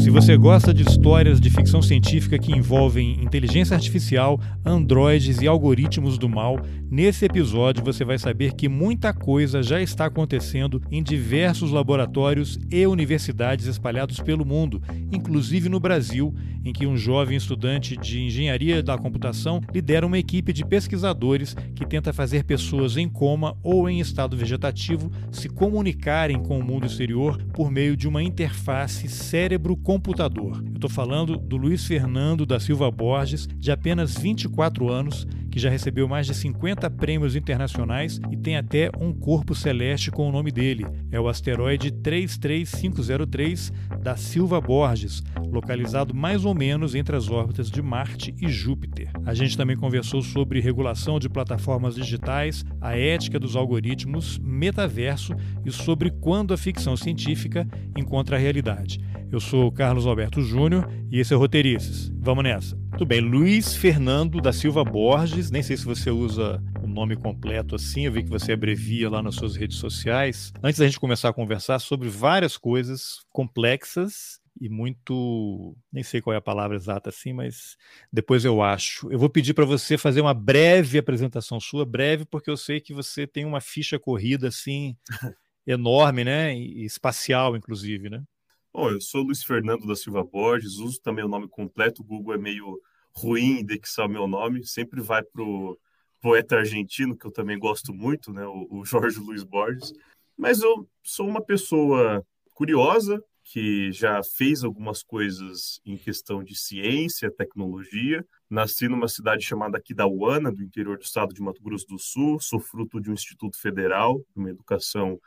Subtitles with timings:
[0.00, 6.16] Se você gosta de histórias de ficção científica que envolvem inteligência artificial, androides e algoritmos
[6.16, 6.58] do mal,
[6.90, 12.86] nesse episódio você vai saber que muita coisa já está acontecendo em diversos laboratórios e
[12.86, 16.34] universidades espalhados pelo mundo, inclusive no Brasil,
[16.64, 21.86] em que um jovem estudante de engenharia da computação lidera uma equipe de pesquisadores que
[21.86, 27.38] tenta fazer pessoas em coma ou em estado vegetativo se comunicarem com o mundo exterior
[27.54, 30.62] por meio de uma interface cérebro computador.
[30.66, 35.68] Eu estou falando do Luiz Fernando da Silva Borges, de apenas 24 anos, que já
[35.68, 40.50] recebeu mais de 50 prêmios internacionais e tem até um corpo celeste com o nome
[40.50, 40.86] dele.
[41.10, 47.82] É o asteroide 33503 da Silva Borges, localizado mais ou menos entre as órbitas de
[47.82, 49.10] Marte e Júpiter.
[49.26, 55.70] A gente também conversou sobre regulação de plataformas digitais, a ética dos algoritmos, metaverso e
[55.70, 59.00] sobre quando a ficção científica encontra a realidade.
[59.32, 62.08] Eu sou o Carlos Alberto Júnior e esse é o Roteirices.
[62.18, 62.76] Vamos nessa.
[62.90, 67.76] Tudo bem, Luiz Fernando da Silva Borges, nem sei se você usa o nome completo
[67.76, 70.52] assim, eu vi que você abrevia lá nas suas redes sociais.
[70.60, 76.34] Antes da gente começar a conversar sobre várias coisas complexas e muito, nem sei qual
[76.34, 77.76] é a palavra exata assim, mas
[78.12, 79.12] depois eu acho.
[79.12, 82.92] Eu vou pedir para você fazer uma breve apresentação sua, breve, porque eu sei que
[82.92, 84.96] você tem uma ficha corrida assim
[85.64, 88.24] enorme, né, e espacial inclusive, né?
[88.72, 92.34] Bom, eu sou Luiz Fernando da Silva Borges, uso também o nome completo, o Google
[92.34, 92.80] é meio
[93.12, 95.76] ruim em indexar o meu nome, sempre vai para o
[96.20, 99.92] poeta argentino, que eu também gosto muito, né, o, Jorge Luiz Borges.
[100.36, 107.32] Mas eu sou uma pessoa curiosa, que já fez algumas coisas em questão de ciência,
[107.32, 108.24] tecnologia.
[108.48, 112.38] Nasci numa cidade chamada Aquidauana, do interior do estado de Mato Grosso do Sul.
[112.38, 115.18] Sou fruto de um instituto federal, uma educação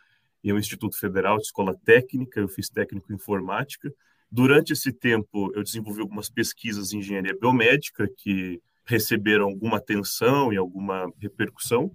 [0.44, 3.94] em um Instituto Federal de Escola Técnica, eu fiz técnico em informática.
[4.30, 10.58] Durante esse tempo, eu desenvolvi algumas pesquisas em engenharia biomédica que receberam alguma atenção e
[10.58, 11.92] alguma repercussão.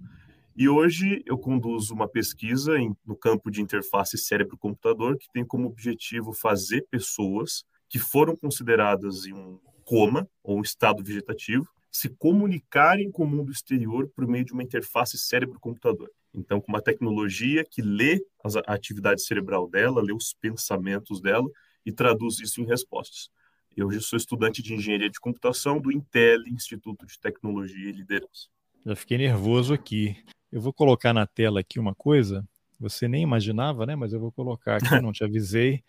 [0.55, 5.67] E hoje eu conduzo uma pesquisa em, no campo de interface cérebro-computador que tem como
[5.67, 13.11] objetivo fazer pessoas que foram consideradas em um coma ou um estado vegetativo se comunicarem
[13.11, 16.09] com o mundo exterior por meio de uma interface cérebro-computador.
[16.33, 18.23] Então, com uma tecnologia que lê
[18.67, 21.49] a atividade cerebral dela, lê os pensamentos dela
[21.85, 23.29] e traduz isso em respostas.
[23.75, 28.47] Eu hoje sou estudante de engenharia de computação do Intel, Instituto de Tecnologia e Liderança.
[28.85, 30.15] Já fiquei nervoso aqui.
[30.51, 32.45] Eu vou colocar na tela aqui uma coisa.
[32.79, 33.95] Você nem imaginava, né?
[33.95, 35.83] Mas eu vou colocar aqui, não te avisei.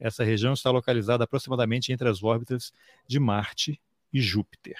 [0.00, 2.72] Essa região está localizada aproximadamente entre as órbitas
[3.06, 3.78] de Marte
[4.10, 4.76] e Júpiter.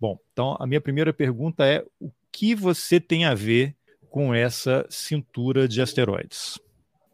[0.00, 3.76] Bom, então a minha primeira pergunta é: o que você tem a ver
[4.08, 6.58] com essa cintura de asteroides?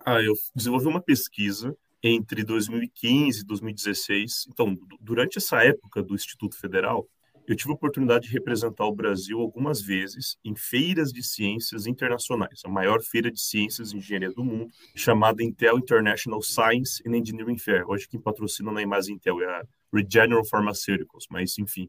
[0.06, 4.46] Ah, eu desenvolvi uma pesquisa entre 2015 e 2016.
[4.50, 7.08] Então, durante essa época do Instituto Federal,
[7.48, 12.60] eu tive a oportunidade de representar o Brasil algumas vezes em feiras de ciências internacionais,
[12.66, 17.58] a maior feira de ciências e engenharia do mundo, chamada Intel International Science and Engineering
[17.58, 17.88] Fair.
[17.88, 21.88] Hoje quem patrocina não é mais Intel, é a Regeneron Pharmaceuticals, mas enfim.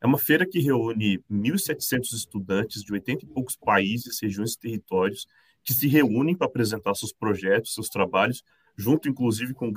[0.00, 5.26] É uma feira que reúne 1.700 estudantes de 80 e poucos países, regiões e territórios
[5.68, 8.42] que se reúnem para apresentar seus projetos, seus trabalhos,
[8.74, 9.70] junto inclusive com,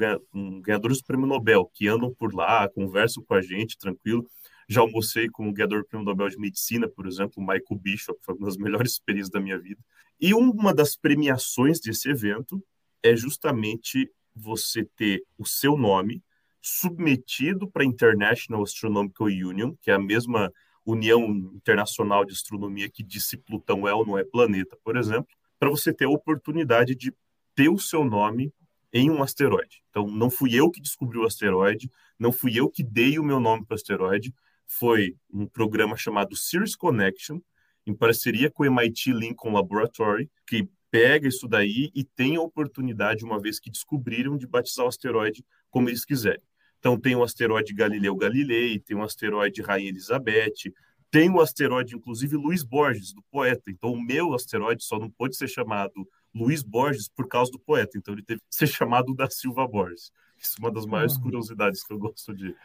[0.62, 4.26] ganhadores do Prêmio Nobel, que andam por lá, conversam com a gente, tranquilo.
[4.70, 8.36] Já almocei com o ganhador do Prêmio Nobel de Medicina, por exemplo, Michael Bishop, foi
[8.36, 9.82] uma das melhores experiências da minha vida.
[10.18, 12.64] E uma das premiações desse evento
[13.04, 16.24] é justamente você ter o seu nome
[16.62, 20.54] submetido para a International Astronomical Union, que é a mesma
[20.86, 21.22] União
[21.54, 25.28] Internacional de Astronomia que diz se Plutão é ou não é planeta, por exemplo,
[25.62, 27.14] para você ter a oportunidade de
[27.54, 28.52] ter o seu nome
[28.92, 29.84] em um asteroide.
[29.92, 31.88] Então, não fui eu que descobri o asteroide,
[32.18, 34.34] não fui eu que dei o meu nome para o asteroide,
[34.66, 37.40] foi um programa chamado Cirrus Connection,
[37.86, 43.24] em parceria com o MIT Lincoln Laboratory, que pega isso daí e tem a oportunidade,
[43.24, 46.42] uma vez que descobriram, de batizar o asteroide como eles quiserem.
[46.80, 50.74] Então, tem o asteroide Galileu Galilei, tem o asteroide Rainha Elizabeth,
[51.12, 53.70] tem o asteroide, inclusive, Luiz Borges, do poeta.
[53.70, 57.98] Então, o meu asteroide só não pode ser chamado Luiz Borges por causa do poeta.
[57.98, 60.10] Então, ele teve que ser chamado da Silva Borges.
[60.38, 61.24] Isso é uma das maiores uhum.
[61.24, 62.56] curiosidades que eu gosto de,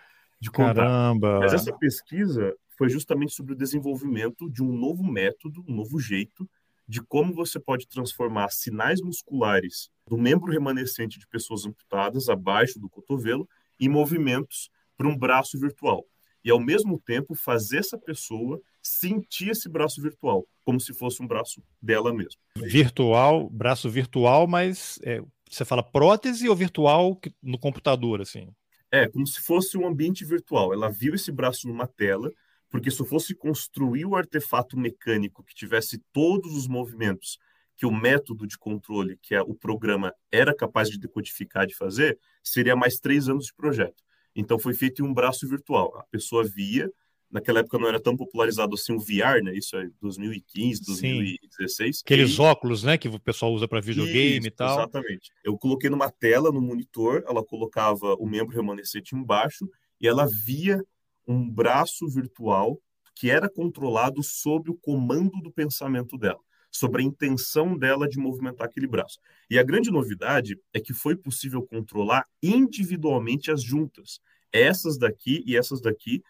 [0.40, 0.74] de contar.
[0.74, 1.40] Caramba!
[1.40, 6.48] Mas essa pesquisa foi justamente sobre o desenvolvimento de um novo método, um novo jeito
[6.88, 12.88] de como você pode transformar sinais musculares do membro remanescente de pessoas amputadas abaixo do
[12.88, 13.48] cotovelo
[13.80, 16.06] em movimentos para um braço virtual.
[16.46, 21.26] E, ao mesmo tempo, fazer essa pessoa sentir esse braço virtual, como se fosse um
[21.26, 22.40] braço dela mesma.
[22.56, 25.20] Virtual, braço virtual, mas é,
[25.50, 28.48] você fala prótese ou virtual no computador, assim?
[28.92, 30.72] É, como se fosse um ambiente virtual.
[30.72, 32.30] Ela viu esse braço numa tela,
[32.70, 37.38] porque se eu fosse construir o artefato mecânico que tivesse todos os movimentos
[37.76, 42.20] que o método de controle, que é o programa, era capaz de decodificar, de fazer,
[42.40, 44.06] seria mais três anos de projeto.
[44.36, 45.96] Então foi feito em um braço virtual.
[45.98, 46.90] A pessoa via,
[47.30, 49.56] naquela época não era tão popularizado assim o VR, né?
[49.56, 51.96] Isso é 2015, 2016.
[51.96, 52.02] Sim.
[52.04, 52.40] Aqueles e...
[52.40, 54.78] óculos, né, que o pessoal usa para videogame Isso, e tal.
[54.78, 55.30] Exatamente.
[55.42, 59.68] Eu coloquei numa tela no monitor, ela colocava o membro remanescente embaixo
[60.00, 60.84] e ela via
[61.26, 62.78] um braço virtual
[63.14, 66.38] que era controlado sob o comando do pensamento dela,
[66.70, 69.18] sobre a intenção dela de movimentar aquele braço.
[69.50, 74.20] E a grande novidade é que foi possível controlar individualmente as juntas,
[74.52, 76.22] essas daqui e essas daqui.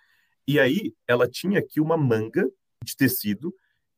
[0.46, 2.48] E aí ela tinha aqui uma manga
[2.84, 3.52] de tecido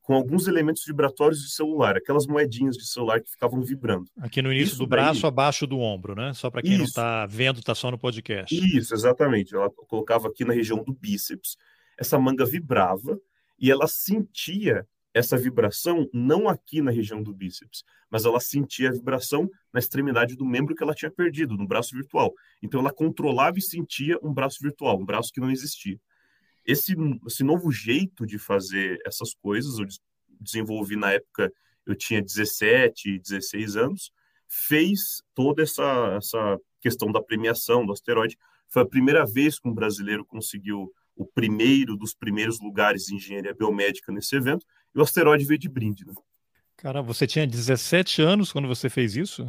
[0.09, 4.09] com alguns elementos vibratórios de celular, aquelas moedinhas de celular que ficavam vibrando.
[4.19, 5.27] Aqui no início Isso do braço, daí...
[5.27, 6.33] abaixo do ombro, né?
[6.33, 6.79] Só para quem Isso.
[6.79, 8.55] não está vendo, está só no podcast.
[8.75, 9.53] Isso, exatamente.
[9.53, 11.57] Ela colocava aqui na região do bíceps.
[11.95, 13.19] Essa manga vibrava
[13.59, 14.83] e ela sentia
[15.19, 20.35] essa vibração não aqui na região do bíceps, mas ela sentia a vibração na extremidade
[20.35, 22.33] do membro que ela tinha perdido, no braço virtual.
[22.61, 25.99] Então ela controlava e sentia um braço virtual, um braço que não existia
[26.71, 26.95] esse,
[27.25, 29.85] esse novo jeito de fazer essas coisas, eu
[30.39, 31.51] desenvolvi na época,
[31.85, 34.11] eu tinha 17, 16 anos,
[34.47, 38.37] fez toda essa, essa questão da premiação do asteroide.
[38.67, 43.53] Foi a primeira vez que um brasileiro conseguiu o primeiro dos primeiros lugares em engenharia
[43.53, 44.65] biomédica nesse evento,
[44.95, 46.05] e o asteroide veio de brinde.
[46.05, 46.13] Né?
[46.77, 49.47] Cara, você tinha 17 anos quando você fez isso?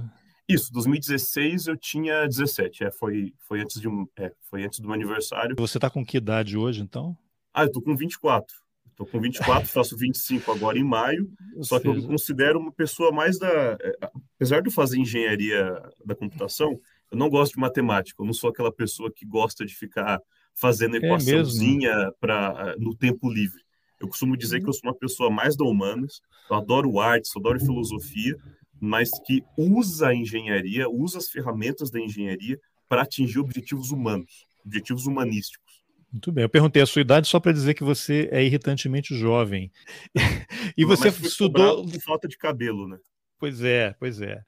[0.48, 4.86] Isso, 2016 eu tinha 17, é, foi, foi, antes de um, é, foi antes do
[4.86, 5.54] meu aniversário.
[5.56, 7.16] Você está com que idade hoje, então?
[7.54, 8.52] Ah, eu tô com 24.
[8.88, 11.82] Estou com 24, faço 25 agora em maio, Ou só seja...
[11.82, 13.48] que eu me considero uma pessoa mais da...
[13.48, 13.98] É,
[14.34, 16.80] apesar de eu fazer engenharia da computação,
[17.12, 20.20] eu não gosto de matemática, eu não sou aquela pessoa que gosta de ficar
[20.54, 23.62] fazendo é equaçãozinha é pra, no tempo livre.
[24.00, 27.40] Eu costumo dizer que eu sou uma pessoa mais da humanas, eu adoro artes, eu
[27.40, 28.34] adoro filosofia,
[28.80, 35.06] mas que usa a engenharia, usa as ferramentas da engenharia para atingir objetivos humanos, objetivos
[35.06, 35.80] humanísticos.
[36.10, 39.70] Muito bem, eu perguntei a sua idade só para dizer que você é irritantemente jovem.
[40.76, 41.84] e você estudou.
[41.84, 42.98] Com falta de cabelo, né?
[43.38, 44.42] Pois é, pois é.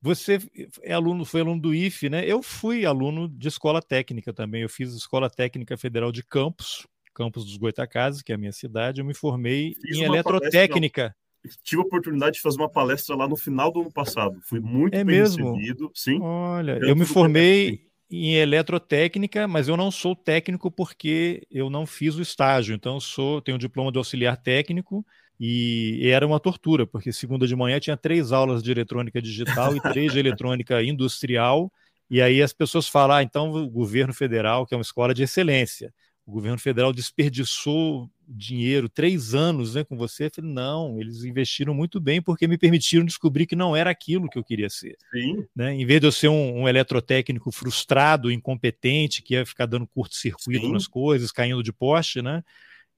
[0.00, 0.38] Você
[0.82, 2.24] é aluno, foi aluno do IFE, né?
[2.24, 4.62] Eu fui aluno de escola técnica também.
[4.62, 6.86] Eu fiz Escola Técnica Federal de Campos,
[7.18, 9.00] Campos dos Goitacazes, que é a minha cidade.
[9.00, 11.02] Eu me formei Fiz em eletrotécnica.
[11.02, 11.18] Palestra
[11.64, 14.38] tive a oportunidade de fazer uma palestra lá no final do ano passado.
[14.42, 15.54] Fui muito é bem mesmo?
[15.54, 15.90] recebido.
[15.94, 16.20] Sim.
[16.20, 22.14] Olha, eu me formei em eletrotécnica, mas eu não sou técnico porque eu não fiz
[22.14, 22.74] o estágio.
[22.74, 25.04] Então, eu sou, tenho um diploma de auxiliar técnico
[25.40, 29.80] e era uma tortura, porque segunda de manhã tinha três aulas de eletrônica digital e
[29.80, 31.72] três de eletrônica industrial.
[32.10, 35.22] E aí as pessoas falam, ah, então o governo federal, que é uma escola de
[35.22, 35.92] excelência,
[36.28, 40.26] o governo federal desperdiçou dinheiro, três anos né, com você.
[40.26, 44.28] Eu falei, não, eles investiram muito bem porque me permitiram descobrir que não era aquilo
[44.28, 44.98] que eu queria ser.
[45.10, 45.46] Sim.
[45.56, 45.72] Né?
[45.72, 50.68] Em vez de eu ser um, um eletrotécnico frustrado, incompetente, que ia ficar dando curto-circuito
[50.68, 52.44] nas coisas, caindo de poste, né?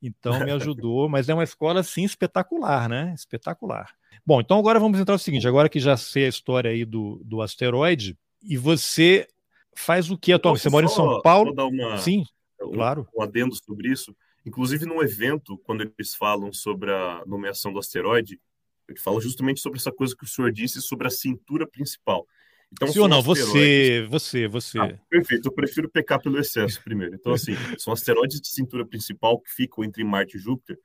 [0.03, 3.15] Então me ajudou, mas é uma escola sim espetacular, né?
[3.15, 3.95] Espetacular.
[4.27, 7.23] Bom, então agora vamos entrar no seguinte: agora que já sei a história aí do,
[7.25, 9.29] do asteroide, e você
[9.73, 10.63] faz o que atualmente?
[10.63, 11.55] Você mora em São Paulo?
[11.69, 12.25] Uma, Sim,
[12.65, 13.09] um, claro.
[13.17, 14.15] Um adendo sobre isso.
[14.45, 18.41] Inclusive, no evento, quando eles falam sobre a nomeação do asteroide,
[18.89, 22.27] ele fala justamente sobre essa coisa que o senhor disse sobre a cintura principal.
[22.73, 23.21] Então, Sim ou não?
[23.23, 24.79] Você, você, você.
[24.79, 27.15] Ah, perfeito, eu prefiro pecar pelo excesso primeiro.
[27.15, 30.79] Então, assim, são asteroides de cintura principal que ficam entre Marte e Júpiter,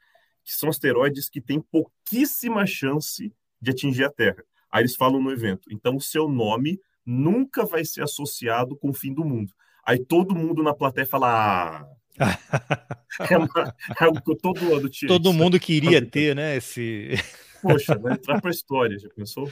[0.43, 4.43] que são asteroides que têm pouquíssima chance de atingir a Terra.
[4.71, 5.69] Aí eles falam no evento.
[5.71, 9.53] Então, o seu nome nunca vai ser associado com o fim do mundo.
[9.85, 11.87] Aí todo mundo na plateia fala.
[12.19, 12.39] Ah,
[13.29, 15.07] é, uma, é o que todo ano tinha.
[15.07, 16.57] Todo mundo queria ter, né?
[16.57, 17.11] Esse.
[17.61, 19.49] Poxa, vai entrar para a história, já pensou?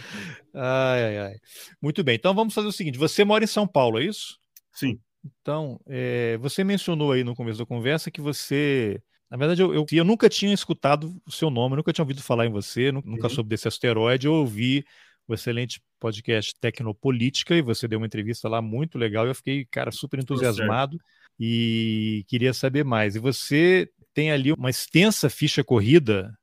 [0.54, 1.36] Ai, ai, ai.
[1.82, 4.40] Muito bem, então vamos fazer o seguinte: você mora em São Paulo, é isso?
[4.72, 5.00] Sim.
[5.42, 9.02] Então, é, você mencionou aí no começo da conversa que você.
[9.30, 12.46] Na verdade, eu, eu, eu nunca tinha escutado o seu nome, nunca tinha ouvido falar
[12.46, 13.34] em você, nunca uhum.
[13.34, 14.28] soube desse asteroide.
[14.28, 14.86] Eu ouvi
[15.28, 19.26] o excelente podcast Tecnopolítica e você deu uma entrevista lá muito legal.
[19.26, 20.98] Eu fiquei, cara, super entusiasmado
[21.40, 23.16] e queria saber mais.
[23.16, 26.34] E você tem ali uma extensa ficha corrida.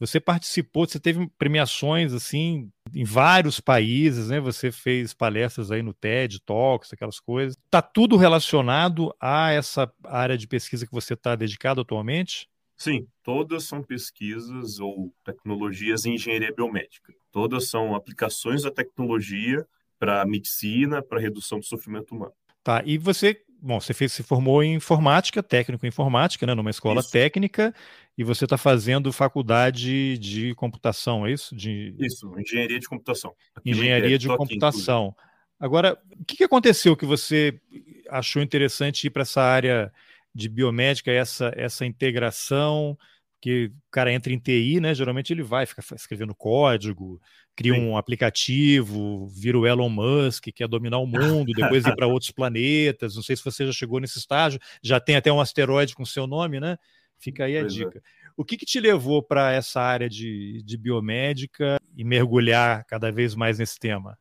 [0.00, 4.38] Você participou, você teve premiações assim em vários países, né?
[4.38, 7.58] Você fez palestras aí no TED Talks, aquelas coisas.
[7.68, 12.48] Tá tudo relacionado a essa área de pesquisa que você está dedicado atualmente?
[12.76, 17.12] Sim, todas são pesquisas ou tecnologias em engenharia biomédica.
[17.30, 19.66] Todas são aplicações da tecnologia
[19.98, 22.32] para medicina, para redução do sofrimento humano.
[22.62, 26.70] Tá, e você, bom, você fez, se formou em informática, técnico em informática, né, numa
[26.70, 27.10] escola isso.
[27.10, 27.74] técnica,
[28.16, 31.54] e você está fazendo faculdade de computação, é isso?
[31.54, 31.94] De...
[31.98, 33.34] Isso, engenharia de computação.
[33.54, 35.14] Aqui engenharia de computação.
[35.58, 37.60] Agora, o que aconteceu que você
[38.08, 39.92] achou interessante ir para essa área
[40.34, 42.96] de biomédica, essa, essa integração,
[43.40, 44.94] que o cara entra em TI, né?
[44.94, 47.20] Geralmente ele vai ficar escrevendo código,
[47.54, 47.80] cria Sim.
[47.80, 53.14] um aplicativo, vira o Elon Musk, quer dominar o mundo, depois ir para outros planetas.
[53.14, 56.26] Não sei se você já chegou nesse estágio, já tem até um asteroide com seu
[56.26, 56.76] nome, né?
[57.18, 57.76] Fica aí a pois é.
[57.76, 57.98] dica.
[57.98, 58.28] É.
[58.36, 63.34] O que, que te levou para essa área de, de biomédica e mergulhar cada vez
[63.34, 64.16] mais nesse tema?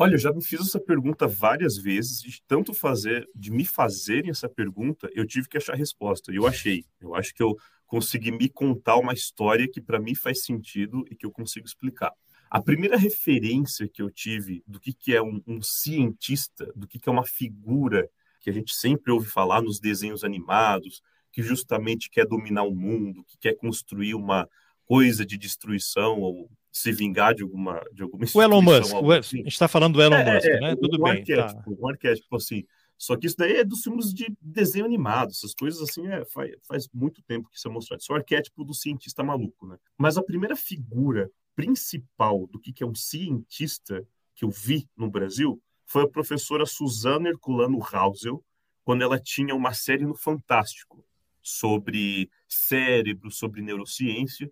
[0.00, 4.30] Olha, eu já me fiz essa pergunta várias vezes, de tanto fazer, de me fazerem
[4.30, 6.32] essa pergunta, eu tive que achar a resposta.
[6.32, 6.84] E eu achei.
[7.00, 7.56] Eu acho que eu
[7.88, 12.12] consegui me contar uma história que para mim faz sentido e que eu consigo explicar.
[12.50, 16.98] A primeira referência que eu tive do que, que é um, um cientista, do que,
[16.98, 18.08] que é uma figura
[18.40, 21.02] que a gente sempre ouve falar nos desenhos animados,
[21.32, 24.48] que justamente quer dominar o mundo, que quer construir uma
[24.86, 29.40] coisa de destruição ou se vingar de alguma de alguma O Elon Musk, assim.
[29.40, 30.76] a gente está falando do Elon é, Musk, é, né?
[30.76, 31.12] Tudo um bem.
[31.18, 31.82] Arquétipo, tá.
[31.82, 32.64] Um arquétipo assim.
[32.98, 36.50] Só que isso daí é dos filmes de desenho animado, essas coisas assim, é, faz,
[36.66, 38.02] faz muito tempo que isso é mostrado.
[38.02, 39.78] Isso é o arquétipo do cientista maluco, né?
[39.96, 45.08] Mas a primeira figura principal do que, que é um cientista que eu vi no
[45.08, 48.44] Brasil foi a professora Suzana Herculano Hausel,
[48.84, 51.04] quando ela tinha uma série no Fantástico
[51.42, 54.50] sobre cérebro, sobre neurociência,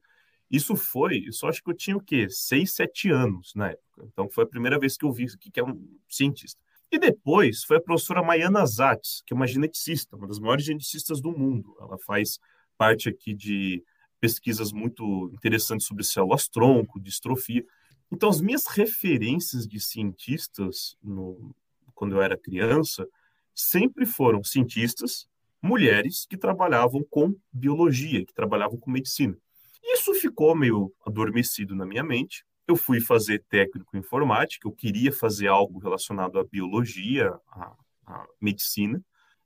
[0.51, 2.29] isso foi, isso acho que eu tinha o quê?
[2.31, 4.07] Seis, sete anos na época.
[4.13, 6.61] Então foi a primeira vez que eu vi aqui, que é um cientista.
[6.91, 11.21] E depois foi a professora Maiana Zatz, que é uma geneticista, uma das maiores geneticistas
[11.21, 11.77] do mundo.
[11.81, 12.39] Ela faz
[12.79, 13.83] parte aqui de
[14.21, 17.65] pesquisas muito interessantes sobre células-tronco, distrofia.
[18.11, 21.55] Então, as minhas referências de cientistas, no,
[21.95, 23.07] quando eu era criança,
[23.55, 25.27] sempre foram cientistas,
[25.61, 29.37] mulheres que trabalhavam com biologia, que trabalhavam com medicina.
[29.83, 32.45] Isso ficou meio adormecido na minha mente.
[32.67, 38.27] Eu fui fazer técnico em informática, eu queria fazer algo relacionado à biologia, à, à
[38.41, 39.01] medicina.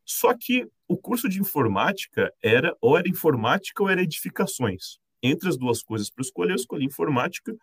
[0.05, 4.99] Só que o curso de informática era ou era informática ou era edificações.
[5.23, 7.55] Entre as duas coisas para escolher, eu escolhi informática.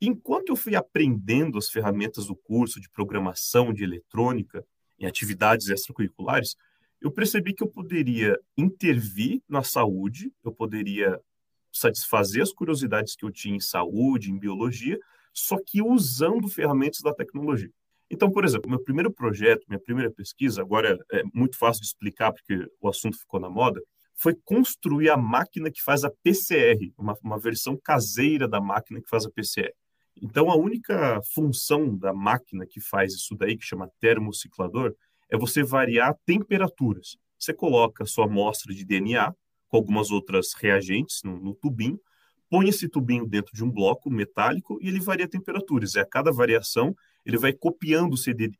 [0.00, 4.64] Enquanto eu fui aprendendo as ferramentas do curso de programação, de eletrônica,
[4.98, 6.54] em atividades extracurriculares,
[7.00, 11.20] eu percebi que eu poderia intervir na saúde, eu poderia
[11.78, 14.98] satisfazer as curiosidades que eu tinha em saúde, em biologia,
[15.32, 17.70] só que usando ferramentas da tecnologia.
[18.10, 22.32] Então, por exemplo, meu primeiro projeto, minha primeira pesquisa, agora é muito fácil de explicar
[22.32, 23.80] porque o assunto ficou na moda,
[24.14, 29.08] foi construir a máquina que faz a PCR, uma, uma versão caseira da máquina que
[29.08, 29.72] faz a PCR.
[30.20, 34.94] Então, a única função da máquina que faz isso daí, que chama termociclador,
[35.30, 37.16] é você variar temperaturas.
[37.38, 39.32] Você coloca a sua amostra de DNA,
[39.68, 42.00] com algumas outras reagentes no, no tubinho,
[42.50, 45.94] põe esse tubinho dentro de um bloco metálico e ele varia temperaturas.
[45.94, 48.14] E a cada variação, ele vai copiando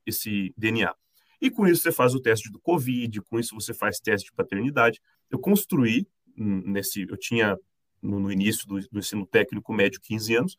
[0.07, 0.95] esse DNA.
[1.41, 4.35] E com isso você faz o teste do COVID, com isso você faz teste de
[4.35, 5.01] paternidade.
[5.31, 7.57] Eu construí hum, nesse, eu tinha
[8.03, 10.57] no, no início do, do, ensino técnico médio 15 anos,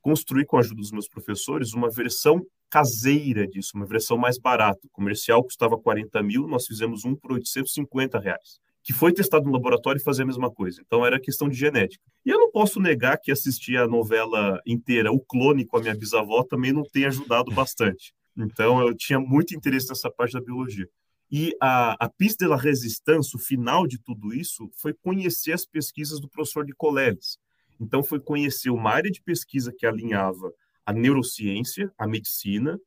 [0.00, 4.80] construí com a ajuda dos meus professores uma versão caseira disso, uma versão mais barata.
[4.86, 9.52] O comercial custava 40 mil, nós fizemos um por 850 reais, que foi testado no
[9.52, 10.82] laboratório e fazia a mesma coisa.
[10.84, 12.02] Então era questão de genética.
[12.24, 15.94] E eu não posso negar que assistir a novela inteira, O Clone, com a minha
[15.94, 18.12] bisavó, também não tem ajudado bastante.
[18.36, 20.88] Então eu tinha muito interesse nessa parte da biologia.
[21.30, 26.20] E a, a pista da resistência, o final de tudo isso, foi conhecer as pesquisas
[26.20, 27.38] do professor Nicoleles.
[27.80, 30.52] Então, foi conhecer uma área de pesquisa que alinhava
[30.84, 32.78] a neurociência, a medicina,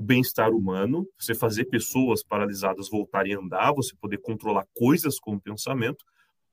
[0.00, 5.34] o bem-estar humano, você fazer pessoas paralisadas voltarem a andar, você poder controlar coisas com
[5.34, 6.02] o pensamento,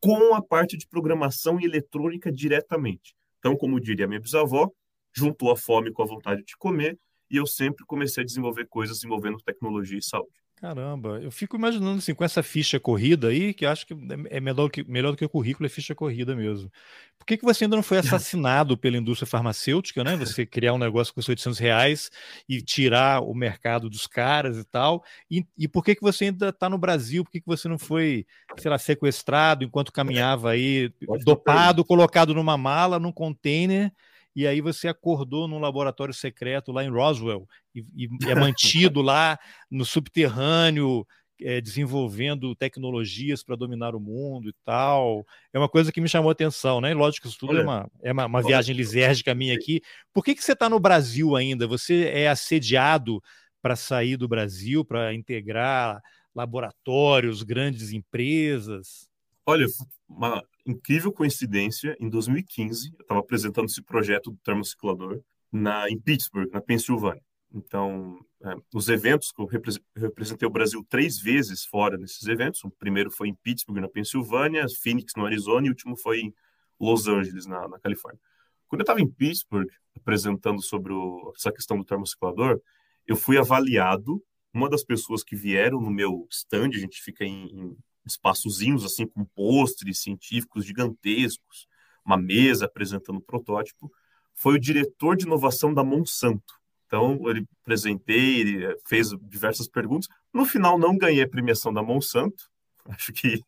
[0.02, 3.16] com a parte de programação e eletrônica diretamente.
[3.40, 4.70] Então, como diria minha bisavó,
[5.16, 7.00] juntou a fome com a vontade de comer,
[7.32, 10.47] e eu sempre comecei a desenvolver coisas envolvendo tecnologia e saúde.
[10.60, 14.40] Caramba, eu fico imaginando assim, com essa ficha corrida aí, que acho que é, é
[14.40, 16.72] melhor, que, melhor do que o currículo, é ficha corrida mesmo.
[17.20, 20.16] Por que, que você ainda não foi assassinado pela indústria farmacêutica, né?
[20.16, 22.10] Você criar um negócio com 800 reais
[22.50, 25.04] e tirar o mercado dos caras e tal.
[25.30, 27.24] E, e por que, que você ainda está no Brasil?
[27.24, 28.26] Por que, que você não foi,
[28.58, 30.92] sei lá, sequestrado enquanto caminhava aí,
[31.24, 33.94] dopado, colocado numa mala, num container?
[34.38, 39.36] E aí você acordou num laboratório secreto lá em Roswell e, e é mantido lá
[39.68, 41.08] no subterrâneo,
[41.42, 45.26] é, desenvolvendo tecnologias para dominar o mundo e tal.
[45.52, 46.94] É uma coisa que me chamou a atenção, né?
[46.94, 49.82] lógico que isso tudo é Olha, é uma, é uma, uma viagem lisérgica minha aqui.
[50.14, 51.66] Por que, que você está no Brasil ainda?
[51.66, 53.20] Você é assediado
[53.60, 56.00] para sair do Brasil, para integrar
[56.36, 59.10] laboratórios, grandes empresas?
[59.48, 59.66] Olha,
[60.08, 65.22] uma incrível coincidência, em 2015, eu estava apresentando esse projeto do termociclador
[65.52, 67.22] na, em Pittsburgh, na Pensilvânia.
[67.54, 72.64] Então, é, os eventos que eu representei o Brasil três vezes fora desses eventos.
[72.64, 76.34] O primeiro foi em Pittsburgh, na Pensilvânia, Phoenix, no Arizona, e o último foi em
[76.80, 78.20] Los Angeles, na, na Califórnia.
[78.68, 82.62] Quando eu estava em Pittsburgh, apresentando sobre o, essa questão do termociclador,
[83.06, 84.22] eu fui avaliado.
[84.54, 87.78] Uma das pessoas que vieram no meu stand, a gente fica em, em
[88.14, 91.68] espaçozinhos assim com pôsteres científicos gigantescos,
[92.06, 93.92] uma mesa apresentando o protótipo,
[94.34, 96.58] foi o diretor de inovação da Monsanto.
[96.86, 100.08] Então, ele apresentei, ele eh, fez diversas perguntas.
[100.34, 102.50] No final, não ganhei a premiação da Monsanto.
[102.88, 103.42] Acho que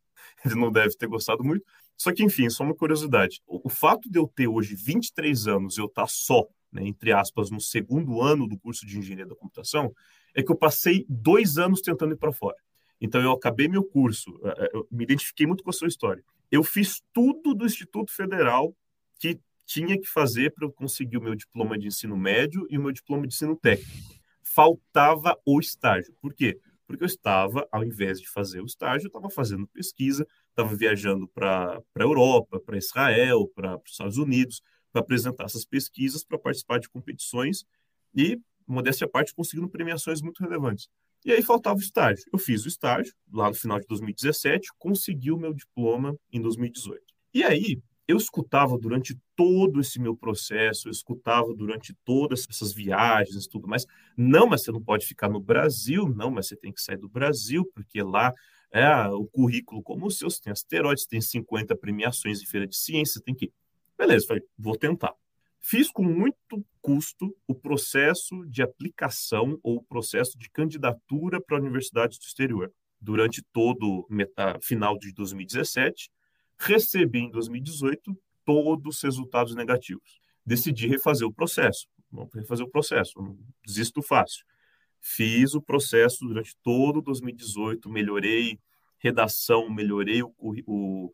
[0.45, 1.63] ele não deve ter gostado muito.
[1.95, 3.41] Só que, enfim, só uma curiosidade.
[3.45, 7.49] O, fato de eu ter hoje 23 anos e eu estar só, né, entre aspas,
[7.49, 9.93] no segundo ano do curso de engenharia da computação,
[10.33, 12.55] é que eu passei dois anos tentando ir para fora.
[13.01, 16.23] Então, eu acabei meu curso, é, é, eu me identifiquei muito com a sua história.
[16.51, 18.75] Eu fiz tudo do Instituto Federal
[19.19, 22.81] que tinha que fazer para eu conseguir o meu diploma de ensino médio e o
[22.81, 23.91] meu diploma de ensino técnico.
[24.43, 26.13] Faltava o estágio.
[26.19, 26.59] Por quê?
[26.87, 31.27] Porque eu estava, ao invés de fazer o estágio, eu estava fazendo pesquisa, estava viajando
[31.27, 36.79] para a Europa, para Israel, para os Estados Unidos, para apresentar essas pesquisas, para participar
[36.79, 37.63] de competições
[38.15, 40.89] e, modéstia à parte, conseguindo premiações muito relevantes.
[41.25, 42.23] E aí faltava o estágio.
[42.31, 47.01] Eu fiz o estágio lá no final de 2017, consegui o meu diploma em 2018.
[47.33, 53.45] E aí eu escutava durante todo esse meu processo, eu escutava durante todas essas viagens
[53.45, 53.85] tudo mais.
[54.17, 57.07] Não, mas você não pode ficar no Brasil, não, mas você tem que sair do
[57.07, 58.33] Brasil, porque lá
[58.71, 62.75] é o currículo como o seu, você tem asteroides, tem 50 premiações em feira de
[62.75, 63.51] ciência, tem que.
[63.95, 65.13] Beleza, falei, vou tentar.
[65.61, 72.17] Fiz com muito custo o processo de aplicação ou o processo de candidatura para universidades
[72.17, 72.71] do exterior.
[72.99, 76.09] Durante todo o final de 2017,
[76.57, 80.19] recebi em 2018 todos os resultados negativos.
[80.45, 81.87] Decidi refazer o processo.
[82.11, 84.43] Vamos refazer o processo, não desisto fácil.
[84.99, 88.59] Fiz o processo durante todo 2018, melhorei
[88.97, 91.11] redação, melhorei o, o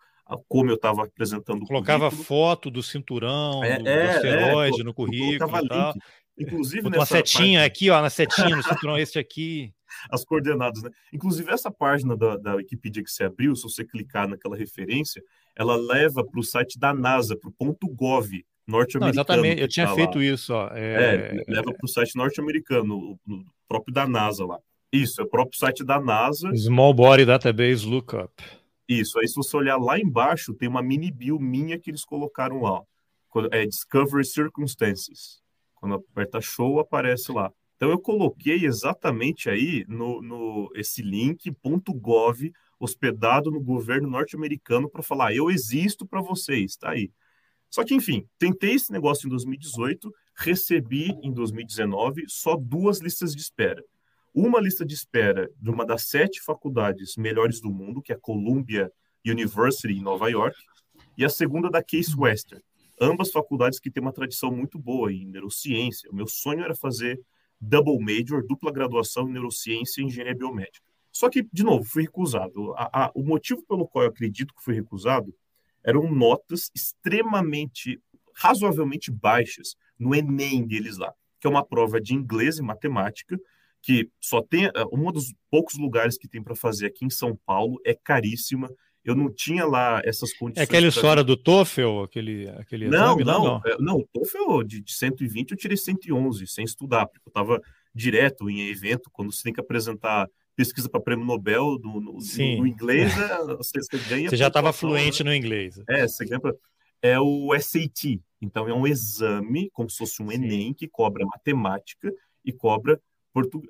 [0.48, 5.60] como eu estava apresentando Colocava foto do cinturão, é, do, é, asteroide é, no currículo.
[5.62, 6.00] Link.
[6.38, 9.72] Inclusive, uma setinha aqui, ó, na setinha, no cinturão este aqui.
[10.12, 10.90] As coordenadas, né?
[11.14, 15.22] Inclusive, essa página da, da Wikipedia que você abriu, se você clicar naquela referência,
[15.56, 18.30] ela leva para o site da NASA, para o ponto .gov
[18.68, 19.10] norte-americano.
[19.10, 20.24] Exatamente, eu tinha tá feito lá.
[20.26, 20.54] isso.
[20.54, 20.70] Ó.
[20.74, 23.18] É, é leva para o site norte-americano, o
[23.68, 24.60] próprio da NASA lá.
[24.92, 26.54] Isso, é o próprio site da NASA.
[26.56, 28.32] Small Body Database Lookup.
[28.88, 32.62] Isso, aí se você olhar lá embaixo, tem uma mini bio minha que eles colocaram
[32.62, 32.82] lá.
[33.52, 35.42] É Discovery Circumstances.
[35.74, 37.52] Quando aperta show, aparece lá.
[37.76, 41.52] Então eu coloquei exatamente aí no, no esse link
[41.96, 47.12] .gov hospedado no governo norte-americano para falar eu existo para vocês, tá aí.
[47.70, 53.42] Só que enfim, tentei esse negócio em 2018, recebi em 2019 só duas listas de
[53.42, 53.84] espera
[54.36, 58.20] uma lista de espera de uma das sete faculdades melhores do mundo, que é a
[58.20, 58.92] Columbia
[59.26, 60.58] University em Nova York,
[61.18, 62.62] e a segunda da Case Western.
[63.00, 66.10] ambas faculdades que têm uma tradição muito boa em neurociência.
[66.10, 67.20] O meu sonho era fazer
[67.60, 70.86] double major, dupla graduação em neurociência e engenharia biomédica.
[71.12, 72.74] Só que, de novo, fui recusado.
[72.74, 75.34] A, a, o motivo pelo qual eu acredito que fui recusado
[75.84, 78.02] eram notas extremamente,
[78.34, 83.40] razoavelmente baixas no Enem deles lá, que é uma prova de inglês e matemática,
[83.86, 87.80] que só tem, um dos poucos lugares que tem para fazer aqui em São Paulo,
[87.86, 88.68] é caríssima,
[89.04, 90.62] eu não tinha lá essas condições.
[90.62, 91.36] É aquela história pra...
[91.36, 93.16] do TOEFL, aquele, aquele não?
[93.16, 93.62] Não, não, não.
[93.80, 97.62] Não, o TOEFL de, de 120 eu tirei 111, sem estudar, porque eu estava
[97.94, 102.68] direto em evento, quando você tem que apresentar pesquisa para prêmio Nobel no, no, no
[102.68, 104.30] inglês, é, você, você, ganha...
[104.32, 105.30] Você já estava fluente né?
[105.30, 105.80] no inglês.
[105.88, 106.40] É, você ganha...
[106.40, 106.52] Pra...
[107.04, 110.38] É o SAT, então é um exame, como se fosse um Sim.
[110.38, 112.12] Enem, que cobra matemática
[112.44, 113.00] e cobra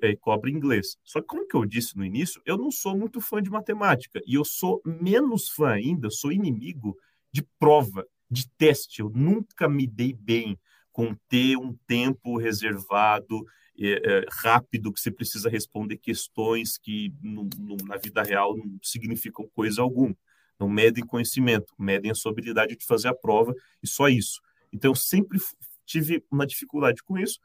[0.02, 0.96] é, cobra inglês.
[1.04, 4.20] Só que, como que eu disse no início, eu não sou muito fã de matemática
[4.26, 6.96] e eu sou menos fã ainda, sou inimigo
[7.32, 9.00] de prova, de teste.
[9.00, 10.58] Eu nunca me dei bem
[10.92, 13.44] com ter um tempo reservado,
[13.78, 18.78] é, é, rápido, que você precisa responder questões que no, no, na vida real não
[18.82, 20.16] significam coisa alguma.
[20.58, 24.40] Não medem conhecimento, medem a sua habilidade de fazer a prova e só isso.
[24.72, 25.38] Então, eu sempre
[25.84, 27.38] tive uma dificuldade com isso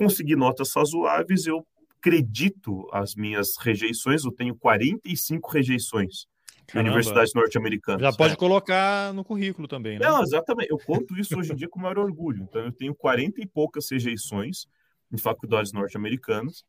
[0.00, 1.62] consegui notas razoáveis, eu
[1.98, 6.26] acredito as minhas rejeições, eu tenho 45 rejeições
[6.66, 6.88] Caramba.
[6.88, 8.00] em universidades norte-americanas.
[8.00, 8.36] Já pode é.
[8.36, 10.06] colocar no currículo também, né?
[10.06, 10.70] Não, exatamente.
[10.70, 12.42] Eu conto isso hoje em dia com maior orgulho.
[12.42, 14.64] Então, eu tenho 40 e poucas rejeições
[15.12, 16.64] em faculdades norte-americanas.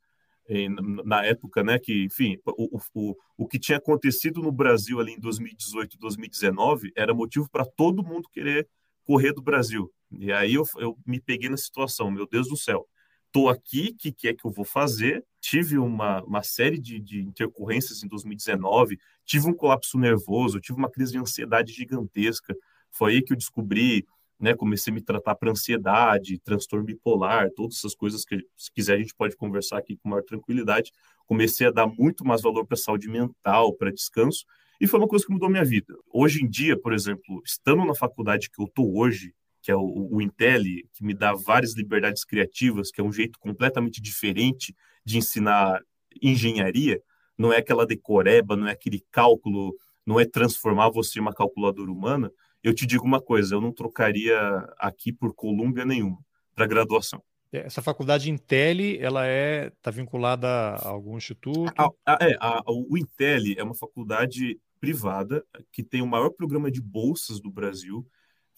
[1.06, 5.20] Na época, né, que, enfim, o, o, o que tinha acontecido no Brasil ali em
[5.20, 8.68] 2018, 2019, era motivo para todo mundo querer
[9.06, 9.90] correr do Brasil.
[10.12, 12.86] E aí eu, eu me peguei na situação, meu Deus do céu,
[13.32, 15.24] estou aqui, o que, que é que eu vou fazer?
[15.40, 20.92] Tive uma, uma série de, de intercorrências em 2019, tive um colapso nervoso, tive uma
[20.92, 22.54] crise de ansiedade gigantesca.
[22.92, 24.06] Foi aí que eu descobri,
[24.38, 28.96] né, comecei a me tratar para ansiedade, transtorno bipolar, todas essas coisas que, se quiser,
[28.96, 30.92] a gente pode conversar aqui com maior tranquilidade.
[31.26, 34.46] Comecei a dar muito mais valor para saúde mental, para descanso,
[34.80, 35.96] e foi uma coisa que mudou minha vida.
[36.12, 40.10] Hoje em dia, por exemplo, estando na faculdade que eu estou hoje, que é o,
[40.12, 45.18] o Intel, que me dá várias liberdades criativas, que é um jeito completamente diferente de
[45.18, 45.80] ensinar
[46.22, 47.02] engenharia,
[47.38, 51.92] não é aquela decoreba, não é aquele cálculo, não é transformar você em uma calculadora
[51.92, 52.32] humana.
[52.64, 54.38] Eu te digo uma coisa, eu não trocaria
[54.78, 56.20] aqui por Colômbia nenhuma
[56.56, 57.24] para graduação.
[57.52, 61.72] É, essa faculdade Intel, ela é está vinculada a algum instituto?
[61.78, 66.72] A, a, é, a, o Intel é uma faculdade privada que tem o maior programa
[66.72, 68.06] de bolsas do Brasil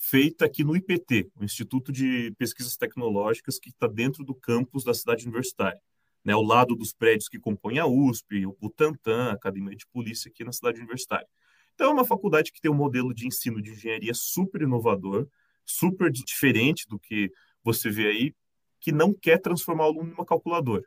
[0.10, 4.94] feita aqui no IPT, o Instituto de Pesquisas Tecnológicas, que está dentro do campus da
[4.94, 5.80] cidade universitária,
[6.26, 10.30] né, ao lado dos prédios que compõem a USP, o Butantan, a Academia de Polícia
[10.30, 11.28] aqui na cidade universitária.
[11.74, 15.26] Então, é uma faculdade que tem um modelo de ensino de engenharia super inovador,
[15.66, 17.32] super diferente do que
[17.64, 18.34] você vê aí,
[18.82, 20.84] que não quer transformar o aluno em uma calculadora.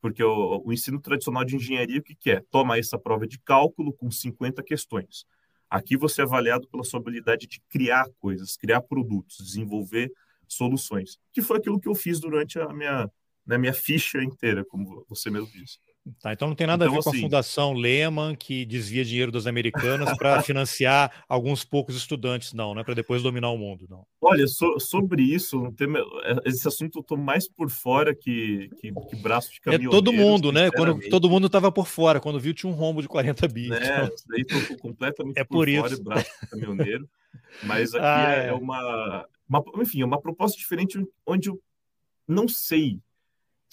[0.00, 2.42] Porque o, o ensino tradicional de engenharia, o que, que é?
[2.50, 5.26] Toma essa prova de cálculo com 50 questões.
[5.74, 10.12] Aqui você é avaliado pela sua habilidade de criar coisas, criar produtos, desenvolver
[10.46, 13.10] soluções, que foi aquilo que eu fiz durante a minha,
[13.44, 15.80] né, minha ficha inteira, como você mesmo disse.
[16.20, 19.02] Tá, então não tem nada então, a ver com a assim Fundação Lehman, que desvia
[19.02, 22.84] dinheiro dos americanos para financiar alguns poucos estudantes, não, né?
[22.84, 24.06] Para depois dominar o mundo, não.
[24.20, 25.88] Olha, so, sobre isso, tem,
[26.44, 29.92] esse assunto eu estou mais por fora que, que, que braço de caminhoneiro.
[29.92, 30.70] É todo mundo, né?
[30.70, 33.72] Quando todo mundo estava por fora, quando viu tinha um rombo de 40 bi.
[33.72, 34.10] É, então...
[34.28, 37.08] daí estou completamente é por, por fora, braço de caminhoneiro.
[37.62, 41.58] Mas aqui ah, é, é uma, uma, enfim, é uma proposta diferente onde eu
[42.28, 43.00] não sei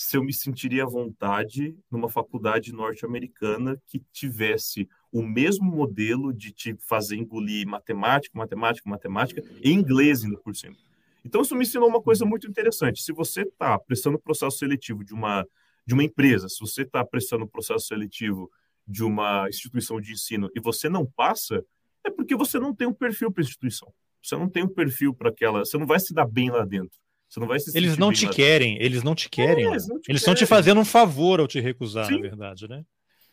[0.01, 6.51] se eu me sentiria à vontade numa faculdade norte-americana que tivesse o mesmo modelo de
[6.51, 10.75] te fazer engolir matemática, matemática, matemática e inglês ainda por cima.
[11.23, 13.03] Então, isso me ensinou uma coisa muito interessante.
[13.03, 15.45] Se você está prestando o processo seletivo de uma,
[15.85, 18.49] de uma empresa, se você está prestando o processo seletivo
[18.87, 21.63] de uma instituição de ensino e você não passa,
[22.03, 23.93] é porque você não tem um perfil para a instituição.
[24.21, 25.59] Você não tem um perfil para aquela.
[25.59, 26.97] Você não vai se dar bem lá dentro.
[27.31, 29.65] Você não vai se Eles não te querem, eles não te querem.
[29.65, 32.15] É, eles, te estão te fazendo um favor ao te recusar, Sim.
[32.15, 32.83] na verdade, né?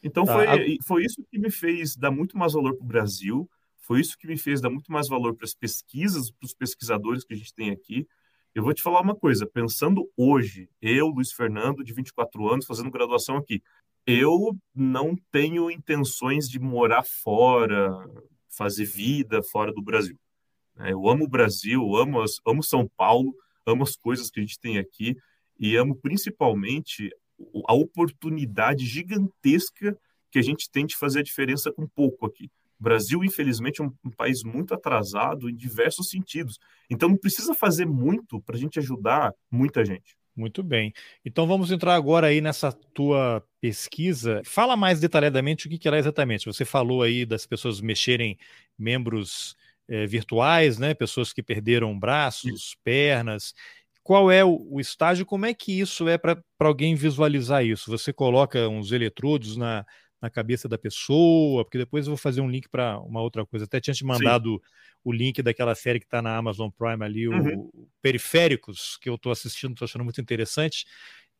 [0.01, 0.35] Então tá.
[0.35, 4.17] foi, foi isso que me fez dar muito mais valor para o Brasil, foi isso
[4.17, 7.37] que me fez dar muito mais valor para as pesquisas, para os pesquisadores que a
[7.37, 8.07] gente tem aqui.
[8.55, 12.93] Eu vou te falar uma coisa, pensando hoje, eu, Luiz Fernando, de 24 anos, fazendo
[12.93, 13.61] graduação aqui,
[14.07, 17.93] eu não tenho intenções de morar fora,
[18.49, 20.17] fazer vida fora do Brasil.
[20.77, 23.35] Eu amo o Brasil, amo, amo São Paulo,
[23.69, 25.17] amo as coisas que a gente tem aqui
[25.59, 27.11] e amo principalmente
[27.67, 29.97] a oportunidade gigantesca
[30.31, 32.51] que a gente tem de fazer a diferença com pouco aqui.
[32.79, 36.59] O Brasil, infelizmente, é um, país muito atrasado em diversos sentidos.
[36.89, 40.17] Então, não precisa fazer muito para a gente ajudar muita gente.
[40.39, 40.93] Muito bem.
[41.25, 44.41] Então vamos entrar agora aí nessa tua pesquisa.
[44.45, 46.47] Fala mais detalhadamente o que, que ela é exatamente.
[46.47, 48.39] Você falou aí das pessoas mexerem
[48.79, 49.57] membros
[49.89, 50.95] é, virtuais, né?
[50.95, 53.55] Pessoas que perderam braços, pernas.
[54.03, 55.27] Qual é o, o estágio?
[55.27, 57.91] Como é que isso é para alguém visualizar isso?
[57.91, 59.85] Você coloca uns eletrodos na,
[60.21, 63.65] na cabeça da pessoa, porque depois eu vou fazer um link para uma outra coisa.
[63.65, 64.61] Até tinha te mandado Sim.
[65.05, 67.71] o link daquela série que está na Amazon Prime ali, uhum.
[67.73, 70.87] o Periféricos, que eu estou assistindo, estou achando muito interessante.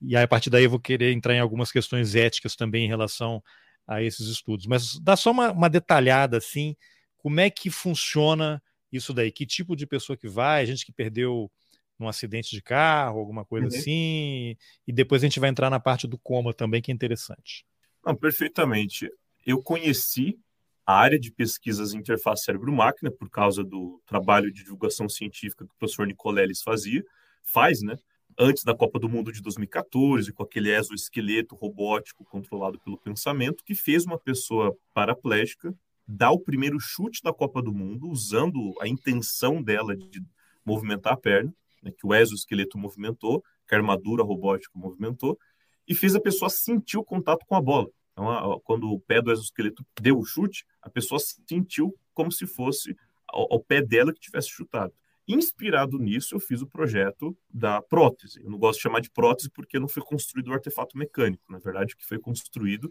[0.01, 2.89] E aí, a partir daí eu vou querer entrar em algumas questões éticas também em
[2.89, 3.43] relação
[3.87, 4.67] a esses estudos.
[4.67, 6.77] Mas dá só uma, uma detalhada assim,
[7.19, 9.31] como é que funciona isso daí?
[9.31, 10.65] Que tipo de pessoa que vai?
[10.65, 11.51] Gente que perdeu
[11.99, 13.77] num acidente de carro, alguma coisa uhum.
[13.77, 14.57] assim.
[14.87, 17.67] E depois a gente vai entrar na parte do coma também, que é interessante.
[18.05, 19.11] Não, perfeitamente.
[19.45, 20.39] Eu conheci
[20.87, 25.79] a área de pesquisas interface cérebro-máquina por causa do trabalho de divulgação científica que o
[25.79, 27.05] professor Nicoleles fazia,
[27.43, 27.97] faz, né?
[28.39, 33.75] Antes da Copa do Mundo de 2014, com aquele exoesqueleto robótico controlado pelo pensamento, que
[33.75, 35.75] fez uma pessoa paraplégica
[36.09, 40.25] dar o primeiro chute da Copa do Mundo, usando a intenção dela de
[40.65, 45.39] movimentar a perna, né, que o exoesqueleto movimentou, que a armadura robótica movimentou,
[45.87, 47.89] e fez a pessoa sentir o contato com a bola.
[48.13, 52.47] Então, a, quando o pé do exoesqueleto deu o chute, a pessoa sentiu como se
[52.47, 52.97] fosse
[53.29, 54.93] ao, pé dela que tivesse chutado.
[55.27, 58.43] Inspirado nisso, eu fiz o projeto da prótese.
[58.43, 61.45] Eu não gosto de chamar de prótese porque não foi construído o artefato mecânico.
[61.53, 62.91] Na verdade, o que foi construído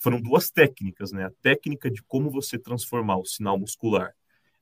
[0.00, 1.26] foram duas técnicas, né?
[1.26, 4.14] A técnica de como você transformar o sinal muscular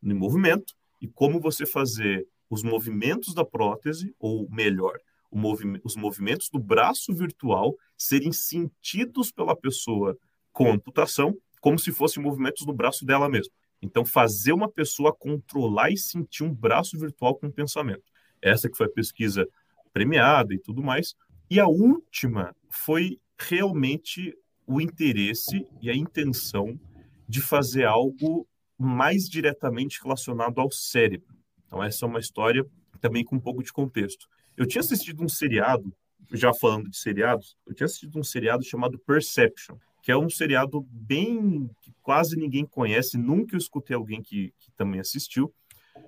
[0.03, 4.99] em movimento e como você fazer os movimentos da prótese, ou melhor,
[5.31, 10.19] movi os movimentos do braço virtual serem sentidos pela pessoa
[10.53, 13.53] com amputação, como se fossem movimentos do braço dela mesma.
[13.81, 18.03] Então, fazer uma pessoa controlar e sentir um braço virtual com pensamento.
[18.43, 19.47] Essa que foi a pesquisa
[19.93, 21.15] premiada e tudo mais.
[21.49, 24.37] E a última foi realmente
[24.69, 26.79] o interesse e a intenção
[27.27, 28.47] de fazer algo
[28.79, 31.35] mais diretamente relacionado ao cérebro.
[31.67, 32.65] Então, essa é uma história
[33.01, 34.29] também com um pouco de contexto.
[34.57, 35.93] Eu tinha assistido um seriado,
[36.33, 40.87] já falando de seriados, eu tinha assistido um seriado chamado Perception, que é um seriado
[40.91, 45.53] bem que quase ninguém conhece, nunca eu escutei alguém que, que também assistiu,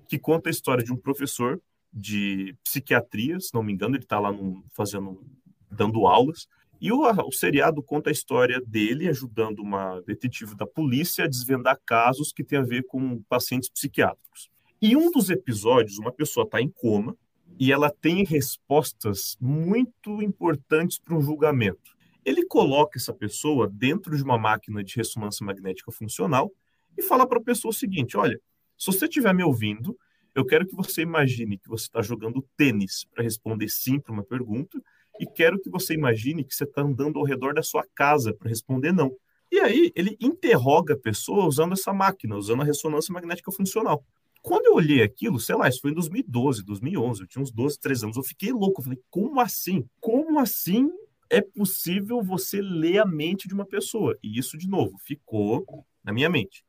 [0.07, 1.61] que conta a história de um professor
[1.93, 4.31] de psiquiatria, se não me engano, ele está lá
[4.73, 5.25] fazendo,
[5.71, 6.47] dando aulas,
[6.81, 11.79] e o, o seriado conta a história dele ajudando uma detetive da polícia a desvendar
[11.85, 14.49] casos que têm a ver com pacientes psiquiátricos.
[14.81, 17.17] E um dos episódios, uma pessoa está em coma,
[17.59, 21.95] e ela tem respostas muito importantes para um julgamento.
[22.25, 26.51] Ele coloca essa pessoa dentro de uma máquina de ressonância magnética funcional
[26.97, 28.41] e fala para a pessoa o seguinte: olha,
[28.79, 29.95] se você estiver me ouvindo,
[30.35, 34.25] eu quero que você imagine que você está jogando tênis para responder sim para uma
[34.25, 34.81] pergunta,
[35.21, 38.49] e quero que você imagine que você está andando ao redor da sua casa para
[38.49, 39.15] responder não.
[39.53, 44.03] E aí ele interroga a pessoa usando essa máquina, usando a ressonância magnética funcional.
[44.43, 47.79] Quando eu olhei aquilo, sei lá, isso foi em 2012, 2011, eu tinha uns 12,
[47.79, 48.81] 13 anos, eu fiquei louco.
[48.81, 49.85] Eu falei, como assim?
[50.01, 50.91] Como assim
[51.29, 54.17] é possível você ler a mente de uma pessoa?
[54.23, 56.65] E isso, de novo, ficou na minha mente.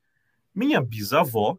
[0.53, 1.57] Minha bisavó,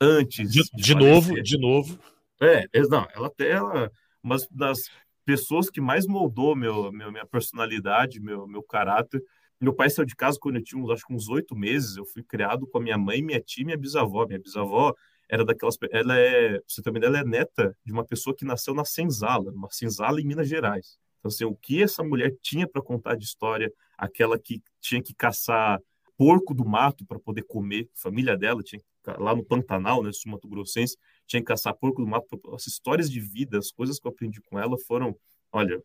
[0.00, 0.50] antes.
[0.50, 1.96] De, de, de novo, de novo.
[2.40, 3.92] É, não, ela até ela,
[4.22, 4.88] uma das
[5.24, 9.22] pessoas que mais moldou meu, meu, minha personalidade, meu, meu caráter.
[9.60, 11.96] Meu pai saiu de casa quando eu tinha, acho que uns oito meses.
[11.96, 14.26] Eu fui criado com a minha mãe, minha tia e minha bisavó.
[14.26, 14.94] Minha bisavó
[15.28, 15.76] era daquelas.
[15.90, 19.70] Ela é, você também ela é neta de uma pessoa que nasceu na Senzala, uma
[19.70, 20.98] Senzala em Minas Gerais.
[21.18, 25.14] Então, assim, o que essa mulher tinha para contar de história, aquela que tinha que
[25.14, 25.80] caçar
[26.16, 28.80] porco do mato para poder comer, a família dela tinha
[29.18, 32.40] lá no Pantanal, né, sul Mato Grossense, tinha que caçar porco do mato.
[32.54, 35.16] As histórias de vida, as coisas que eu aprendi com ela foram,
[35.52, 35.82] olha,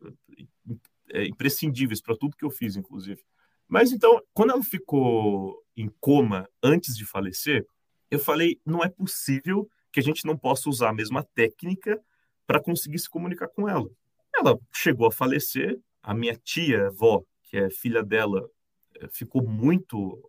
[1.10, 3.22] é, imprescindíveis para tudo que eu fiz, inclusive.
[3.68, 7.66] Mas então, quando ela ficou em coma antes de falecer,
[8.10, 12.00] eu falei, não é possível que a gente não possa usar a mesma técnica
[12.46, 13.88] para conseguir se comunicar com ela.
[14.34, 18.48] Ela chegou a falecer, a minha tia, avó, que é filha dela,
[18.96, 20.20] eh, ficou muito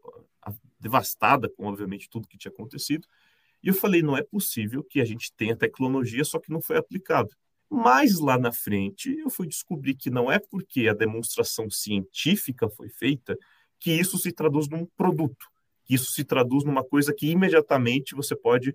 [0.42, 3.08] ah, devastada com, obviamente, tudo que tinha acontecido.
[3.64, 6.78] E eu falei, não é possível que a gente tenha tecnologia, só que não foi
[6.78, 7.30] aplicado.
[7.70, 12.90] Mas lá na frente, eu fui descobrir que não é porque a demonstração científica foi
[12.90, 13.38] feita
[13.80, 15.52] que isso se traduz num produto
[15.92, 18.74] que isso se traduz numa coisa que imediatamente você pode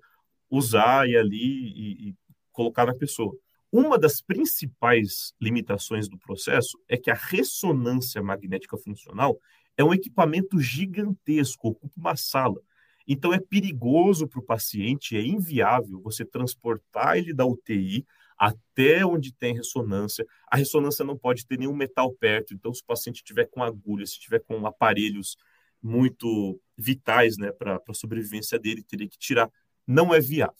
[0.50, 2.14] usar e ali e, e
[2.52, 3.34] colocar na pessoa.
[3.72, 9.38] Uma das principais limitações do processo é que a ressonância magnética funcional
[9.78, 12.60] é um equipamento gigantesco, ocupa uma sala.
[13.06, 18.04] Então é perigoso para o paciente, é inviável você transportar ele da UTI
[18.36, 20.26] até onde tem ressonância.
[20.50, 24.06] A ressonância não pode ter nenhum metal perto, então se o paciente tiver com agulha,
[24.06, 25.36] se tiver com aparelhos
[25.82, 29.50] muito vitais né, para a sobrevivência dele, teria que tirar.
[29.86, 30.54] Não é viável.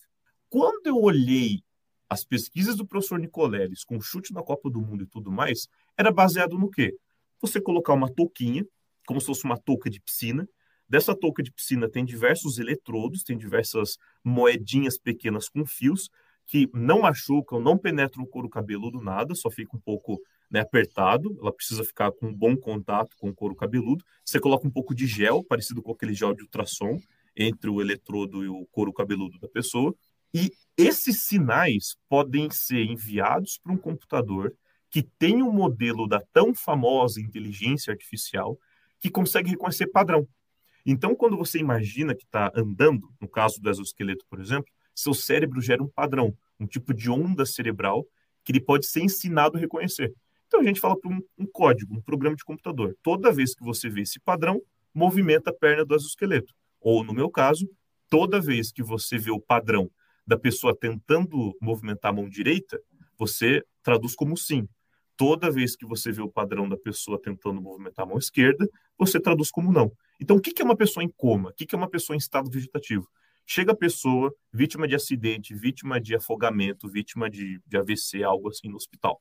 [0.49, 1.63] Quando eu olhei
[2.09, 6.13] as pesquisas do professor Nicoleles com chute na Copa do Mundo e tudo mais, era
[6.13, 6.97] baseado no quê?
[7.41, 8.65] Você colocar uma touquinha,
[9.07, 10.49] como se fosse uma touca de piscina.
[10.89, 16.09] Dessa touca de piscina tem diversos eletrodos, tem diversas moedinhas pequenas com fios
[16.47, 20.21] que não machucam, não penetram o couro cabeludo nada, só fica um pouco
[20.51, 21.37] né, apertado.
[21.41, 24.05] Ela precisa ficar com um bom contato com o couro cabeludo.
[24.25, 27.01] Você coloca um pouco de gel, parecido com aquele gel de ultrassom,
[27.37, 29.95] entre o eletrodo e o couro cabeludo da pessoa.
[30.33, 34.55] E esses sinais podem ser enviados para um computador
[34.91, 38.59] que tem um modelo da tão famosa inteligência artificial
[39.01, 40.27] que consegue reconhecer padrão.
[40.87, 45.61] Então, quando você imagina que está andando, no caso do exoesqueleto, por exemplo, seu cérebro
[45.61, 48.07] gera um padrão, um tipo de onda cerebral
[48.45, 50.15] que ele pode ser ensinado a reconhecer.
[50.47, 52.97] Então, a gente fala para um, um código, um programa de computador.
[53.03, 54.63] Toda vez que você vê esse padrão,
[54.95, 56.55] movimenta a perna do exoesqueleto.
[56.81, 57.69] Ou, no meu caso,
[58.09, 59.91] toda vez que você vê o padrão
[60.25, 62.81] da pessoa tentando movimentar a mão direita,
[63.19, 64.69] você traduz como sim.
[65.17, 69.19] Toda vez que você vê o padrão da pessoa tentando movimentar a mão esquerda, você
[69.19, 69.91] traduz como não.
[70.21, 71.51] Então, o que é uma pessoa em coma?
[71.51, 73.09] O que é uma pessoa em estado vegetativo?
[73.47, 78.69] Chega a pessoa, vítima de acidente, vítima de afogamento, vítima de, de AVC, algo assim
[78.69, 79.21] no hospital.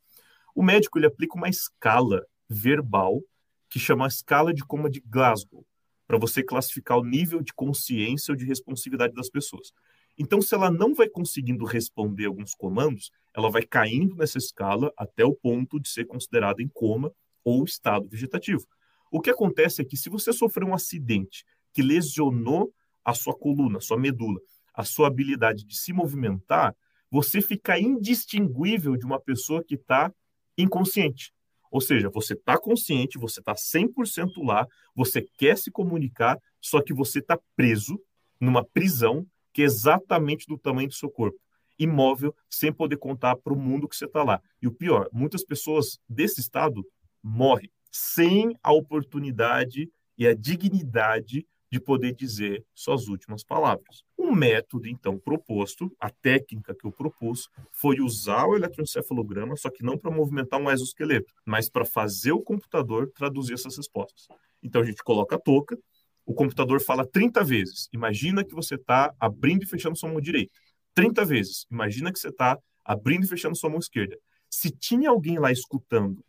[0.55, 3.21] O médico ele aplica uma escala verbal
[3.69, 5.65] que chama a escala de coma de Glasgow,
[6.07, 9.71] para você classificar o nível de consciência ou de responsividade das pessoas.
[10.17, 15.25] Então, se ela não vai conseguindo responder alguns comandos, ela vai caindo nessa escala até
[15.25, 17.11] o ponto de ser considerada em coma
[17.43, 18.65] ou estado vegetativo.
[19.11, 23.77] O que acontece é que se você sofreu um acidente que lesionou a sua coluna,
[23.77, 24.39] a sua medula,
[24.73, 26.75] a sua habilidade de se movimentar,
[27.09, 30.11] você fica indistinguível de uma pessoa que está
[30.57, 31.31] inconsciente.
[31.71, 34.65] Ou seja, você está consciente, você está 100% lá,
[34.95, 37.99] você quer se comunicar, só que você está preso
[38.39, 41.37] numa prisão que é exatamente do tamanho do seu corpo,
[41.79, 44.41] imóvel, sem poder contar para o mundo que você está lá.
[44.61, 46.85] E o pior, muitas pessoas desse estado
[47.23, 54.03] morrem sem a oportunidade e a dignidade de poder dizer suas últimas palavras.
[54.17, 59.81] O método, então, proposto, a técnica que eu propus, foi usar o eletroencefalograma, só que
[59.81, 64.27] não para movimentar um exoesqueleto, mas para fazer o computador traduzir essas respostas.
[64.61, 65.77] Então, a gente coloca a touca,
[66.25, 67.87] o computador fala 30 vezes.
[67.93, 70.51] Imagina que você está abrindo e fechando sua mão direita.
[70.93, 71.65] 30 vezes.
[71.71, 74.17] Imagina que você está abrindo e fechando sua mão esquerda.
[74.49, 76.23] Se tinha alguém lá escutando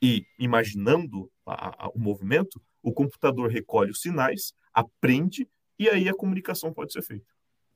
[0.00, 6.14] e imaginando a, a, o movimento, o computador recolhe os sinais, aprende e aí a
[6.14, 7.26] comunicação pode ser feita.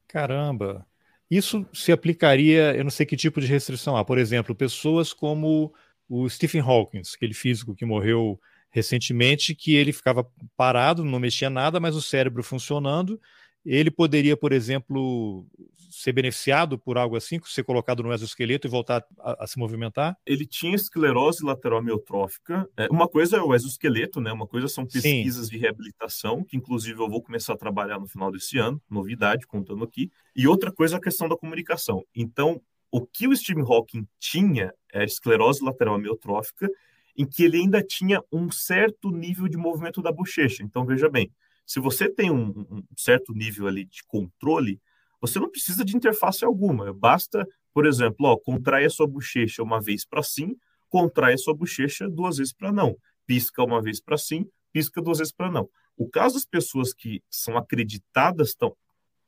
[0.08, 0.87] Caramba!
[1.30, 4.04] Isso se aplicaria, eu não sei que tipo de restrição há.
[4.04, 5.74] Por exemplo, pessoas como
[6.08, 8.38] o Stephen Hawking, aquele físico que morreu
[8.70, 13.20] recentemente que ele ficava parado, não mexia nada, mas o cérebro funcionando.
[13.64, 15.46] Ele poderia, por exemplo,
[15.90, 20.16] ser beneficiado por algo assim, ser colocado no exoesqueleto e voltar a, a se movimentar?
[20.27, 22.68] Ele tinha esclerose lateral amiotrófica.
[22.77, 24.33] É, uma coisa é o exoesqueleto, né?
[24.33, 25.53] Uma coisa são pesquisas Sim.
[25.53, 29.85] de reabilitação, que inclusive eu vou começar a trabalhar no final desse ano, novidade, contando
[29.85, 30.11] aqui.
[30.35, 32.05] E outra coisa é a questão da comunicação.
[32.14, 36.68] Então, o que o Stephen Hawking tinha é esclerose lateral amiotrófica
[37.16, 40.62] em que ele ainda tinha um certo nível de movimento da bochecha.
[40.62, 41.31] Então, veja bem,
[41.66, 44.81] se você tem um, um certo nível ali de controle,
[45.20, 46.92] você não precisa de interface alguma.
[46.92, 48.38] Basta, por exemplo, ó,
[48.74, 50.57] a sua bochecha uma vez para sim,
[50.88, 52.96] contrai a sua bochecha duas vezes para não.
[53.27, 55.68] Pisca uma vez para sim, pisca duas vezes para não.
[55.96, 58.77] O caso das pessoas que são acreditadas tão,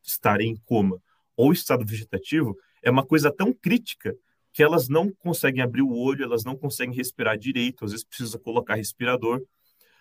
[0.03, 1.01] estarem em coma
[1.37, 4.15] ou estado vegetativo é uma coisa tão crítica
[4.53, 8.39] que elas não conseguem abrir o olho, elas não conseguem respirar direito, às vezes precisa
[8.39, 9.43] colocar respirador,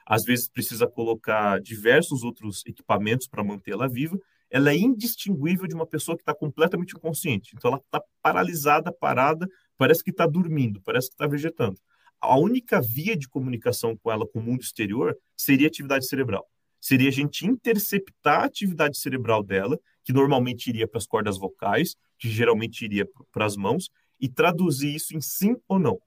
[0.06, 4.20] às vezes precisa colocar diversos outros equipamentos para mantê-la viva.
[4.50, 7.54] Ela é indistinguível de uma pessoa que está completamente inconsciente.
[7.56, 11.80] Então, ela está paralisada, parada, parece que está dormindo, parece que está vegetando.
[12.22, 16.46] A única via de comunicação com ela com o mundo exterior seria atividade cerebral.
[16.79, 21.96] Seria a gente interceptar a atividade cerebral dela, que normalmente iria para as cordas vocais,
[22.17, 26.00] que geralmente iria para as mãos, e traduzir isso em sim ou não.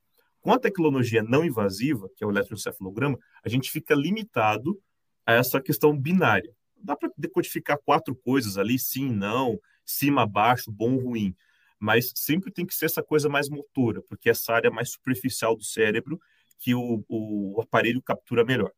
[0.49, 4.80] Com a tecnologia não invasiva, que é o eletroencefalograma, a gente fica limitado
[5.26, 6.51] a essa questão binária.
[6.74, 11.36] Dá para decodificar quatro coisas ali, sim, não, cima, baixo, bom, ruim.
[11.78, 15.62] Mas sempre tem que ser essa coisa mais motora, porque essa área mais superficial do
[15.62, 16.18] cérebro
[16.59, 18.72] que o, o aparelho captura melhor.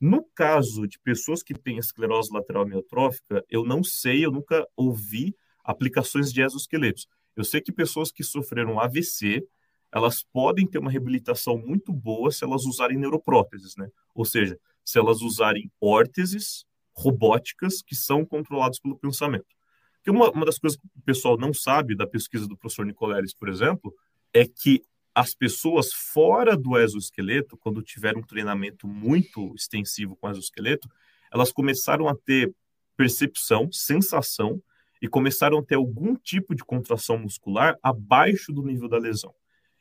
[0.00, 5.32] No caso de pessoas que têm esclerose lateral amiotrófica, eu não sei, eu nunca ouvi
[5.62, 7.06] aplicações de exoesqueletos.
[7.36, 9.46] Eu sei que pessoas que sofreram AVC,
[9.94, 13.88] elas podem ter uma reabilitação muito boa se elas usarem neuropróteses, né?
[14.12, 19.46] Ou seja, se elas usarem órteses robóticas que são controladas pelo pensamento.
[19.94, 23.32] Porque uma, uma das coisas que o pessoal não sabe da pesquisa do professor Nicoleres,
[23.32, 23.94] por exemplo,
[24.32, 24.82] é que
[25.14, 30.88] as pessoas fora do exoesqueleto, quando tiveram um treinamento muito extensivo com o exoesqueleto,
[31.32, 32.52] elas começaram a ter
[32.96, 34.60] percepção, sensação
[35.00, 39.32] e começaram a ter algum tipo de contração muscular abaixo do nível da lesão.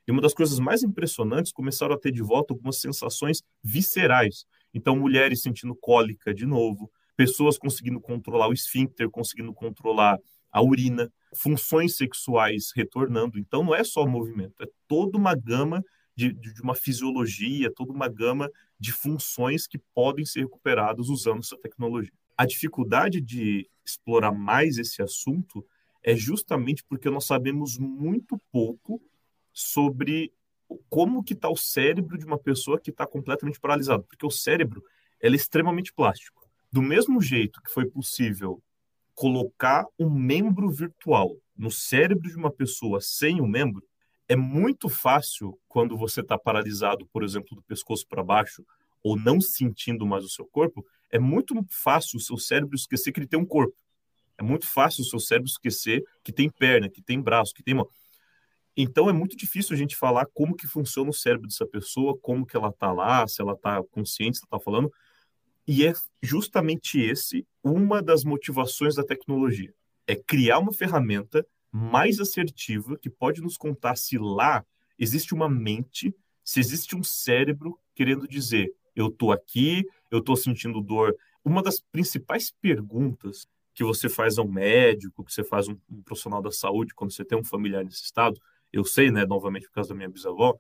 [0.08, 4.46] E uma das coisas mais impressionantes, começaram a ter de volta algumas sensações viscerais.
[4.74, 10.18] Então, mulheres sentindo cólica de novo, pessoas conseguindo controlar o esfíncter, conseguindo controlar
[10.52, 13.40] a urina, funções sexuais retornando.
[13.40, 15.84] Então, não é só o movimento, é toda uma gama
[16.16, 18.50] de, de, uma fisiologia, toda uma gama
[18.80, 22.12] de funções que podem ser recuperadas usando essa tecnologia.
[22.38, 25.66] A dificuldade de explorar mais esse assunto
[26.04, 29.02] é justamente porque nós sabemos muito pouco
[29.54, 30.34] sobre
[30.90, 34.84] como que está o cérebro de uma pessoa que está completamente paralisada, porque o cérebro
[35.22, 36.50] é extremamente plástico.
[36.72, 38.62] Do mesmo jeito que foi possível
[39.14, 43.84] colocar um membro virtual no cérebro de uma pessoa sem o um membro,
[44.28, 48.66] é muito fácil quando você está paralisado, por exemplo, do pescoço para baixo,
[49.04, 53.20] ou não sentindo mais o seu corpo, é muito fácil o seu cérebro esquecer que
[53.20, 53.76] ele tem um corpo.
[54.38, 57.76] É muito fácil o seu cérebro esquecer que tem perna, que tem braço, que tem
[57.76, 57.88] mão.
[58.76, 62.46] Então é muito difícil a gente falar como que funciona o cérebro dessa pessoa, como
[62.46, 64.92] que ela está lá, se ela está consciente, se ela está falando,
[65.68, 69.74] e é justamente esse uma das motivações da tecnologia.
[70.06, 74.66] É criar uma ferramenta mais assertiva que pode nos contar se lá
[75.00, 76.14] existe uma mente,
[76.44, 81.16] se existe um cérebro querendo dizer: eu estou aqui, eu estou sentindo dor.
[81.44, 86.02] Uma das principais perguntas que você faz a um médico, que você faz um, um
[86.04, 88.40] profissional da saúde quando você tem um familiar nesse estado,
[88.74, 90.58] eu sei, né, novamente por causa da minha bisavó,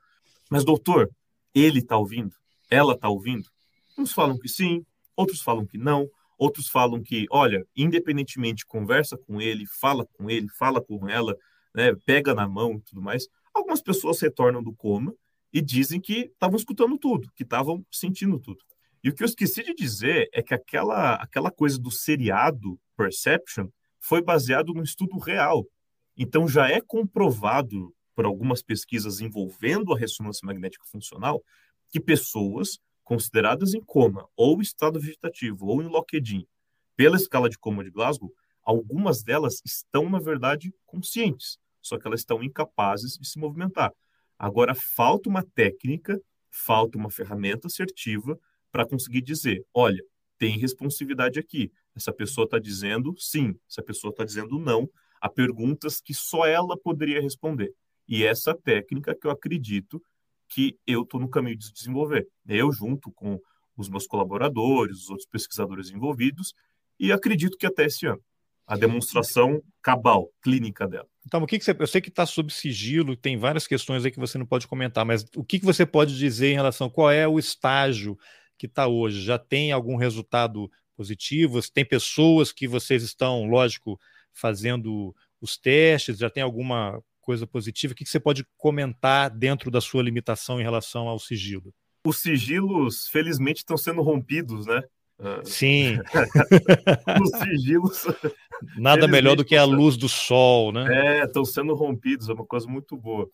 [0.50, 1.10] mas doutor,
[1.54, 2.36] ele está ouvindo?
[2.70, 3.50] Ela está ouvindo?
[3.98, 4.86] Uns falam que sim,
[5.16, 6.08] outros falam que não,
[6.38, 11.36] outros falam que, olha, independentemente, conversa com ele, fala com ele, fala com ela,
[11.74, 13.28] né, pega na mão e tudo mais.
[13.54, 15.14] Algumas pessoas retornam do coma
[15.52, 18.60] e dizem que estavam escutando tudo, que estavam sentindo tudo.
[19.04, 23.68] E o que eu esqueci de dizer é que aquela, aquela coisa do seriado Perception
[24.00, 25.66] foi baseado num estudo real.
[26.18, 31.44] Então já é comprovado por algumas pesquisas envolvendo a ressonância magnética funcional
[31.90, 36.48] que pessoas consideradas em coma, ou estado vegetativo, ou em Lockheed,
[36.96, 38.34] pela escala de coma de Glasgow,
[38.64, 43.92] algumas delas estão, na verdade, conscientes, só que elas estão incapazes de se movimentar.
[44.40, 48.40] Agora, falta uma técnica, falta uma ferramenta assertiva
[48.72, 50.04] para conseguir dizer: olha,
[50.38, 51.72] tem responsividade aqui.
[51.96, 54.90] Essa pessoa está dizendo sim, essa pessoa está dizendo não
[55.22, 57.74] a perguntas que só ela poderia responder.
[58.08, 60.02] E essa técnica que eu acredito
[60.54, 62.28] que eu estou no caminho de desenvolver.
[62.48, 63.40] Eu, junto com
[63.76, 66.54] os meus colaboradores, os outros pesquisadores envolvidos,
[67.00, 68.22] e acredito que até esse ano.
[68.66, 71.08] A demonstração cabal, clínica dela.
[71.26, 71.76] Então, o que, que você.
[71.78, 75.04] Eu sei que está sob sigilo, tem várias questões aí que você não pode comentar,
[75.04, 78.18] mas o que, que você pode dizer em relação qual é o estágio
[78.58, 79.22] que está hoje?
[79.22, 81.60] Já tem algum resultado positivo?
[81.74, 84.00] Tem pessoas que vocês estão, lógico,
[84.32, 86.20] fazendo os testes?
[86.20, 87.94] Já tem alguma coisa positiva?
[87.94, 91.74] O que você pode comentar dentro da sua limitação em relação ao sigilo?
[92.06, 94.84] Os sigilos, felizmente, estão sendo rompidos, né?
[95.20, 95.42] Ah.
[95.46, 95.98] Sim.
[97.24, 98.06] Os sigilos.
[98.78, 101.22] Nada melhor do que a luz do sol, né?
[101.22, 103.30] É, estão sendo rompidos, é uma coisa muito boa.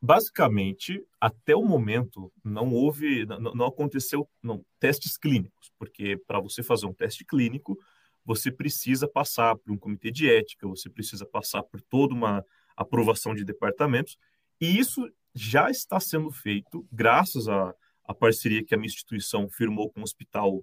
[0.00, 6.62] Basicamente, até o momento, não houve, não, não aconteceu não, testes clínicos, porque para você
[6.62, 7.76] fazer um teste clínico,
[8.24, 12.44] você precisa passar por um comitê de ética, você precisa passar por toda uma
[12.76, 14.16] aprovação de departamentos,
[14.60, 17.74] e isso já está sendo feito graças à,
[18.04, 20.62] à parceria que a minha instituição firmou com um hospital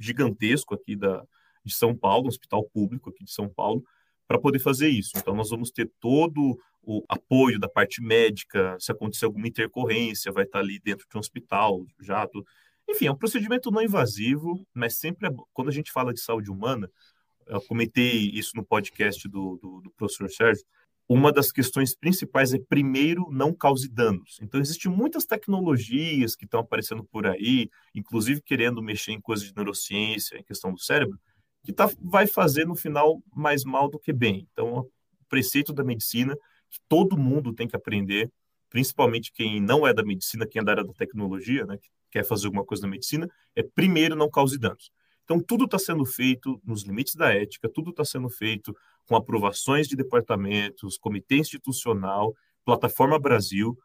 [0.00, 1.22] gigantesco aqui da,
[1.64, 3.84] de São Paulo, um hospital público aqui de São Paulo,
[4.26, 5.12] para poder fazer isso.
[5.16, 10.44] Então, nós vamos ter todo o apoio da parte médica, se acontecer alguma intercorrência, vai
[10.44, 12.44] estar ali dentro de um hospital, jato.
[12.88, 16.50] Enfim, é um procedimento não invasivo, mas sempre é, quando a gente fala de saúde
[16.50, 16.90] humana,
[17.46, 20.64] eu comentei isso no podcast do, do, do professor Sérgio,
[21.12, 24.38] uma das questões principais é, primeiro, não cause danos.
[24.40, 29.52] Então, existem muitas tecnologias que estão aparecendo por aí, inclusive querendo mexer em coisas de
[29.56, 31.18] neurociência, em questão do cérebro,
[31.64, 34.46] que tá, vai fazer, no final, mais mal do que bem.
[34.52, 34.90] Então, o
[35.28, 36.36] preceito da medicina,
[36.70, 38.30] que todo mundo tem que aprender,
[38.68, 42.24] principalmente quem não é da medicina, quem é da área da tecnologia, né, que quer
[42.24, 44.92] fazer alguma coisa na medicina, é primeiro não cause danos.
[45.24, 48.76] Então, tudo está sendo feito nos limites da ética, tudo está sendo feito
[49.10, 52.32] com aprovações de departamentos, comitê institucional,
[52.64, 53.76] plataforma Brasil.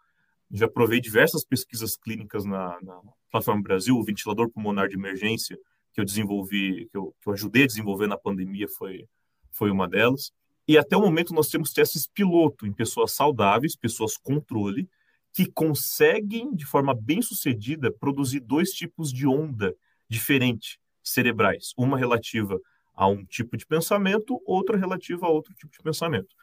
[0.51, 3.01] Já provei diversas pesquisas clínicas na, na
[3.32, 5.57] plataforma Brasil, o ventilador pulmonar de emergência
[5.91, 9.07] que eu desenvolvi, que eu, que eu ajudei a desenvolver na pandemia, foi,
[9.51, 10.32] foi uma delas.
[10.67, 14.88] E até o momento nós temos testes piloto em pessoas saudáveis, pessoas controle,
[15.34, 19.76] que conseguem, de forma bem sucedida, produzir dois tipos de onda
[20.07, 21.73] diferente cerebrais.
[21.76, 22.59] Uma relativa
[22.95, 26.35] a um tipo de pensamento, outra relativa a outro tipo de pensamento.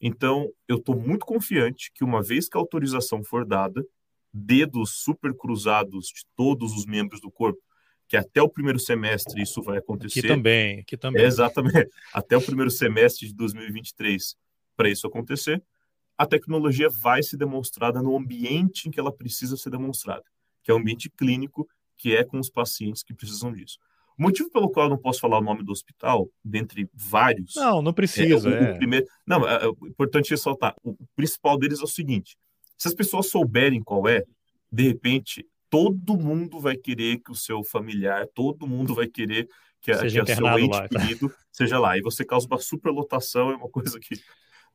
[0.00, 3.84] Então, eu estou muito confiante que, uma vez que a autorização for dada,
[4.32, 7.60] dedos super cruzados de todos os membros do corpo,
[8.08, 10.20] que até o primeiro semestre isso vai acontecer.
[10.20, 11.22] Aqui também, aqui também.
[11.22, 11.88] É, exatamente.
[12.12, 14.36] Até o primeiro semestre de 2023,
[14.76, 15.62] para isso acontecer,
[16.18, 20.24] a tecnologia vai ser demonstrada no ambiente em que ela precisa ser demonstrada,
[20.62, 23.78] que é o ambiente clínico, que é com os pacientes que precisam disso.
[24.20, 27.54] Motivo pelo qual eu não posso falar o nome do hospital, dentre vários.
[27.56, 28.50] Não, não precisa.
[28.50, 30.74] É, o, o primeiro, não, é, é importante ressaltar.
[30.84, 32.36] O principal deles é o seguinte:
[32.76, 34.22] se as pessoas souberem qual é,
[34.70, 39.48] de repente todo mundo vai querer que o seu familiar, todo mundo vai querer
[39.80, 41.00] que, a, que o seu ente lá, tá?
[41.00, 41.96] querido seja lá.
[41.96, 44.20] E você causa uma superlotação, é uma coisa que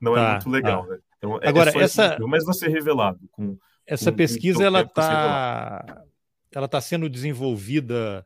[0.01, 0.87] não é tá, é muito legal.
[0.87, 0.89] Tá.
[0.91, 0.99] Né?
[1.19, 2.17] Então, é, Agora, é essa...
[2.21, 3.19] mas vai ser revelado.
[3.31, 6.03] Com, essa com, pesquisa, ela está
[6.51, 8.25] ela tá sendo desenvolvida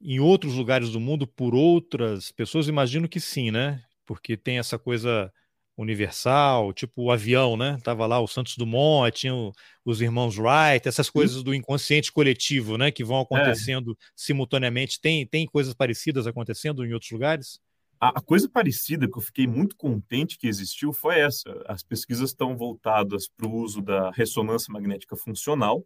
[0.00, 2.68] em outros lugares do mundo por outras pessoas?
[2.68, 3.82] Imagino que sim, né?
[4.06, 5.32] Porque tem essa coisa
[5.76, 7.78] universal, tipo o avião, né?
[7.84, 9.32] Tava lá o Santos Dumont, tinha
[9.84, 12.90] os irmãos Wright, essas coisas do inconsciente coletivo, né?
[12.90, 13.22] Que vão é.
[13.22, 13.94] acontecendo é.
[14.16, 15.00] simultaneamente.
[15.00, 17.60] Tem, tem coisas parecidas acontecendo em outros lugares?
[18.00, 21.50] A, coisa parecida que eu fiquei muito contente que existiu foi essa.
[21.66, 25.84] As pesquisas estão voltadas para o uso da ressonância magnética funcional,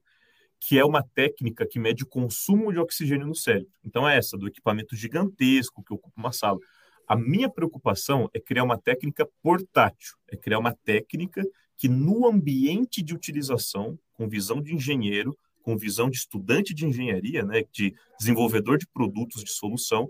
[0.65, 3.73] que é uma técnica que mede o consumo de oxigênio no cérebro.
[3.85, 6.61] Então é essa, do equipamento gigantesco que ocupa uma sala.
[7.09, 11.45] A minha preocupação é criar uma técnica portátil, é criar uma técnica
[11.77, 17.43] que no ambiente de utilização, com visão de engenheiro, com visão de estudante de engenharia,
[17.43, 20.09] né, de desenvolvedor de produtos de solução,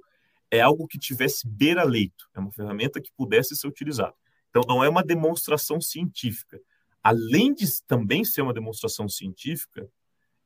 [0.50, 4.14] é algo que tivesse beira-leito, é uma ferramenta que pudesse ser utilizada.
[4.50, 6.60] Então, não é uma demonstração científica.
[7.02, 9.88] Além de também ser uma demonstração científica,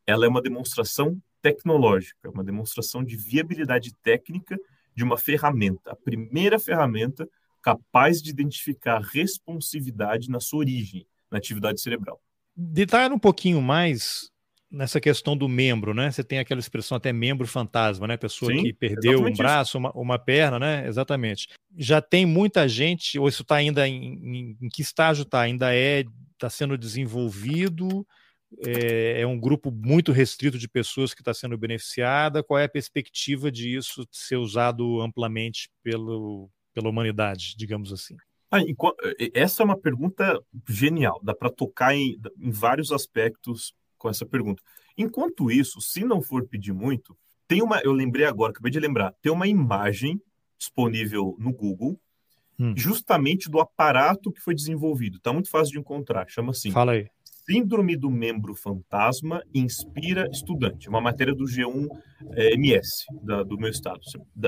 [0.06, 4.58] ela é uma demonstração tecnológica, uma demonstração de viabilidade técnica
[4.94, 7.28] de uma ferramenta, a primeira ferramenta
[7.62, 12.20] capaz de identificar responsividade na sua origem, na atividade cerebral.
[12.56, 14.30] Detalhe um pouquinho mais
[14.70, 16.10] nessa questão do membro, né?
[16.10, 18.16] Você tem aquela expressão até membro fantasma, né?
[18.16, 20.86] Pessoa Sim, que perdeu um braço, uma, uma, perna, né?
[20.86, 21.48] Exatamente.
[21.76, 25.40] Já tem muita gente, ou isso está ainda em, em, em, que estágio está?
[25.40, 28.06] Ainda é está sendo desenvolvido?
[28.64, 32.42] É, é um grupo muito restrito de pessoas que está sendo beneficiada.
[32.42, 38.16] Qual é a perspectiva disso ser usado amplamente pelo, pela humanidade, digamos assim?
[38.50, 38.60] Ah,
[39.34, 44.62] essa é uma pergunta genial, dá para tocar em, em vários aspectos com essa pergunta.
[44.96, 47.16] Enquanto isso, se não for pedir muito,
[47.48, 50.20] tem uma, eu lembrei agora, acabei de lembrar, tem uma imagem
[50.58, 52.00] disponível no Google,
[52.58, 52.72] hum.
[52.76, 55.18] justamente do aparato que foi desenvolvido.
[55.18, 56.70] Está muito fácil de encontrar, chama assim.
[56.70, 57.08] Fala aí.
[57.48, 60.88] Síndrome do membro fantasma inspira estudante.
[60.88, 61.86] Uma matéria do G1
[62.32, 64.00] é, MS, da, do meu estado.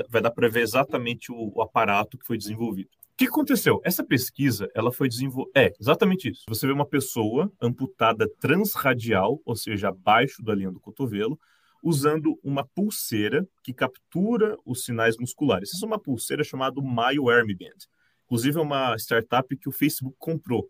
[0.09, 2.89] vai dar para ver exatamente o, o, aparato que foi desenvolvido.
[3.13, 3.79] O que aconteceu?
[3.85, 5.57] Essa pesquisa, ela foi desenvolvida...
[5.57, 6.43] É, exatamente isso.
[6.49, 11.39] Você vê uma pessoa amputada transradial, ou seja, abaixo da linha do cotovelo,
[11.81, 15.73] usando uma pulseira que captura os sinais musculares.
[15.73, 17.87] Essa é uma pulseira chamada MyWarmBand.
[18.25, 20.69] Inclusive, é uma startup que o Facebook comprou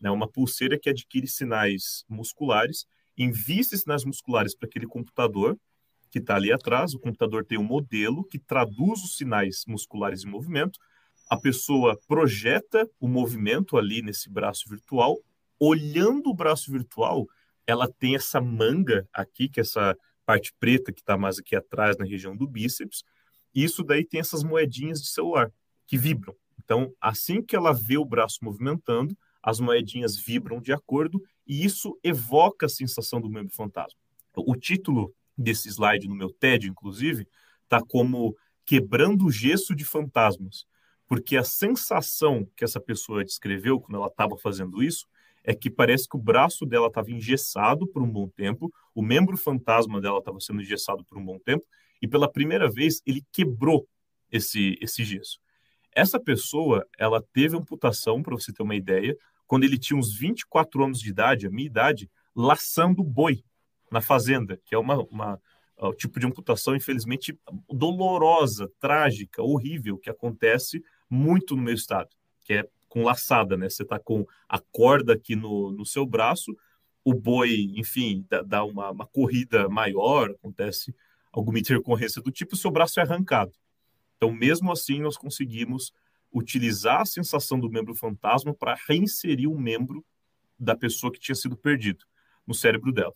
[0.00, 2.86] né, uma pulseira que adquire sinais musculares,
[3.16, 5.58] envia esses sinais musculares para aquele computador
[6.10, 6.94] que está ali atrás.
[6.94, 10.78] O computador tem um modelo que traduz os sinais musculares em movimento.
[11.28, 15.18] A pessoa projeta o movimento ali nesse braço virtual.
[15.60, 17.26] Olhando o braço virtual,
[17.66, 21.98] ela tem essa manga aqui, que é essa parte preta que está mais aqui atrás
[21.98, 23.02] na região do bíceps.
[23.54, 25.52] E isso daí tem essas moedinhas de celular
[25.86, 26.34] que vibram.
[26.58, 31.98] Então, assim que ela vê o braço movimentando, as moedinhas vibram de acordo e isso
[32.02, 33.98] evoca a sensação do membro fantasma.
[34.36, 37.26] O título desse slide no meu TED, inclusive,
[37.64, 40.66] está como quebrando o gesso de fantasmas,
[41.06, 45.06] porque a sensação que essa pessoa descreveu quando ela estava fazendo isso
[45.42, 49.36] é que parece que o braço dela estava engessado por um bom tempo, o membro
[49.36, 51.64] fantasma dela estava sendo engessado por um bom tempo,
[52.02, 53.88] e pela primeira vez ele quebrou
[54.30, 55.40] esse, esse gesso.
[55.94, 59.16] Essa pessoa, ela teve amputação, para você ter uma ideia,
[59.46, 63.42] quando ele tinha uns 24 anos de idade, a minha idade, laçando boi
[63.90, 65.40] na fazenda, que é uma, uma
[65.96, 72.10] tipo de amputação, infelizmente, dolorosa, trágica, horrível, que acontece muito no meu estado,
[72.44, 73.68] que é com laçada, né?
[73.68, 76.56] Você está com a corda aqui no, no seu braço,
[77.04, 80.94] o boi, enfim, dá, dá uma, uma, corrida maior, acontece
[81.32, 83.52] alguma intercorrência do tipo, o seu braço é arrancado.
[84.18, 85.92] Então, mesmo assim, nós conseguimos
[86.32, 90.04] utilizar a sensação do membro fantasma para reinserir um membro
[90.58, 92.04] da pessoa que tinha sido perdido
[92.46, 93.14] no cérebro dela.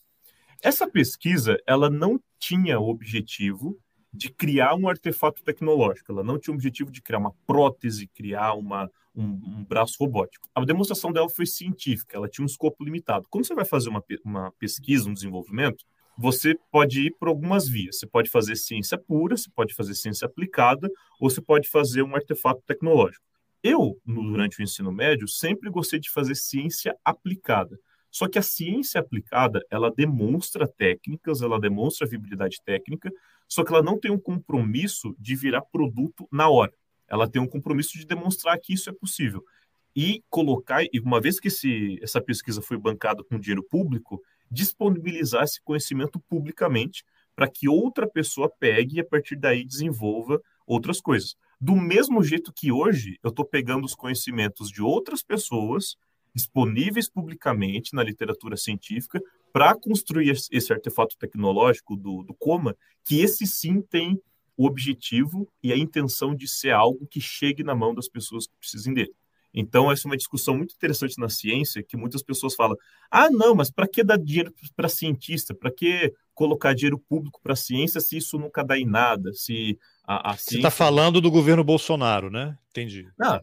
[0.62, 3.76] Essa pesquisa, ela não tinha o objetivo
[4.12, 8.54] de criar um artefato tecnológico, ela não tinha o objetivo de criar uma prótese, criar
[8.54, 10.48] uma, um, um, braço robótico.
[10.54, 13.26] A demonstração dela foi científica, ela tinha um escopo limitado.
[13.28, 15.84] Quando você vai fazer uma, uma pesquisa, um desenvolvimento,
[16.16, 17.98] você pode ir por algumas vias.
[17.98, 20.88] Você pode fazer ciência pura, você pode fazer ciência aplicada,
[21.20, 23.24] ou você pode fazer um artefato tecnológico.
[23.62, 27.78] Eu, durante o ensino médio, sempre gostei de fazer ciência aplicada.
[28.10, 33.10] Só que a ciência aplicada, ela demonstra técnicas, ela demonstra viabilidade técnica,
[33.48, 36.72] só que ela não tem um compromisso de virar produto na hora.
[37.08, 39.42] Ela tem um compromisso de demonstrar que isso é possível.
[39.94, 44.20] E colocar, e uma vez que esse, essa pesquisa foi bancada com dinheiro público,
[44.52, 51.00] disponibilizar esse conhecimento publicamente para que outra pessoa pegue e a partir daí desenvolva outras
[51.00, 51.34] coisas.
[51.58, 55.96] Do mesmo jeito que hoje eu estou pegando os conhecimentos de outras pessoas
[56.34, 59.20] disponíveis publicamente na literatura científica
[59.52, 64.20] para construir esse artefato tecnológico do, do coma, que esse sim tem
[64.56, 68.56] o objetivo e a intenção de ser algo que chegue na mão das pessoas que
[68.56, 69.12] precisem dele.
[69.54, 72.76] Então, essa é uma discussão muito interessante na ciência, que muitas pessoas falam:
[73.10, 75.54] ah, não, mas para que dar dinheiro para cientista?
[75.54, 79.32] Para que colocar dinheiro público para a ciência se isso nunca dá em nada?
[79.34, 80.70] Se a, a Você está ciência...
[80.70, 82.56] falando do governo Bolsonaro, né?
[82.70, 83.06] Entendi.
[83.18, 83.40] Não,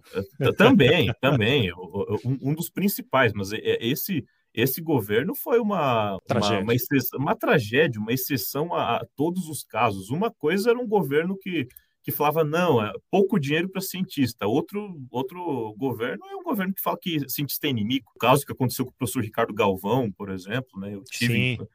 [0.53, 1.72] também, também.
[1.74, 6.76] Um, um, dos principais, mas é, é, esse, esse governo foi uma tragédia, uma, uma,
[6.76, 10.10] exceção, uma, tragédia, uma exceção a, a todos os casos.
[10.10, 11.68] Uma coisa era um governo que
[12.03, 14.47] que falava não, é pouco dinheiro para cientista.
[14.47, 18.11] Outro, outro governo é um governo que fala que cientista é inimigo.
[18.15, 20.93] O caso que aconteceu com o professor Ricardo Galvão, por exemplo, né?
[20.95, 21.67] Eu tive, Sim.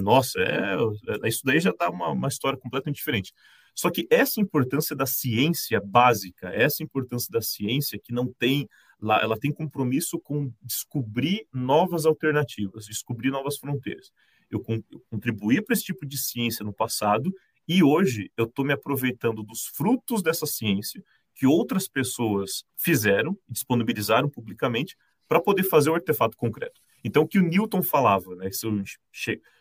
[0.00, 0.76] Nossa, é,
[1.24, 3.32] é, isso daí já dá uma, uma história completamente diferente.
[3.74, 8.68] Só que essa importância da ciência básica, essa importância da ciência que não tem
[9.20, 14.12] ela tem compromisso com descobrir novas alternativas, descobrir novas fronteiras.
[14.48, 17.32] Eu, eu contribuí para esse tipo de ciência no passado
[17.78, 21.02] e hoje eu estou me aproveitando dos frutos dessa ciência
[21.34, 24.96] que outras pessoas fizeram disponibilizaram publicamente
[25.28, 26.80] para poder fazer o artefato concreto.
[27.02, 28.50] Então, o que o Newton falava, né?
[28.52, 28.82] Se eu,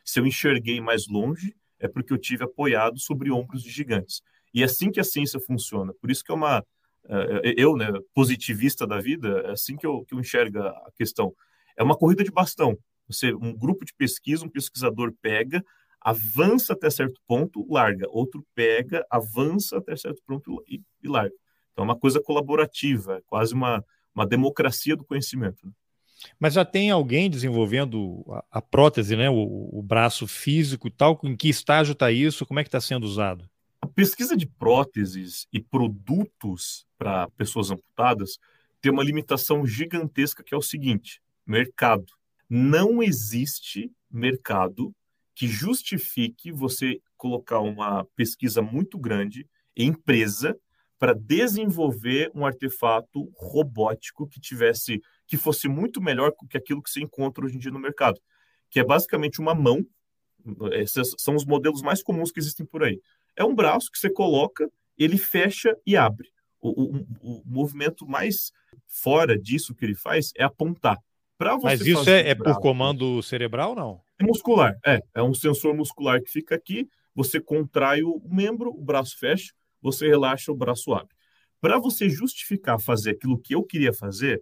[0.03, 4.22] se eu enxerguei mais longe, é porque eu tive apoiado sobre ombros de gigantes.
[4.53, 5.93] E é assim que a ciência funciona.
[5.93, 6.64] Por isso que é uma.
[7.07, 11.34] Eh, eu, né, positivista da vida, é assim que eu, que eu enxergo a questão.
[11.78, 12.78] É uma corrida de bastão.
[13.07, 15.64] Você, um grupo de pesquisa, um pesquisador pega,
[16.02, 18.08] avança até certo ponto, larga.
[18.10, 21.36] Outro pega, avança até certo ponto e, e larga.
[21.72, 25.66] Então, é uma coisa colaborativa, é quase uma, uma democracia do conhecimento.
[25.66, 25.72] Né?
[26.39, 29.30] Mas já tem alguém desenvolvendo a, a prótese, né?
[29.30, 31.20] O, o, braço físico e tal?
[31.24, 32.45] Em que estágio está isso?
[32.45, 33.49] Como é que está sendo usado?
[33.82, 38.38] A pesquisa de próteses e produtos para pessoas amputadas
[38.80, 42.14] tem uma limitação gigantesca que é o seguinte: mercado.
[42.49, 44.93] Não existe mercado
[45.36, 50.58] que justifique você colocar uma pesquisa muito grande, empresa,
[51.00, 57.02] para desenvolver um artefato robótico que tivesse que fosse muito melhor que aquilo que se
[57.02, 58.20] encontra hoje em dia no mercado,
[58.70, 59.84] que é basicamente uma mão.
[60.74, 63.00] Esses são os modelos mais comuns que existem por aí.
[63.36, 66.28] É um braço que você coloca, ele fecha e abre.
[66.60, 68.52] O, o, o movimento mais
[68.88, 71.00] fora disso que ele faz é apontar.
[71.64, 74.00] Mas isso é, é por comando cerebral, não?
[74.22, 74.99] É muscular, é.
[75.15, 79.51] É um sensor muscular que fica aqui, você contrai o membro, o braço fecha,
[79.82, 81.15] você relaxa, o braço abre.
[81.59, 84.41] Para você justificar fazer aquilo que eu queria fazer,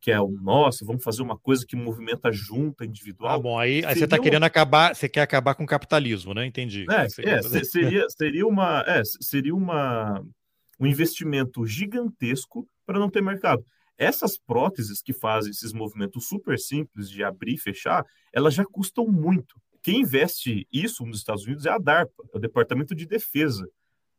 [0.00, 3.34] que é o nossa, vamos fazer uma coisa que movimenta junta individual.
[3.34, 6.44] Ah, bom, aí, aí você está querendo acabar, você quer acabar com o capitalismo, né?
[6.44, 6.84] Entendi.
[6.90, 10.20] É, é seria, seria uma, é, seria uma,
[10.78, 13.64] um investimento gigantesco para não ter mercado.
[14.02, 19.06] Essas próteses que fazem esses movimentos super simples de abrir e fechar, elas já custam
[19.06, 19.54] muito.
[19.82, 23.68] Quem investe isso nos Estados Unidos é a DARPA, é o Departamento de Defesa,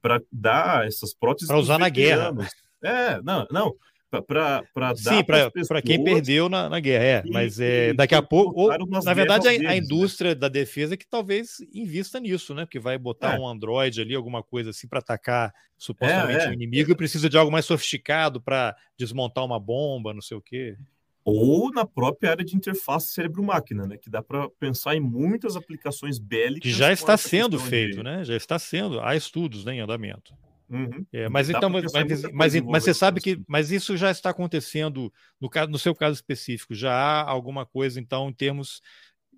[0.01, 1.47] para dar essas próteses.
[1.47, 2.34] Para usar na guerra.
[2.81, 3.75] É, não, não
[4.22, 7.24] para dar Sim, para quem perdeu na, na guerra, é.
[7.30, 8.61] Mas é, daqui a pouco.
[8.61, 9.78] Ou, na verdade, a, deles, a, né?
[9.78, 10.36] indústria né?
[10.36, 12.66] da defesa que talvez invista nisso, né?
[12.66, 13.39] Porque vai botar é.
[13.39, 16.53] um Android ali, alguma coisa assim, para atacar supostamente é, o é.
[16.53, 20.78] inimigo e precisa de algo mais sofisticado para desmontar uma bomba, não sei o quê.
[21.26, 23.97] ou na própria área de interface cérebro-máquina, né?
[23.97, 26.61] Que dá para pensar em muitas aplicações bélicas.
[26.61, 28.03] Que já está sendo feito, de...
[28.03, 28.24] né?
[28.24, 30.34] Já está sendo, há estudos né, em andamento.
[30.74, 31.05] Uhum.
[31.13, 34.32] É, mas dá então, mas, mas, mas, mas, você sabe que, mas isso já está
[34.32, 36.74] acontecendo no, caso, no seu caso específico.
[36.74, 38.82] Já há alguma coisa, então, em termos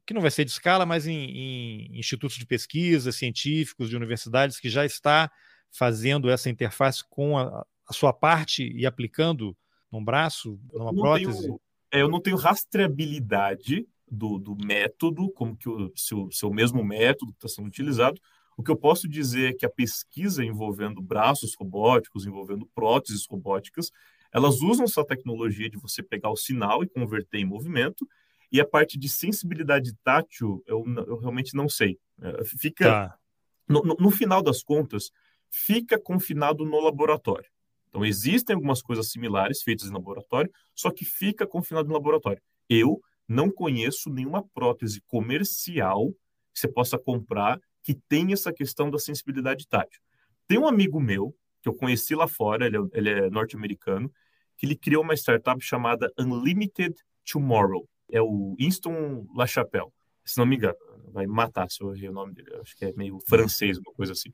[0.05, 4.61] que não vai ser de escala, mas em, em institutos de pesquisa, científicos, de universidades,
[4.61, 5.29] que já está
[5.71, 9.57] fazendo essa interface com a, a sua parte e aplicando
[9.91, 11.41] num braço, numa prótese?
[11.41, 11.61] Tenho,
[11.91, 17.33] é, eu não tenho rastreabilidade do, do método, como que o seu, seu mesmo método
[17.33, 18.21] está sendo utilizado.
[18.57, 23.91] O que eu posso dizer é que a pesquisa envolvendo braços robóticos, envolvendo próteses robóticas,
[24.31, 28.07] elas usam essa tecnologia de você pegar o sinal e converter em movimento,
[28.51, 31.99] e a parte de sensibilidade tátil, eu, eu realmente não sei.
[32.21, 33.19] É, fica, tá.
[33.67, 35.11] no, no, no final das contas,
[35.49, 37.49] fica confinado no laboratório.
[37.89, 42.41] Então, existem algumas coisas similares feitas em laboratório, só que fica confinado no laboratório.
[42.69, 46.11] Eu não conheço nenhuma prótese comercial
[46.53, 50.01] que você possa comprar que tenha essa questão da sensibilidade tátil.
[50.47, 54.11] Tem um amigo meu, que eu conheci lá fora, ele é, ele é norte-americano,
[54.57, 56.95] que ele criou uma startup chamada Unlimited
[57.31, 57.87] Tomorrow.
[58.11, 59.91] É o Winston LaChapelle,
[60.25, 60.75] se não me engano.
[61.13, 62.49] Vai matar se eu errei o nome dele.
[62.59, 64.33] Acho que é meio francês, uma coisa assim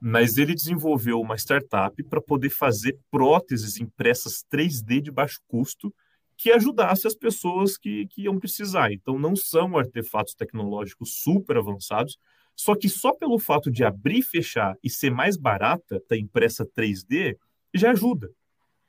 [0.00, 5.94] mas ele desenvolveu uma startup para poder fazer próteses impressas 3D de baixo custo
[6.38, 8.90] que ajudasse as pessoas que, que iam precisar.
[8.90, 12.16] Então, não são artefatos tecnológicos super avançados,
[12.56, 17.36] só que só pelo fato de abrir fechar e ser mais barata, tá impressa 3D,
[17.74, 18.30] já ajuda.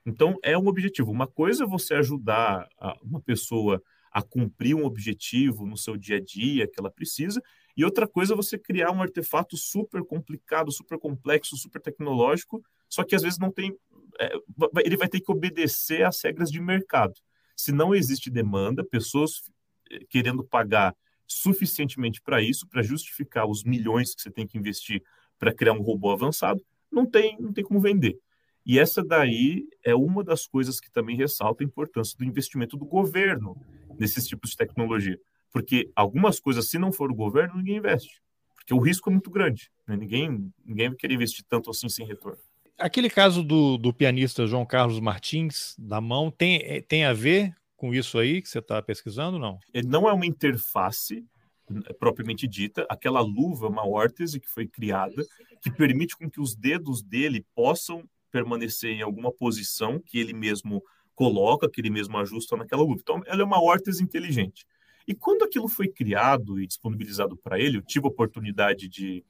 [0.05, 1.12] Então, é um objetivo.
[1.12, 2.68] Uma coisa é você ajudar
[3.01, 3.82] uma pessoa
[4.12, 7.41] a cumprir um objetivo no seu dia a dia que ela precisa,
[7.78, 13.03] e outra coisa é você criar um artefato super complicado, super complexo, super tecnológico, só
[13.03, 13.74] que às vezes não tem.
[14.20, 14.34] É,
[14.84, 17.14] ele vai ter que obedecer às regras de mercado.
[17.55, 19.49] Se não existe demanda, pessoas
[19.89, 20.93] é, querendo pagar
[21.32, 25.01] suficientemente para isso, para justificar os milhões que você tem que investir
[25.39, 28.19] para criar um robô avançado, não tem, não tem como vender.
[28.65, 32.86] E essa daí é uma das coisas que também ressalta a importância do investimento do
[32.86, 33.55] governo
[33.97, 35.19] nesses tipos de tecnologia.
[35.51, 38.21] Porque algumas coisas, se não for o governo, ninguém investe.
[38.55, 39.71] Porque o risco é muito grande.
[39.88, 39.97] Né?
[39.97, 42.38] Ninguém, ninguém vai querer investir tanto assim sem retorno.
[42.77, 47.53] Aquele caso do, do pianista João Carlos Martins, da mão, tem, é, tem a ver
[47.82, 49.57] com isso aí que você está pesquisando, não?
[49.73, 51.25] Ele não é uma interface
[51.88, 52.86] é, propriamente dita.
[52.88, 55.25] Aquela luva é uma órtese que foi criada
[55.63, 60.84] que permite com que os dedos dele possam permanecer em alguma posição que ele mesmo
[61.15, 62.99] coloca, que ele mesmo ajusta naquela luva.
[63.01, 64.63] Então, ela é uma órtese inteligente.
[65.07, 69.25] E quando aquilo foi criado e disponibilizado para ele, eu tive a oportunidade de.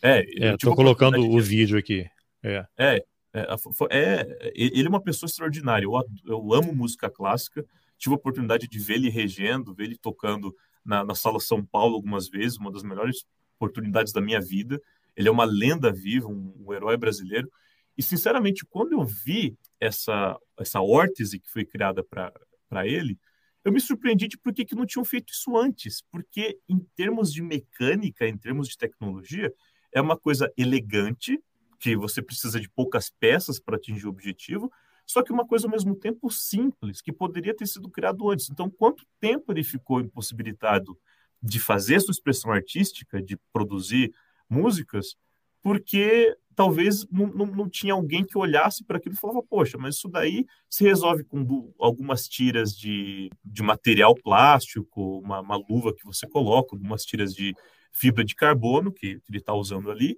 [0.00, 2.06] É, estou é, colocando o vídeo aqui.
[2.40, 2.64] É.
[2.78, 3.04] é.
[3.34, 3.44] É,
[3.90, 5.84] é, ele é uma pessoa extraordinária.
[5.84, 5.92] Eu,
[6.24, 7.66] eu amo música clássica.
[7.98, 12.58] Tive a oportunidade de ele regendo, ele tocando na, na Sala São Paulo algumas vezes,
[12.58, 13.24] uma das melhores
[13.56, 14.80] oportunidades da minha vida.
[15.16, 17.50] Ele é uma lenda viva, um, um herói brasileiro.
[17.96, 23.18] E, sinceramente, quando eu vi essa, essa órtese que foi criada para ele,
[23.64, 27.32] eu me surpreendi de por que, que não tinham feito isso antes, porque em termos
[27.32, 29.52] de mecânica, em termos de tecnologia,
[29.92, 31.42] é uma coisa elegante,
[31.80, 34.70] que você precisa de poucas peças para atingir o objetivo,
[35.06, 38.50] só que uma coisa ao mesmo tempo simples, que poderia ter sido criado antes.
[38.50, 40.98] Então, quanto tempo ele ficou impossibilitado
[41.40, 44.12] de fazer sua expressão artística, de produzir
[44.48, 45.16] músicas,
[45.62, 49.96] porque talvez não, não, não, tinha alguém que olhasse para aquilo e falava, poxa, mas
[49.96, 56.04] isso daí se resolve com algumas tiras de, de material plástico, uma, uma, luva que
[56.04, 57.54] você coloca, algumas tiras de
[57.92, 60.16] fibra de carbono que ele está usando ali,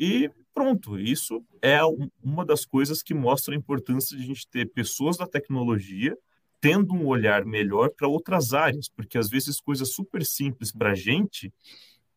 [0.00, 0.98] e pronto.
[0.98, 1.78] Isso é
[2.24, 6.16] uma das coisas que mostra a importância de a gente ter pessoas da tecnologia
[6.58, 10.94] tendo um olhar melhor para outras áreas, porque às vezes coisas super simples para a
[10.94, 11.52] gente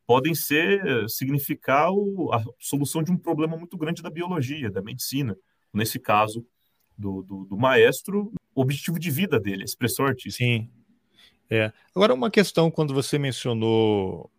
[0.05, 5.37] podem ser significar o, a solução de um problema muito grande da biologia, da medicina.
[5.73, 6.45] Nesse caso
[6.97, 10.43] do, do, do maestro, o objetivo de vida dele, a expressão artística.
[10.43, 10.69] Sim.
[11.49, 11.71] É.
[11.95, 14.29] Agora, uma questão, quando você mencionou